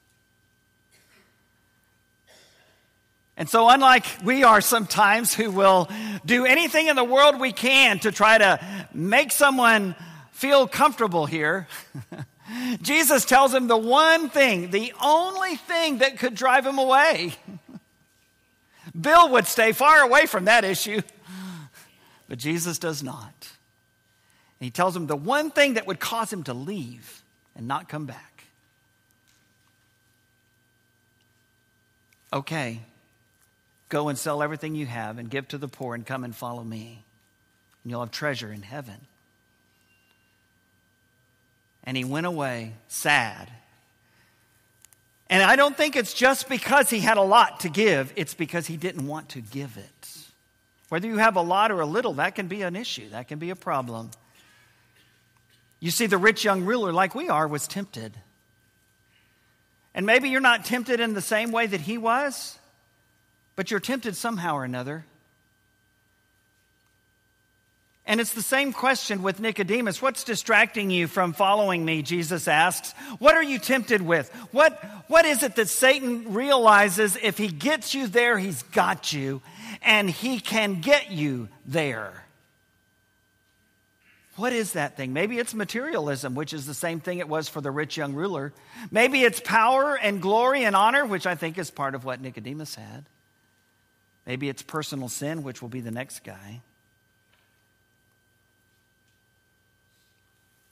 And 3.35 3.49
so, 3.49 3.67
unlike 3.67 4.05
we 4.23 4.43
are 4.43 4.61
sometimes 4.61 5.33
who 5.33 5.49
will 5.49 5.89
do 6.25 6.45
anything 6.45 6.87
in 6.87 6.95
the 6.95 7.03
world 7.03 7.39
we 7.39 7.51
can 7.51 7.99
to 7.99 8.11
try 8.11 8.37
to 8.37 8.59
make 8.93 9.31
someone 9.31 9.95
feel 10.31 10.67
comfortable 10.67 11.25
here, 11.25 11.67
Jesus 12.81 13.25
tells 13.25 13.53
him 13.53 13.67
the 13.67 13.77
one 13.77 14.29
thing, 14.29 14.69
the 14.69 14.93
only 15.01 15.55
thing 15.55 15.99
that 15.99 16.19
could 16.19 16.35
drive 16.35 16.65
him 16.65 16.77
away. 16.77 17.33
Bill 18.99 19.29
would 19.29 19.47
stay 19.47 19.71
far 19.71 20.01
away 20.01 20.27
from 20.27 20.45
that 20.45 20.63
issue, 20.63 21.01
but 22.29 22.37
Jesus 22.37 22.77
does 22.77 23.01
not. 23.01 23.33
And 24.59 24.65
he 24.65 24.69
tells 24.69 24.95
him 24.95 25.07
the 25.07 25.15
one 25.15 25.49
thing 25.49 25.73
that 25.73 25.87
would 25.87 25.99
cause 25.99 26.31
him 26.31 26.43
to 26.43 26.53
leave 26.53 27.23
and 27.55 27.67
not 27.67 27.89
come 27.89 28.05
back. 28.05 28.43
Okay, 32.31 32.79
Go 33.93 34.07
and 34.07 34.17
sell 34.17 34.41
everything 34.41 34.73
you 34.73 34.87
have 34.87 35.19
and 35.19 35.29
give 35.29 35.47
to 35.49 35.59
the 35.59 35.67
poor 35.67 35.93
and 35.93 36.03
come 36.03 36.23
and 36.23 36.35
follow 36.35 36.63
me. 36.63 37.03
And 37.83 37.91
you'll 37.91 37.99
have 37.99 38.09
treasure 38.09 38.51
in 38.51 38.63
heaven. 38.63 38.95
And 41.83 41.95
he 41.95 42.03
went 42.03 42.25
away 42.25 42.73
sad. 42.87 43.51
And 45.29 45.43
I 45.43 45.55
don't 45.55 45.77
think 45.77 45.95
it's 45.95 46.15
just 46.15 46.49
because 46.49 46.89
he 46.89 47.01
had 47.01 47.17
a 47.17 47.21
lot 47.21 47.59
to 47.59 47.69
give, 47.69 48.11
it's 48.15 48.33
because 48.33 48.65
he 48.65 48.77
didn't 48.77 49.05
want 49.05 49.29
to 49.29 49.41
give 49.41 49.77
it. 49.77 50.17
Whether 50.89 51.05
you 51.05 51.17
have 51.17 51.35
a 51.35 51.41
lot 51.41 51.69
or 51.69 51.79
a 51.79 51.85
little, 51.85 52.13
that 52.13 52.33
can 52.33 52.47
be 52.47 52.63
an 52.63 52.75
issue, 52.75 53.09
that 53.09 53.27
can 53.27 53.37
be 53.37 53.51
a 53.51 53.55
problem. 53.55 54.09
You 55.79 55.91
see, 55.91 56.07
the 56.07 56.17
rich 56.17 56.43
young 56.43 56.65
ruler, 56.65 56.91
like 56.91 57.13
we 57.13 57.29
are, 57.29 57.47
was 57.47 57.67
tempted. 57.67 58.13
And 59.93 60.07
maybe 60.07 60.29
you're 60.29 60.41
not 60.41 60.65
tempted 60.65 60.99
in 60.99 61.13
the 61.13 61.21
same 61.21 61.51
way 61.51 61.67
that 61.67 61.81
he 61.81 61.99
was. 61.99 62.57
But 63.55 63.71
you're 63.71 63.79
tempted 63.79 64.15
somehow 64.15 64.55
or 64.55 64.63
another. 64.63 65.05
And 68.05 68.19
it's 68.19 68.33
the 68.33 68.41
same 68.41 68.73
question 68.73 69.23
with 69.23 69.39
Nicodemus. 69.39 70.01
What's 70.01 70.25
distracting 70.25 70.91
you 70.91 71.07
from 71.07 71.31
following 71.31 71.85
me? 71.85 72.01
Jesus 72.01 72.49
asks. 72.49 72.91
What 73.19 73.35
are 73.35 73.43
you 73.43 73.59
tempted 73.59 74.01
with? 74.01 74.29
What, 74.51 74.73
what 75.07 75.25
is 75.25 75.41
it 75.41 75.55
that 75.55 75.69
Satan 75.69 76.33
realizes 76.33 77.17
if 77.21 77.37
he 77.37 77.47
gets 77.47 77.93
you 77.93 78.07
there, 78.07 78.37
he's 78.37 78.63
got 78.63 79.13
you, 79.13 79.41
and 79.81 80.09
he 80.09 80.39
can 80.39 80.81
get 80.81 81.11
you 81.11 81.47
there? 81.65 82.25
What 84.35 84.51
is 84.51 84.73
that 84.73 84.97
thing? 84.97 85.13
Maybe 85.13 85.37
it's 85.37 85.53
materialism, 85.53 86.35
which 86.35 86.53
is 86.53 86.65
the 86.65 86.73
same 86.73 86.99
thing 86.99 87.19
it 87.19 87.29
was 87.29 87.47
for 87.47 87.61
the 87.61 87.71
rich 87.71 87.95
young 87.95 88.15
ruler. 88.15 88.51
Maybe 88.91 89.21
it's 89.21 89.39
power 89.39 89.95
and 89.95 90.21
glory 90.21 90.65
and 90.65 90.75
honor, 90.75 91.05
which 91.05 91.25
I 91.25 91.35
think 91.35 91.57
is 91.57 91.69
part 91.69 91.95
of 91.95 92.03
what 92.03 92.19
Nicodemus 92.19 92.75
had. 92.75 93.05
Maybe 94.25 94.49
it's 94.49 94.61
personal 94.61 95.09
sin, 95.09 95.43
which 95.43 95.61
will 95.61 95.69
be 95.69 95.81
the 95.81 95.91
next 95.91 96.23
guy. 96.23 96.61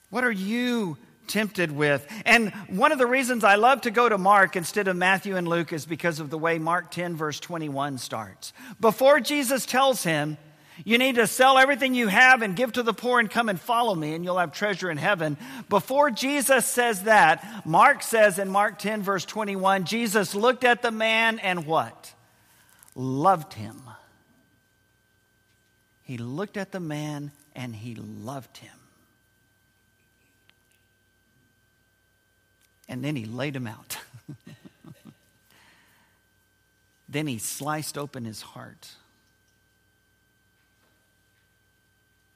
What 0.09 0.23
are 0.23 0.31
you 0.31 0.97
tempted 1.27 1.71
with? 1.71 2.05
And 2.25 2.51
one 2.67 2.91
of 2.91 2.97
the 2.97 3.07
reasons 3.07 3.43
I 3.43 3.55
love 3.55 3.81
to 3.81 3.91
go 3.91 4.07
to 4.07 4.17
Mark 4.17 4.55
instead 4.55 4.87
of 4.87 4.95
Matthew 4.95 5.37
and 5.37 5.47
Luke 5.47 5.71
is 5.73 5.85
because 5.85 6.19
of 6.19 6.29
the 6.29 6.37
way 6.37 6.59
Mark 6.59 6.91
10, 6.91 7.15
verse 7.15 7.39
21 7.39 7.97
starts. 7.97 8.53
Before 8.79 9.19
Jesus 9.19 9.65
tells 9.65 10.03
him, 10.03 10.37
you 10.83 10.97
need 10.97 11.15
to 11.15 11.27
sell 11.27 11.57
everything 11.57 11.93
you 11.93 12.07
have 12.07 12.41
and 12.41 12.55
give 12.55 12.73
to 12.73 12.83
the 12.83 12.93
poor 12.93 13.19
and 13.19 13.29
come 13.29 13.49
and 13.49 13.59
follow 13.59 13.93
me, 13.93 14.13
and 14.13 14.23
you'll 14.23 14.39
have 14.39 14.51
treasure 14.51 14.89
in 14.89 14.97
heaven. 14.97 15.37
Before 15.69 16.09
Jesus 16.09 16.65
says 16.65 17.03
that, 17.03 17.65
Mark 17.65 18.01
says 18.01 18.39
in 18.39 18.49
Mark 18.49 18.79
10, 18.79 19.01
verse 19.01 19.25
21, 19.25 19.85
Jesus 19.85 20.33
looked 20.33 20.63
at 20.63 20.81
the 20.81 20.91
man 20.91 21.39
and 21.39 21.65
what? 21.65 22.13
Loved 22.95 23.53
him. 23.53 23.81
He 26.03 26.17
looked 26.17 26.57
at 26.57 26.71
the 26.71 26.79
man 26.79 27.31
and 27.55 27.75
he 27.75 27.95
loved 27.95 28.57
him. 28.57 28.71
and 32.91 33.01
then 33.01 33.15
he 33.15 33.23
laid 33.23 33.55
him 33.55 33.67
out. 33.67 33.97
then 37.09 37.25
he 37.25 37.37
sliced 37.37 37.97
open 37.97 38.25
his 38.25 38.41
heart. 38.41 38.89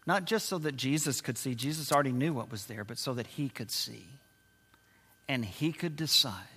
Not 0.08 0.24
just 0.24 0.48
so 0.48 0.58
that 0.60 0.78
Jesus 0.78 1.20
could 1.20 1.38
see, 1.38 1.56
Jesus 1.56 1.92
already 1.92 2.14
knew 2.14 2.32
what 2.32 2.50
was 2.50 2.68
there, 2.68 2.86
but 2.86 2.98
so 2.98 3.14
that 3.16 3.28
he 3.28 3.50
could 3.50 3.70
see. 3.70 4.06
And 5.28 5.44
he 5.44 5.74
could 5.74 5.98
decide 5.98 6.55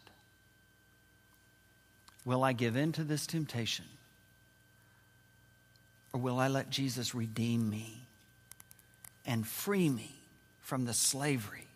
will 2.29 2.45
I 2.45 2.53
give 2.53 2.77
in 2.77 2.93
to 2.93 3.05
this 3.05 3.27
temptation? 3.27 3.87
Or 6.13 6.21
will 6.21 6.39
I 6.39 6.49
let 6.49 6.69
Jesus 6.69 7.15
redeem 7.15 7.71
me 7.71 8.03
and 9.25 9.47
free 9.47 9.89
me 9.89 10.15
from 10.61 10.85
the 10.85 10.93
slavery 10.93 11.67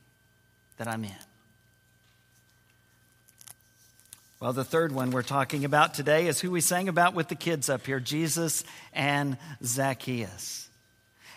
that 0.77 0.87
I'm 0.87 1.05
in? 1.05 1.11
Well, 4.41 4.53
the 4.53 4.63
third 4.63 4.93
one 4.93 5.11
we're 5.11 5.23
talking 5.23 5.65
about 5.65 5.95
today 5.95 6.27
is 6.27 6.39
who 6.39 6.51
we 6.51 6.61
sang 6.61 6.91
about 6.91 7.15
with 7.15 7.29
the 7.29 7.35
kids 7.35 7.71
up 7.71 7.87
here 7.87 7.99
Jesus 7.99 8.63
and 8.93 9.39
Zacchaeus. 9.65 10.69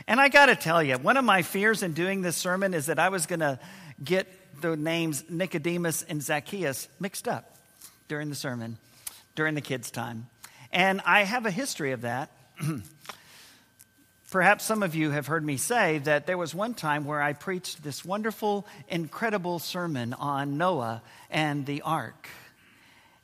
And 0.10 0.20
I 0.20 0.28
got 0.28 0.48
to 0.48 0.58
tell 0.58 0.84
you, 0.84 0.98
one 0.98 1.16
of 1.16 1.24
my 1.24 1.42
fears 1.42 1.84
in 1.84 1.94
doing 1.94 2.22
this 2.22 2.36
sermon 2.36 2.74
is 2.74 2.88
that 2.88 3.00
I 3.00 3.08
was 3.08 3.28
going 3.28 3.40
to 3.40 3.60
get 4.04 4.28
the 4.60 4.76
names 4.76 5.24
Nicodemus 5.30 6.04
and 6.04 6.22
Zacchaeus 6.22 6.90
mixed 7.00 7.30
up 7.30 7.56
during 8.10 8.28
the 8.28 8.36
sermon, 8.36 8.78
during 9.36 9.56
the 9.56 9.62
kids' 9.62 9.92
time. 9.92 10.28
And 10.72 11.02
I 11.06 11.24
have 11.24 11.46
a 11.46 11.52
history 11.52 11.92
of 11.92 12.02
that. 12.02 12.30
Perhaps 14.32 14.66
some 14.66 14.84
of 14.84 14.96
you 14.96 15.12
have 15.12 15.28
heard 15.28 15.46
me 15.46 15.58
say 15.58 16.00
that 16.00 16.26
there 16.26 16.38
was 16.38 16.54
one 16.54 16.74
time 16.74 17.06
where 17.06 17.22
I 17.22 17.34
preached 17.34 17.84
this 17.84 18.04
wonderful, 18.04 18.66
incredible 18.88 19.60
sermon 19.60 20.14
on 20.14 20.58
Noah 20.58 21.02
and 21.30 21.66
the 21.66 21.82
ark. 21.84 22.28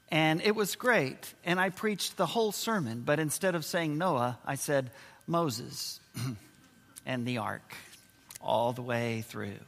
And 0.09 0.41
it 0.41 0.55
was 0.55 0.75
great. 0.75 1.33
And 1.43 1.59
I 1.59 1.69
preached 1.69 2.17
the 2.17 2.25
whole 2.25 2.51
sermon, 2.51 3.01
but 3.05 3.19
instead 3.19 3.55
of 3.55 3.65
saying 3.65 3.97
Noah, 3.97 4.37
I 4.45 4.55
said 4.55 4.91
Moses. 5.27 5.99
and 7.05 7.25
the 7.25 7.37
ark 7.39 7.75
all 8.41 8.73
the 8.73 8.81
way 8.81 9.23
through. 9.27 9.59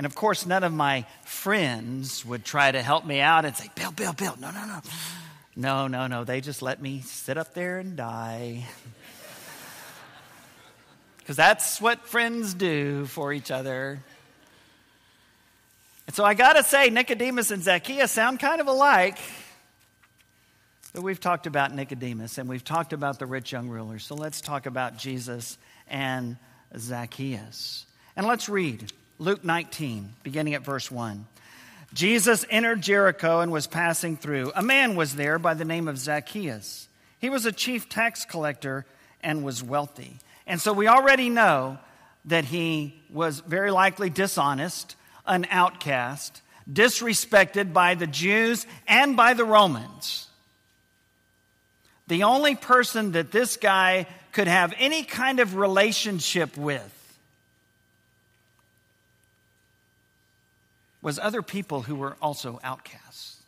And 0.00 0.06
of 0.06 0.14
course, 0.14 0.46
none 0.46 0.64
of 0.64 0.72
my 0.72 1.04
friends 1.26 2.24
would 2.24 2.42
try 2.42 2.72
to 2.72 2.80
help 2.80 3.04
me 3.04 3.20
out 3.20 3.44
and 3.44 3.54
say, 3.54 3.68
Bill, 3.74 3.92
Bill, 3.92 4.14
Bill, 4.14 4.34
no, 4.40 4.50
no, 4.50 4.64
no. 4.64 4.80
No, 5.56 5.88
no, 5.88 6.06
no. 6.06 6.24
They 6.24 6.40
just 6.40 6.62
let 6.62 6.80
me 6.80 7.02
sit 7.02 7.36
up 7.36 7.52
there 7.52 7.78
and 7.78 7.96
die. 7.96 8.64
Because 11.18 11.36
that's 11.36 11.82
what 11.82 12.06
friends 12.06 12.54
do 12.54 13.04
for 13.04 13.30
each 13.30 13.50
other. 13.50 14.00
And 16.06 16.16
so 16.16 16.24
I 16.24 16.32
got 16.32 16.54
to 16.54 16.62
say, 16.62 16.88
Nicodemus 16.88 17.50
and 17.50 17.62
Zacchaeus 17.62 18.10
sound 18.10 18.40
kind 18.40 18.62
of 18.62 18.68
alike. 18.68 19.18
But 20.94 21.02
we've 21.02 21.20
talked 21.20 21.46
about 21.46 21.74
Nicodemus 21.74 22.38
and 22.38 22.48
we've 22.48 22.64
talked 22.64 22.94
about 22.94 23.18
the 23.18 23.26
rich 23.26 23.52
young 23.52 23.68
ruler. 23.68 23.98
So 23.98 24.14
let's 24.14 24.40
talk 24.40 24.64
about 24.64 24.96
Jesus 24.96 25.58
and 25.88 26.38
Zacchaeus. 26.74 27.84
And 28.16 28.26
let's 28.26 28.48
read 28.48 28.90
Luke 29.20 29.44
19, 29.44 30.14
beginning 30.22 30.54
at 30.54 30.64
verse 30.64 30.90
1. 30.90 31.26
Jesus 31.92 32.46
entered 32.48 32.80
Jericho 32.80 33.40
and 33.40 33.52
was 33.52 33.66
passing 33.66 34.16
through. 34.16 34.50
A 34.54 34.62
man 34.62 34.96
was 34.96 35.14
there 35.14 35.38
by 35.38 35.52
the 35.52 35.66
name 35.66 35.88
of 35.88 35.98
Zacchaeus. 35.98 36.88
He 37.18 37.28
was 37.28 37.44
a 37.44 37.52
chief 37.52 37.86
tax 37.90 38.24
collector 38.24 38.86
and 39.22 39.44
was 39.44 39.62
wealthy. 39.62 40.16
And 40.46 40.58
so 40.58 40.72
we 40.72 40.88
already 40.88 41.28
know 41.28 41.78
that 42.24 42.46
he 42.46 42.98
was 43.10 43.40
very 43.40 43.70
likely 43.70 44.08
dishonest, 44.08 44.96
an 45.26 45.46
outcast, 45.50 46.40
disrespected 46.72 47.74
by 47.74 47.96
the 47.96 48.06
Jews 48.06 48.66
and 48.88 49.18
by 49.18 49.34
the 49.34 49.44
Romans. 49.44 50.28
The 52.08 52.22
only 52.22 52.54
person 52.54 53.12
that 53.12 53.32
this 53.32 53.58
guy 53.58 54.06
could 54.32 54.48
have 54.48 54.72
any 54.78 55.02
kind 55.02 55.40
of 55.40 55.56
relationship 55.56 56.56
with 56.56 56.96
was 61.02 61.18
other 61.18 61.42
people 61.42 61.82
who 61.82 61.94
were 61.94 62.16
also 62.20 62.60
outcasts. 62.62 63.40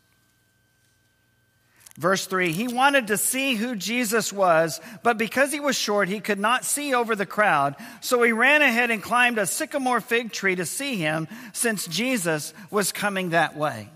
Verse 1.98 2.26
3 2.26 2.52
He 2.52 2.68
wanted 2.68 3.08
to 3.08 3.18
see 3.18 3.54
who 3.54 3.76
Jesus 3.76 4.32
was, 4.32 4.80
but 5.02 5.18
because 5.18 5.52
he 5.52 5.60
was 5.60 5.76
short, 5.76 6.08
he 6.08 6.20
could 6.20 6.38
not 6.38 6.64
see 6.64 6.94
over 6.94 7.14
the 7.14 7.26
crowd. 7.26 7.76
So 8.00 8.22
he 8.22 8.32
ran 8.32 8.62
ahead 8.62 8.90
and 8.90 9.02
climbed 9.02 9.38
a 9.38 9.46
sycamore 9.46 10.00
fig 10.00 10.32
tree 10.32 10.56
to 10.56 10.66
see 10.66 10.96
him, 10.96 11.28
since 11.52 11.86
Jesus 11.86 12.54
was 12.70 12.92
coming 12.92 13.30
that 13.30 13.56
way. 13.56 13.90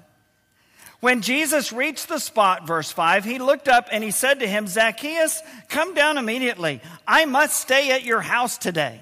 When 1.00 1.20
Jesus 1.20 1.72
reached 1.72 2.08
the 2.08 2.18
spot, 2.18 2.66
verse 2.66 2.90
5, 2.90 3.24
he 3.24 3.38
looked 3.38 3.68
up 3.68 3.88
and 3.92 4.02
he 4.02 4.10
said 4.10 4.40
to 4.40 4.46
him, 4.48 4.66
Zacchaeus, 4.66 5.42
come 5.68 5.94
down 5.94 6.18
immediately. 6.18 6.80
I 7.06 7.26
must 7.26 7.60
stay 7.60 7.92
at 7.92 8.04
your 8.04 8.22
house 8.22 8.56
today. 8.56 9.00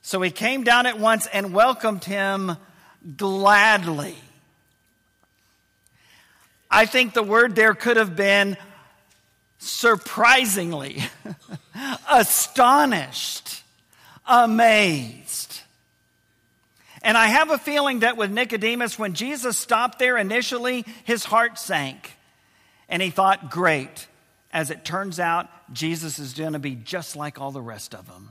So 0.00 0.22
he 0.22 0.30
came 0.30 0.64
down 0.64 0.86
at 0.86 0.98
once 0.98 1.26
and 1.26 1.52
welcomed 1.52 2.04
him 2.04 2.56
gladly. 3.16 4.16
I 6.70 6.86
think 6.86 7.14
the 7.14 7.22
word 7.22 7.56
there 7.56 7.74
could 7.74 7.96
have 7.96 8.16
been 8.16 8.56
surprisingly, 9.58 11.02
astonished, 12.10 13.62
amazed. 14.26 15.60
And 17.02 17.16
I 17.16 17.28
have 17.28 17.50
a 17.50 17.58
feeling 17.58 18.00
that 18.00 18.16
with 18.16 18.30
Nicodemus, 18.30 18.98
when 18.98 19.14
Jesus 19.14 19.56
stopped 19.56 19.98
there 19.98 20.18
initially, 20.18 20.84
his 21.04 21.24
heart 21.24 21.58
sank. 21.58 22.12
And 22.88 23.00
he 23.02 23.10
thought, 23.10 23.50
great. 23.50 24.06
As 24.52 24.70
it 24.70 24.84
turns 24.84 25.20
out, 25.20 25.48
Jesus 25.72 26.18
is 26.18 26.32
going 26.32 26.54
to 26.54 26.58
be 26.58 26.74
just 26.74 27.16
like 27.16 27.40
all 27.40 27.52
the 27.52 27.60
rest 27.60 27.94
of 27.94 28.06
them. 28.06 28.30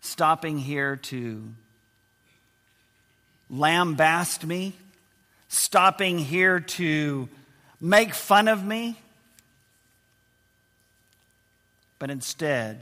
Stopping 0.00 0.58
here 0.58 0.96
to 0.96 1.48
lambast 3.52 4.44
me, 4.44 4.72
stopping 5.48 6.18
here 6.18 6.60
to 6.60 7.28
make 7.80 8.14
fun 8.14 8.48
of 8.48 8.64
me. 8.64 8.96
But 11.98 12.10
instead, 12.10 12.80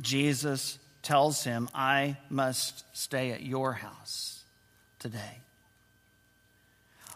Jesus 0.00 0.78
tells 1.02 1.44
him, 1.44 1.68
I 1.74 2.16
must 2.28 2.84
stay 2.96 3.32
at 3.32 3.42
your 3.42 3.72
house 3.72 4.42
today. 4.98 5.38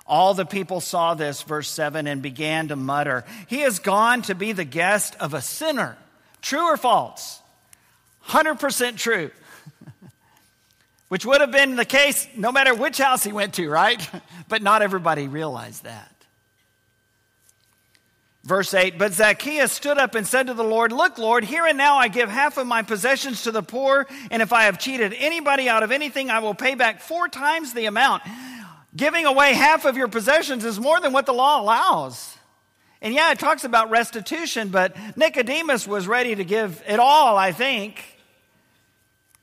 All 0.07 0.35
the 0.35 0.45
people 0.45 0.81
saw 0.81 1.15
this, 1.15 1.43
verse 1.43 1.69
7, 1.69 2.07
and 2.07 2.21
began 2.21 2.69
to 2.69 2.77
mutter, 2.77 3.25
He 3.47 3.61
has 3.61 3.79
gone 3.79 4.23
to 4.23 4.35
be 4.35 4.53
the 4.53 4.65
guest 4.65 5.17
of 5.19 5.33
a 5.33 5.41
sinner. 5.41 5.97
True 6.43 6.65
or 6.65 6.77
false? 6.77 7.41
100% 8.29 8.97
true. 8.97 9.31
Which 11.09 11.27
would 11.27 11.41
have 11.41 11.53
been 11.53 11.77
the 11.77 11.85
case 11.85 12.27
no 12.37 12.51
matter 12.51 12.75
which 12.75 12.99
house 12.99 13.23
he 13.23 13.33
went 13.33 13.55
to, 13.55 13.69
right? 13.69 14.09
but 14.49 14.63
not 14.63 14.83
everybody 14.83 15.29
realized 15.29 15.85
that. 15.85 16.11
Verse 18.45 18.75
8 18.75 18.99
But 18.99 19.13
Zacchaeus 19.15 19.73
stood 19.73 19.99
up 19.99 20.15
and 20.15 20.27
said 20.27 20.47
to 20.47 20.55
the 20.55 20.65
Lord, 20.65 20.93
Look, 20.93 21.19
Lord, 21.19 21.45
here 21.45 21.67
and 21.67 21.79
now 21.79 21.97
I 21.97 22.09
give 22.09 22.29
half 22.29 22.59
of 22.59 22.67
my 22.67 22.83
possessions 22.83 23.43
to 23.43 23.53
the 23.53 23.63
poor, 23.63 24.07
and 24.31 24.43
if 24.43 24.53
I 24.53 24.65
have 24.65 24.79
cheated 24.79 25.15
anybody 25.17 25.69
out 25.69 25.83
of 25.83 25.91
anything, 25.91 26.31
I 26.31 26.39
will 26.41 26.55
pay 26.55 26.75
back 26.75 27.01
four 27.01 27.29
times 27.29 27.73
the 27.73 27.87
amount. 27.87 28.23
Giving 28.95 29.27
away 29.27 29.55
half 29.55 29.87
of 29.87 29.97
your 29.97 30.09
possessions 30.09 30.65
is 30.65 30.79
more 30.79 31.01
than 31.01 31.13
what 31.13 31.27
the 31.27 31.33
law 31.33 31.61
allows. 31.61 32.37
And 33.03 33.13
yeah, 33.13 33.33
it 33.33 33.39
talks 33.39 33.65
about 33.65 33.91
restitution, 33.91 34.69
but 34.69 34.97
Nicodemus 35.17 35.87
was 35.87 36.07
ready 36.07 36.35
to 36.35 36.45
give 36.45 36.83
it 36.87 37.01
all, 37.01 37.37
I 37.37 37.53
think. 37.53 38.03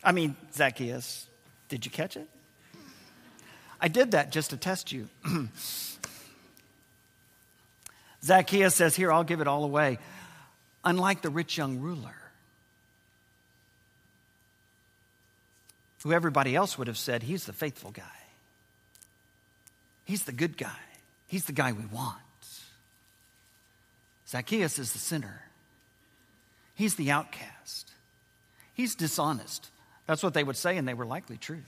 I 0.03 0.13
mean, 0.13 0.35
Zacchaeus, 0.53 1.27
did 1.71 1.85
you 1.85 1.91
catch 1.91 2.17
it? 2.17 2.27
I 3.79 3.87
did 3.87 4.11
that 4.11 4.29
just 4.29 4.49
to 4.49 4.57
test 4.57 4.91
you. 4.91 5.07
Zacchaeus 8.23 8.75
says, 8.75 8.93
Here, 8.95 9.09
I'll 9.09 9.23
give 9.23 9.39
it 9.39 9.47
all 9.47 9.63
away. 9.63 9.97
Unlike 10.83 11.21
the 11.21 11.29
rich 11.29 11.57
young 11.57 11.79
ruler, 11.79 12.15
who 16.03 16.11
everybody 16.11 16.55
else 16.55 16.77
would 16.77 16.87
have 16.87 16.97
said, 16.97 17.23
He's 17.23 17.45
the 17.45 17.53
faithful 17.53 17.91
guy. 17.91 18.03
He's 20.03 20.25
the 20.25 20.33
good 20.33 20.57
guy. 20.57 20.79
He's 21.27 21.45
the 21.45 21.53
guy 21.53 21.71
we 21.71 21.85
want. 21.85 22.17
Zacchaeus 24.27 24.77
is 24.77 24.91
the 24.91 24.99
sinner. 24.99 25.43
He's 26.75 26.95
the 26.95 27.11
outcast. 27.11 27.91
He's 28.73 28.93
dishonest. 28.93 29.69
That's 30.07 30.23
what 30.23 30.33
they 30.33 30.43
would 30.43 30.57
say, 30.57 30.77
and 30.77 30.87
they 30.87 30.93
were 30.93 31.05
likely 31.05 31.37
true. 31.37 31.61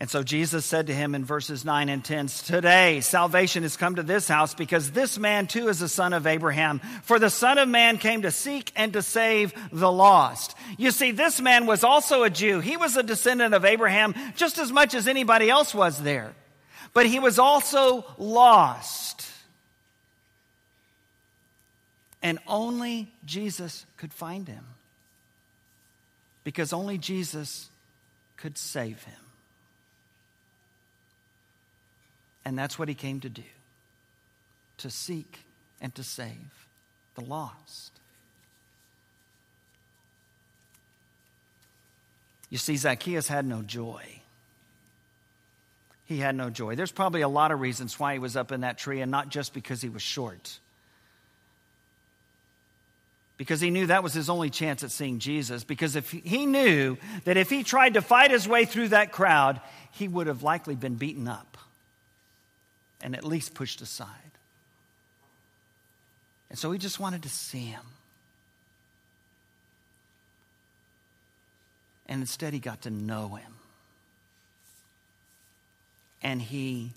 And 0.00 0.08
so 0.08 0.22
Jesus 0.22 0.64
said 0.64 0.86
to 0.86 0.94
him 0.94 1.14
in 1.14 1.26
verses 1.26 1.62
9 1.62 1.90
and 1.90 2.02
10 2.02 2.28
Today 2.28 3.02
salvation 3.02 3.64
has 3.64 3.76
come 3.76 3.96
to 3.96 4.02
this 4.02 4.26
house 4.26 4.54
because 4.54 4.90
this 4.92 5.18
man 5.18 5.46
too 5.46 5.68
is 5.68 5.82
a 5.82 5.90
son 5.90 6.14
of 6.14 6.26
Abraham. 6.26 6.80
For 7.02 7.18
the 7.18 7.28
Son 7.28 7.58
of 7.58 7.68
Man 7.68 7.98
came 7.98 8.22
to 8.22 8.30
seek 8.30 8.72
and 8.76 8.94
to 8.94 9.02
save 9.02 9.52
the 9.70 9.92
lost. 9.92 10.56
You 10.78 10.90
see, 10.90 11.10
this 11.10 11.38
man 11.38 11.66
was 11.66 11.84
also 11.84 12.22
a 12.22 12.30
Jew. 12.30 12.60
He 12.60 12.78
was 12.78 12.96
a 12.96 13.02
descendant 13.02 13.52
of 13.52 13.66
Abraham 13.66 14.14
just 14.36 14.56
as 14.58 14.72
much 14.72 14.94
as 14.94 15.06
anybody 15.06 15.50
else 15.50 15.74
was 15.74 16.02
there. 16.02 16.32
But 16.94 17.04
he 17.04 17.18
was 17.18 17.38
also 17.38 18.06
lost. 18.16 19.29
And 22.22 22.38
only 22.46 23.10
Jesus 23.24 23.86
could 23.96 24.12
find 24.12 24.46
him. 24.46 24.64
Because 26.44 26.72
only 26.72 26.98
Jesus 26.98 27.70
could 28.36 28.58
save 28.58 29.02
him. 29.04 29.14
And 32.44 32.58
that's 32.58 32.78
what 32.78 32.88
he 32.88 32.94
came 32.94 33.20
to 33.20 33.28
do 33.28 33.42
to 34.78 34.90
seek 34.90 35.40
and 35.80 35.94
to 35.94 36.02
save 36.02 36.66
the 37.14 37.20
lost. 37.20 37.92
You 42.48 42.58
see, 42.58 42.76
Zacchaeus 42.76 43.28
had 43.28 43.46
no 43.46 43.62
joy. 43.62 44.02
He 46.06 46.16
had 46.16 46.34
no 46.34 46.50
joy. 46.50 46.74
There's 46.74 46.90
probably 46.90 47.20
a 47.20 47.28
lot 47.28 47.52
of 47.52 47.60
reasons 47.60 48.00
why 48.00 48.14
he 48.14 48.18
was 48.18 48.36
up 48.36 48.50
in 48.50 48.62
that 48.62 48.78
tree, 48.78 49.00
and 49.00 49.10
not 49.10 49.28
just 49.28 49.54
because 49.54 49.80
he 49.80 49.88
was 49.88 50.02
short. 50.02 50.58
Because 53.40 53.62
he 53.62 53.70
knew 53.70 53.86
that 53.86 54.02
was 54.02 54.12
his 54.12 54.28
only 54.28 54.50
chance 54.50 54.84
at 54.84 54.90
seeing 54.90 55.18
Jesus. 55.18 55.64
Because 55.64 55.96
if 55.96 56.10
he 56.10 56.44
knew 56.44 56.98
that 57.24 57.38
if 57.38 57.48
he 57.48 57.62
tried 57.62 57.94
to 57.94 58.02
fight 58.02 58.30
his 58.30 58.46
way 58.46 58.66
through 58.66 58.88
that 58.88 59.12
crowd, 59.12 59.62
he 59.92 60.08
would 60.08 60.26
have 60.26 60.42
likely 60.42 60.74
been 60.74 60.96
beaten 60.96 61.26
up 61.26 61.56
and 63.00 63.16
at 63.16 63.24
least 63.24 63.54
pushed 63.54 63.80
aside. 63.80 64.08
And 66.50 66.58
so 66.58 66.70
he 66.70 66.78
just 66.78 67.00
wanted 67.00 67.22
to 67.22 67.30
see 67.30 67.64
him. 67.64 67.80
And 72.10 72.20
instead, 72.20 72.52
he 72.52 72.58
got 72.58 72.82
to 72.82 72.90
know 72.90 73.36
him. 73.36 73.54
And 76.22 76.42
he 76.42 76.90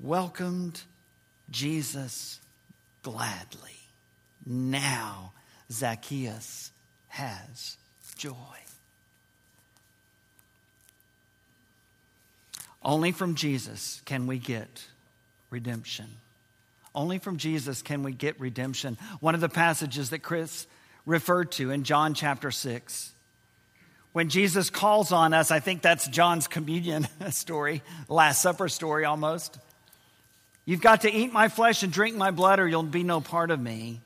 welcomed 0.00 0.82
Jesus 1.48 2.40
gladly. 3.04 3.79
Now, 4.46 5.32
Zacchaeus 5.70 6.72
has 7.08 7.76
joy. 8.16 8.34
Only 12.82 13.12
from 13.12 13.34
Jesus 13.34 14.00
can 14.04 14.26
we 14.26 14.38
get 14.38 14.84
redemption. 15.50 16.06
Only 16.94 17.18
from 17.18 17.36
Jesus 17.36 17.82
can 17.82 18.02
we 18.02 18.12
get 18.12 18.40
redemption. 18.40 18.96
One 19.20 19.34
of 19.34 19.40
the 19.40 19.48
passages 19.48 20.10
that 20.10 20.20
Chris 20.20 20.66
referred 21.06 21.52
to 21.52 21.70
in 21.70 21.84
John 21.84 22.14
chapter 22.14 22.50
6. 22.50 23.12
When 24.12 24.28
Jesus 24.28 24.70
calls 24.70 25.12
on 25.12 25.34
us, 25.34 25.50
I 25.50 25.60
think 25.60 25.82
that's 25.82 26.08
John's 26.08 26.48
communion 26.48 27.06
story, 27.30 27.82
Last 28.08 28.42
Supper 28.42 28.68
story 28.68 29.04
almost. 29.04 29.58
You've 30.64 30.80
got 30.80 31.02
to 31.02 31.12
eat 31.12 31.32
my 31.32 31.48
flesh 31.48 31.82
and 31.82 31.92
drink 31.92 32.16
my 32.16 32.30
blood, 32.30 32.58
or 32.58 32.66
you'll 32.66 32.82
be 32.82 33.04
no 33.04 33.20
part 33.20 33.50
of 33.50 33.60
me. 33.60 34.00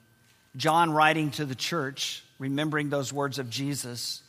John 0.56 0.92
writing 0.92 1.30
to 1.32 1.44
the 1.44 1.54
church, 1.54 2.24
remembering 2.38 2.90
those 2.90 3.12
words 3.12 3.38
of 3.38 3.50
Jesus. 3.50 4.22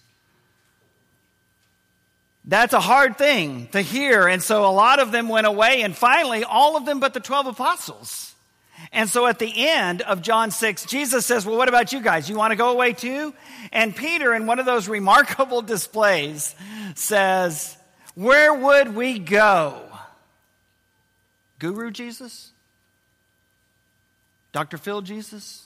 That's 2.43 2.73
a 2.73 2.79
hard 2.79 3.17
thing 3.17 3.67
to 3.71 3.81
hear. 3.81 4.27
And 4.27 4.41
so 4.41 4.65
a 4.65 4.71
lot 4.71 4.99
of 4.99 5.11
them 5.11 5.29
went 5.29 5.47
away, 5.47 5.81
and 5.81 5.95
finally, 5.95 6.43
all 6.43 6.77
of 6.77 6.85
them 6.85 6.99
but 6.99 7.13
the 7.13 7.19
12 7.19 7.47
apostles. 7.47 8.33
And 8.91 9.09
so 9.09 9.25
at 9.25 9.39
the 9.39 9.51
end 9.69 10.01
of 10.01 10.21
John 10.21 10.51
6, 10.51 10.85
Jesus 10.85 11.25
says, 11.25 11.45
Well, 11.45 11.57
what 11.57 11.69
about 11.69 11.93
you 11.93 12.01
guys? 12.01 12.29
You 12.29 12.35
want 12.35 12.51
to 12.51 12.57
go 12.57 12.69
away 12.69 12.93
too? 12.93 13.33
And 13.71 13.95
Peter, 13.95 14.33
in 14.33 14.45
one 14.45 14.59
of 14.59 14.65
those 14.65 14.87
remarkable 14.87 15.61
displays, 15.63 16.55
says, 16.93 17.77
Where 18.15 18.53
would 18.53 18.95
we 18.95 19.17
go? 19.19 19.81
Guru 21.59 21.89
Jesus? 21.89 22.51
Dr. 24.51 24.77
Phil 24.77 25.01
Jesus? 25.01 25.64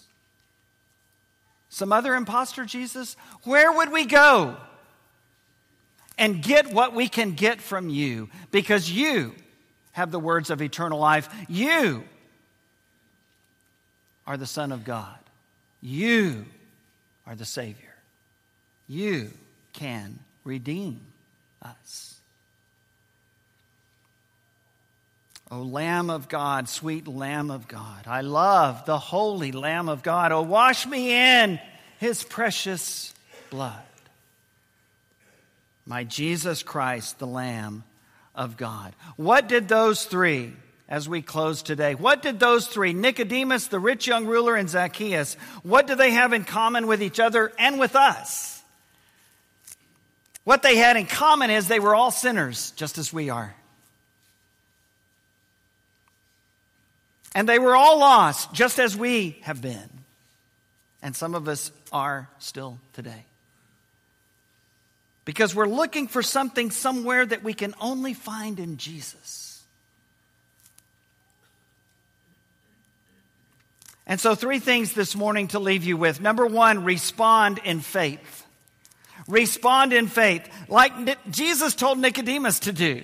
Some 1.69 1.93
other 1.93 2.15
impostor 2.15 2.65
Jesus? 2.65 3.15
Where 3.43 3.71
would 3.71 3.91
we 3.91 4.05
go? 4.05 4.57
and 6.19 6.43
get 6.43 6.71
what 6.71 6.93
we 6.93 7.07
can 7.07 7.31
get 7.31 7.61
from 7.61 7.89
you 7.89 8.29
because 8.51 8.91
you 8.91 9.33
have 9.93 10.11
the 10.11 10.19
words 10.19 10.49
of 10.49 10.61
eternal 10.61 10.99
life. 10.99 11.33
You 11.47 12.03
are 14.27 14.37
the 14.37 14.45
Son 14.45 14.71
of 14.71 14.83
God. 14.83 15.17
You 15.81 16.45
are 17.25 17.35
the 17.35 17.45
Savior. 17.45 17.95
You 18.87 19.31
can 19.71 20.19
redeem 20.43 20.99
us. 21.63 22.08
O 25.51 25.61
Lamb 25.61 26.09
of 26.09 26.29
God, 26.29 26.69
sweet 26.69 27.07
Lamb 27.07 27.49
of 27.49 27.67
God, 27.67 28.05
I 28.05 28.21
love 28.21 28.85
the 28.85 28.99
holy 28.99 29.51
Lamb 29.51 29.89
of 29.89 30.03
God. 30.03 30.31
Oh, 30.31 30.43
wash 30.43 30.85
me 30.85 31.11
in 31.11 31.59
his 31.97 32.23
precious 32.23 33.13
blood 33.49 33.81
my 35.89 36.03
Jesus 36.03 36.61
Christ, 36.61 37.17
the 37.17 37.27
Lamb 37.27 37.83
of 38.35 38.55
God. 38.55 38.93
What 39.17 39.49
did 39.49 39.67
those 39.67 40.05
three, 40.05 40.53
as 40.87 41.09
we 41.09 41.23
close 41.23 41.63
today, 41.63 41.95
what 41.95 42.21
did 42.21 42.39
those 42.39 42.67
three, 42.67 42.93
Nicodemus, 42.93 43.67
the 43.67 43.79
rich 43.79 44.07
young 44.07 44.27
ruler, 44.27 44.55
and 44.55 44.69
Zacchaeus, 44.69 45.33
what 45.63 45.87
do 45.87 45.95
they 45.95 46.11
have 46.11 46.31
in 46.31 46.43
common 46.43 46.85
with 46.85 47.01
each 47.01 47.19
other 47.19 47.51
and 47.57 47.79
with 47.79 47.95
us? 47.95 48.61
What 50.43 50.61
they 50.61 50.77
had 50.77 50.95
in 50.95 51.07
common 51.07 51.49
is 51.49 51.67
they 51.67 51.79
were 51.79 51.95
all 51.95 52.11
sinners, 52.11 52.71
just 52.71 52.99
as 52.99 53.11
we 53.11 53.31
are. 53.31 53.55
And 57.35 57.47
they 57.47 57.59
were 57.59 57.75
all 57.75 57.99
lost, 57.99 58.53
just 58.53 58.79
as 58.79 58.97
we 58.97 59.39
have 59.43 59.61
been. 59.61 59.89
And 61.01 61.15
some 61.15 61.35
of 61.35 61.47
us 61.47 61.71
are 61.91 62.29
still 62.39 62.79
today 62.93 63.25
because 65.29 65.53
we're 65.53 65.67
looking 65.67 66.07
for 66.07 66.23
something 66.23 66.71
somewhere 66.71 67.23
that 67.23 67.43
we 67.43 67.53
can 67.53 67.75
only 67.79 68.15
find 68.15 68.59
in 68.59 68.77
Jesus. 68.77 69.61
And 74.07 74.19
so, 74.19 74.33
three 74.33 74.57
things 74.57 74.93
this 74.93 75.15
morning 75.15 75.49
to 75.49 75.59
leave 75.59 75.83
you 75.83 75.97
with. 75.97 76.19
Number 76.19 76.47
one, 76.47 76.83
respond 76.83 77.59
in 77.63 77.79
faith. 77.79 78.43
Respond 79.27 79.93
in 79.93 80.07
faith, 80.07 80.49
like 80.67 81.29
Jesus 81.29 81.75
told 81.75 81.99
Nicodemus 81.99 82.61
to 82.61 82.73
do. 82.73 83.03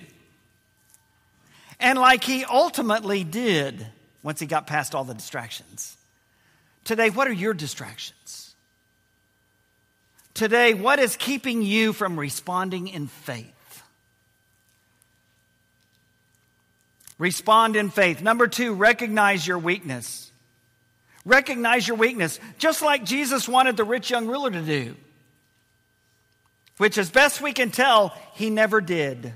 And 1.78 1.96
like 1.96 2.24
he 2.24 2.44
ultimately 2.44 3.22
did 3.22 3.86
once 4.26 4.40
he 4.40 4.46
got 4.46 4.66
past 4.66 4.92
all 4.96 5.04
the 5.04 5.14
distractions. 5.14 5.96
Today, 6.82 7.10
what 7.10 7.28
are 7.28 7.32
your 7.32 7.54
distractions? 7.54 8.56
Today, 10.34 10.74
what 10.74 10.98
is 10.98 11.14
keeping 11.16 11.62
you 11.62 11.92
from 11.92 12.18
responding 12.18 12.88
in 12.88 13.06
faith? 13.06 13.84
Respond 17.18 17.76
in 17.76 17.88
faith. 17.88 18.20
Number 18.20 18.48
two, 18.48 18.74
recognize 18.74 19.46
your 19.46 19.60
weakness. 19.60 20.32
Recognize 21.24 21.86
your 21.86 21.96
weakness, 21.96 22.40
just 22.58 22.82
like 22.82 23.04
Jesus 23.04 23.48
wanted 23.48 23.76
the 23.76 23.84
rich 23.84 24.10
young 24.10 24.26
ruler 24.26 24.50
to 24.50 24.62
do, 24.62 24.96
which, 26.78 26.98
as 26.98 27.10
best 27.10 27.40
we 27.40 27.52
can 27.52 27.70
tell, 27.70 28.12
he 28.34 28.50
never 28.50 28.80
did, 28.80 29.32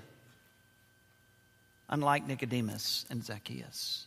unlike 1.88 2.26
Nicodemus 2.26 3.06
and 3.08 3.24
Zacchaeus. 3.24 4.06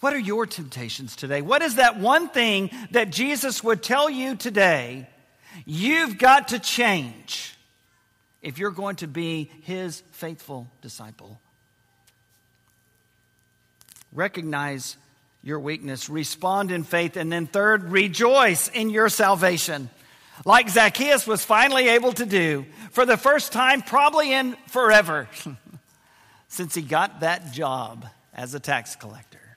What 0.00 0.14
are 0.14 0.18
your 0.18 0.46
temptations 0.46 1.14
today? 1.14 1.42
What 1.42 1.60
is 1.62 1.76
that 1.76 1.98
one 1.98 2.28
thing 2.28 2.70
that 2.90 3.10
Jesus 3.10 3.62
would 3.62 3.82
tell 3.82 4.08
you 4.08 4.34
today 4.34 5.06
you've 5.66 6.18
got 6.18 6.48
to 6.48 6.58
change 6.58 7.54
if 8.40 8.58
you're 8.58 8.70
going 8.70 8.96
to 8.96 9.06
be 9.06 9.50
his 9.62 10.02
faithful 10.12 10.68
disciple? 10.80 11.38
Recognize 14.12 14.96
your 15.42 15.60
weakness, 15.60 16.08
respond 16.08 16.70
in 16.70 16.82
faith, 16.82 17.16
and 17.16 17.30
then 17.30 17.46
third, 17.46 17.84
rejoice 17.84 18.68
in 18.68 18.88
your 18.90 19.10
salvation. 19.10 19.90
Like 20.46 20.70
Zacchaeus 20.70 21.26
was 21.26 21.44
finally 21.44 21.88
able 21.88 22.14
to 22.14 22.24
do 22.24 22.64
for 22.92 23.04
the 23.04 23.18
first 23.18 23.52
time, 23.52 23.82
probably 23.82 24.32
in 24.32 24.56
forever, 24.68 25.28
since 26.48 26.74
he 26.74 26.80
got 26.82 27.20
that 27.20 27.52
job 27.52 28.06
as 28.34 28.54
a 28.54 28.60
tax 28.60 28.96
collector. 28.96 29.49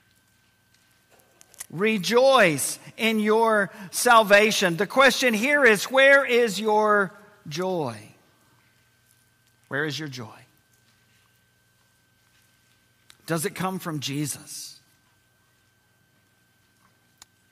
Rejoice 1.74 2.78
in 2.96 3.18
your 3.18 3.72
salvation. 3.90 4.76
The 4.76 4.86
question 4.86 5.34
here 5.34 5.64
is 5.64 5.90
where 5.90 6.24
is 6.24 6.60
your 6.60 7.12
joy? 7.48 7.98
Where 9.66 9.84
is 9.84 9.98
your 9.98 10.06
joy? 10.06 10.38
Does 13.26 13.44
it 13.44 13.56
come 13.56 13.80
from 13.80 13.98
Jesus? 13.98 14.78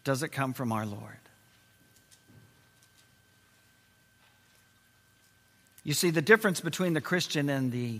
Does 0.04 0.22
it 0.22 0.28
come 0.28 0.52
from 0.52 0.70
our 0.70 0.86
Lord? 0.86 1.18
You 5.82 5.94
see, 5.94 6.10
the 6.10 6.22
difference 6.22 6.60
between 6.60 6.92
the 6.92 7.00
Christian 7.00 7.48
and 7.48 7.72
the 7.72 7.98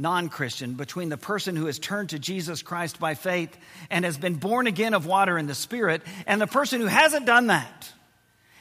non 0.00 0.30
Christian, 0.30 0.74
between 0.74 1.10
the 1.10 1.18
person 1.18 1.54
who 1.54 1.66
has 1.66 1.78
turned 1.78 2.10
to 2.10 2.18
Jesus 2.18 2.62
Christ 2.62 2.98
by 2.98 3.14
faith 3.14 3.56
and 3.90 4.04
has 4.04 4.16
been 4.16 4.34
born 4.34 4.66
again 4.66 4.94
of 4.94 5.06
water 5.06 5.36
and 5.36 5.48
the 5.48 5.54
Spirit, 5.54 6.02
and 6.26 6.40
the 6.40 6.46
person 6.46 6.80
who 6.80 6.86
hasn't 6.86 7.26
done 7.26 7.48
that, 7.48 7.92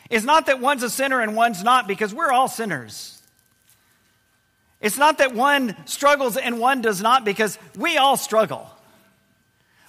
is 0.09 0.25
not 0.25 0.47
that 0.47 0.59
one's 0.59 0.83
a 0.83 0.89
sinner 0.89 1.21
and 1.21 1.35
one's 1.35 1.63
not, 1.63 1.87
because 1.87 2.13
we're 2.13 2.31
all 2.31 2.47
sinners. 2.47 3.21
It's 4.81 4.97
not 4.97 5.17
that 5.19 5.33
one 5.33 5.75
struggles 5.87 6.35
and 6.37 6.59
one 6.59 6.81
does 6.81 7.01
not, 7.01 7.23
because 7.23 7.57
we 7.77 7.97
all 7.97 8.17
struggle. 8.17 8.69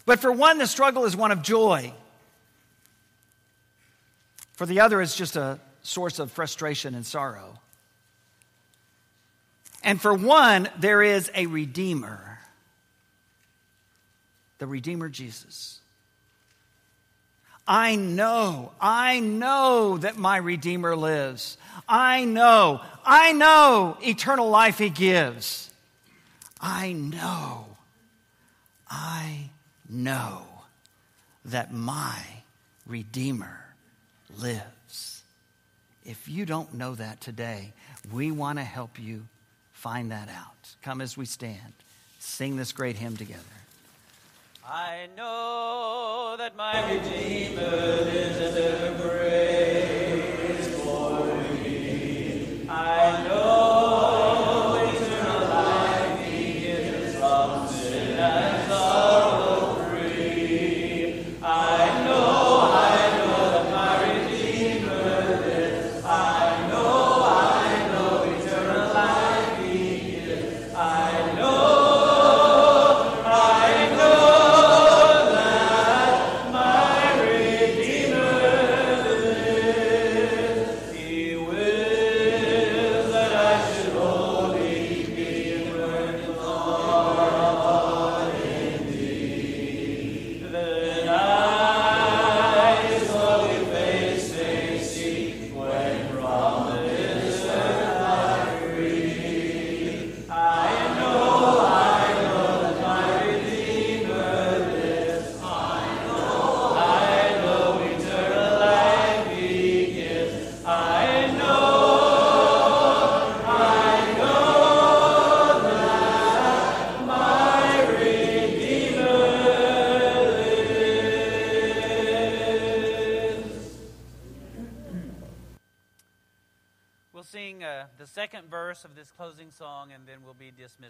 But 0.06 0.20
for 0.20 0.32
one, 0.32 0.58
the 0.58 0.66
struggle 0.66 1.04
is 1.04 1.16
one 1.16 1.32
of 1.32 1.42
joy. 1.42 1.92
For 4.54 4.66
the 4.66 4.80
other, 4.80 5.00
it's 5.00 5.16
just 5.16 5.36
a 5.36 5.58
source 5.82 6.18
of 6.18 6.30
frustration 6.30 6.94
and 6.94 7.04
sorrow. 7.04 7.58
And 9.82 10.00
for 10.00 10.12
one, 10.12 10.68
there 10.78 11.02
is 11.02 11.30
a 11.34 11.46
Redeemer 11.46 12.30
the 14.60 14.66
Redeemer 14.66 15.08
Jesus. 15.08 15.80
I 17.66 17.96
know, 17.96 18.72
I 18.80 19.20
know 19.20 19.96
that 19.98 20.16
my 20.16 20.36
Redeemer 20.36 20.94
lives. 20.94 21.56
I 21.88 22.24
know, 22.24 22.82
I 23.04 23.32
know 23.32 23.96
eternal 24.02 24.48
life 24.50 24.78
He 24.78 24.90
gives. 24.90 25.70
I 26.60 26.92
know, 26.92 27.78
I 28.88 29.50
know 29.88 30.42
that 31.46 31.72
my 31.72 32.22
Redeemer 32.86 33.64
lives. 34.38 35.22
If 36.04 36.28
you 36.28 36.44
don't 36.44 36.74
know 36.74 36.94
that 36.96 37.20
today, 37.20 37.72
we 38.12 38.30
want 38.30 38.58
to 38.58 38.64
help 38.64 38.98
you 38.98 39.26
find 39.80 40.10
that 40.12 40.28
out. 40.28 40.76
Come 40.82 41.00
as 41.00 41.16
we 41.16 41.24
stand, 41.24 41.72
sing 42.18 42.56
this 42.56 42.70
great 42.70 42.96
hymn 42.96 43.16
together. 43.16 43.40
I 44.62 45.08
know 45.16 46.34
that 46.36 46.54
my 46.54 46.92
Redeemer 46.92 47.62
lives 47.62 48.56
ever 48.58 49.08
prays 49.08 50.68
for 50.84 51.24
me. 51.64 52.66
I 52.68 53.26
know. 53.26 54.19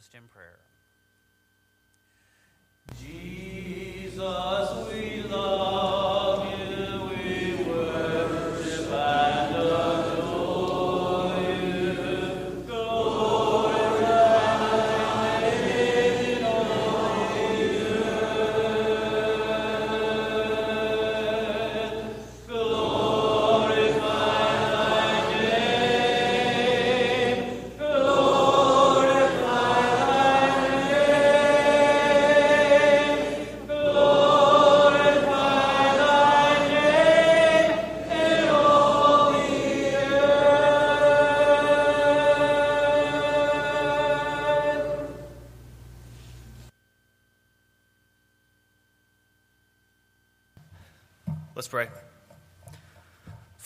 Dismissed 0.01 0.14
in 0.14 0.28
prayer. 0.28 0.59
Jesus, 3.01 4.16
we 4.92 5.22
love 5.28 5.99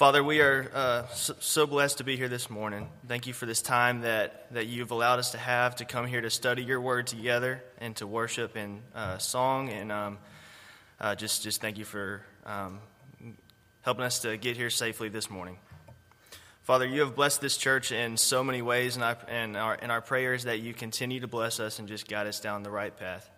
Father, 0.04 0.22
we 0.22 0.42
are 0.42 0.70
uh, 0.74 1.06
so, 1.14 1.66
blessed 1.66 1.96
to 1.96 2.04
be 2.04 2.14
here 2.14 2.28
this 2.28 2.50
morning. 2.50 2.90
Thank 3.08 3.26
you 3.26 3.32
for 3.32 3.46
this 3.46 3.62
time 3.62 4.02
that, 4.02 4.52
that 4.52 4.66
you've 4.66 4.90
allowed 4.90 5.18
us 5.18 5.30
to 5.30 5.38
have 5.38 5.76
to 5.76 5.86
come 5.86 6.06
here 6.06 6.20
to 6.20 6.28
study 6.28 6.62
your 6.62 6.78
word 6.78 7.06
together 7.06 7.64
and 7.78 7.96
to 7.96 8.06
worship 8.06 8.54
in 8.54 8.82
uh, 8.94 9.16
song. 9.16 9.70
And 9.70 9.90
um, 9.90 10.18
uh, 11.00 11.14
just, 11.14 11.42
just 11.42 11.62
thank 11.62 11.78
you 11.78 11.86
for 11.86 12.20
um, 12.44 12.80
helping 13.80 14.04
us 14.04 14.18
to 14.18 14.36
get 14.36 14.58
here 14.58 14.68
safely 14.68 15.08
this 15.08 15.30
morning. 15.30 15.56
Father, 16.64 16.84
you 16.84 17.00
have 17.00 17.16
blessed 17.16 17.40
this 17.40 17.56
church 17.56 17.90
in 17.90 18.18
so 18.18 18.44
many 18.44 18.60
ways, 18.60 18.96
and, 18.96 19.04
I, 19.06 19.16
and 19.26 19.56
our, 19.56 19.74
in 19.76 19.90
our 19.90 20.02
prayers 20.02 20.44
that 20.44 20.60
you 20.60 20.74
continue 20.74 21.20
to 21.20 21.28
bless 21.28 21.60
us 21.60 21.78
and 21.78 21.88
just 21.88 22.08
guide 22.08 22.26
us 22.26 22.40
down 22.40 22.62
the 22.62 22.70
right 22.70 22.94
path. 22.94 23.30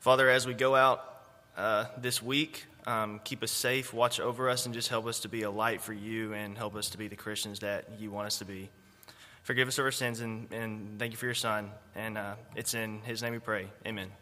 Father, 0.00 0.28
as 0.28 0.44
we 0.44 0.54
go 0.54 0.74
out 0.74 1.08
uh, 1.56 1.84
this 1.98 2.20
week, 2.20 2.66
um, 2.86 3.20
keep 3.24 3.42
us 3.42 3.50
safe, 3.50 3.92
watch 3.92 4.20
over 4.20 4.48
us, 4.48 4.66
and 4.66 4.74
just 4.74 4.88
help 4.88 5.06
us 5.06 5.20
to 5.20 5.28
be 5.28 5.42
a 5.42 5.50
light 5.50 5.80
for 5.80 5.92
you 5.92 6.32
and 6.34 6.56
help 6.56 6.74
us 6.74 6.90
to 6.90 6.98
be 6.98 7.08
the 7.08 7.16
Christians 7.16 7.60
that 7.60 7.88
you 7.98 8.10
want 8.10 8.26
us 8.26 8.38
to 8.38 8.44
be. 8.44 8.70
Forgive 9.42 9.68
us 9.68 9.78
of 9.78 9.84
our 9.84 9.90
sins, 9.90 10.20
and, 10.20 10.52
and 10.52 10.98
thank 10.98 11.12
you 11.12 11.18
for 11.18 11.26
your 11.26 11.34
Son. 11.34 11.70
And 11.94 12.16
uh, 12.16 12.34
it's 12.54 12.74
in 12.74 13.00
his 13.02 13.22
name 13.22 13.32
we 13.32 13.38
pray. 13.40 13.66
Amen. 13.86 14.21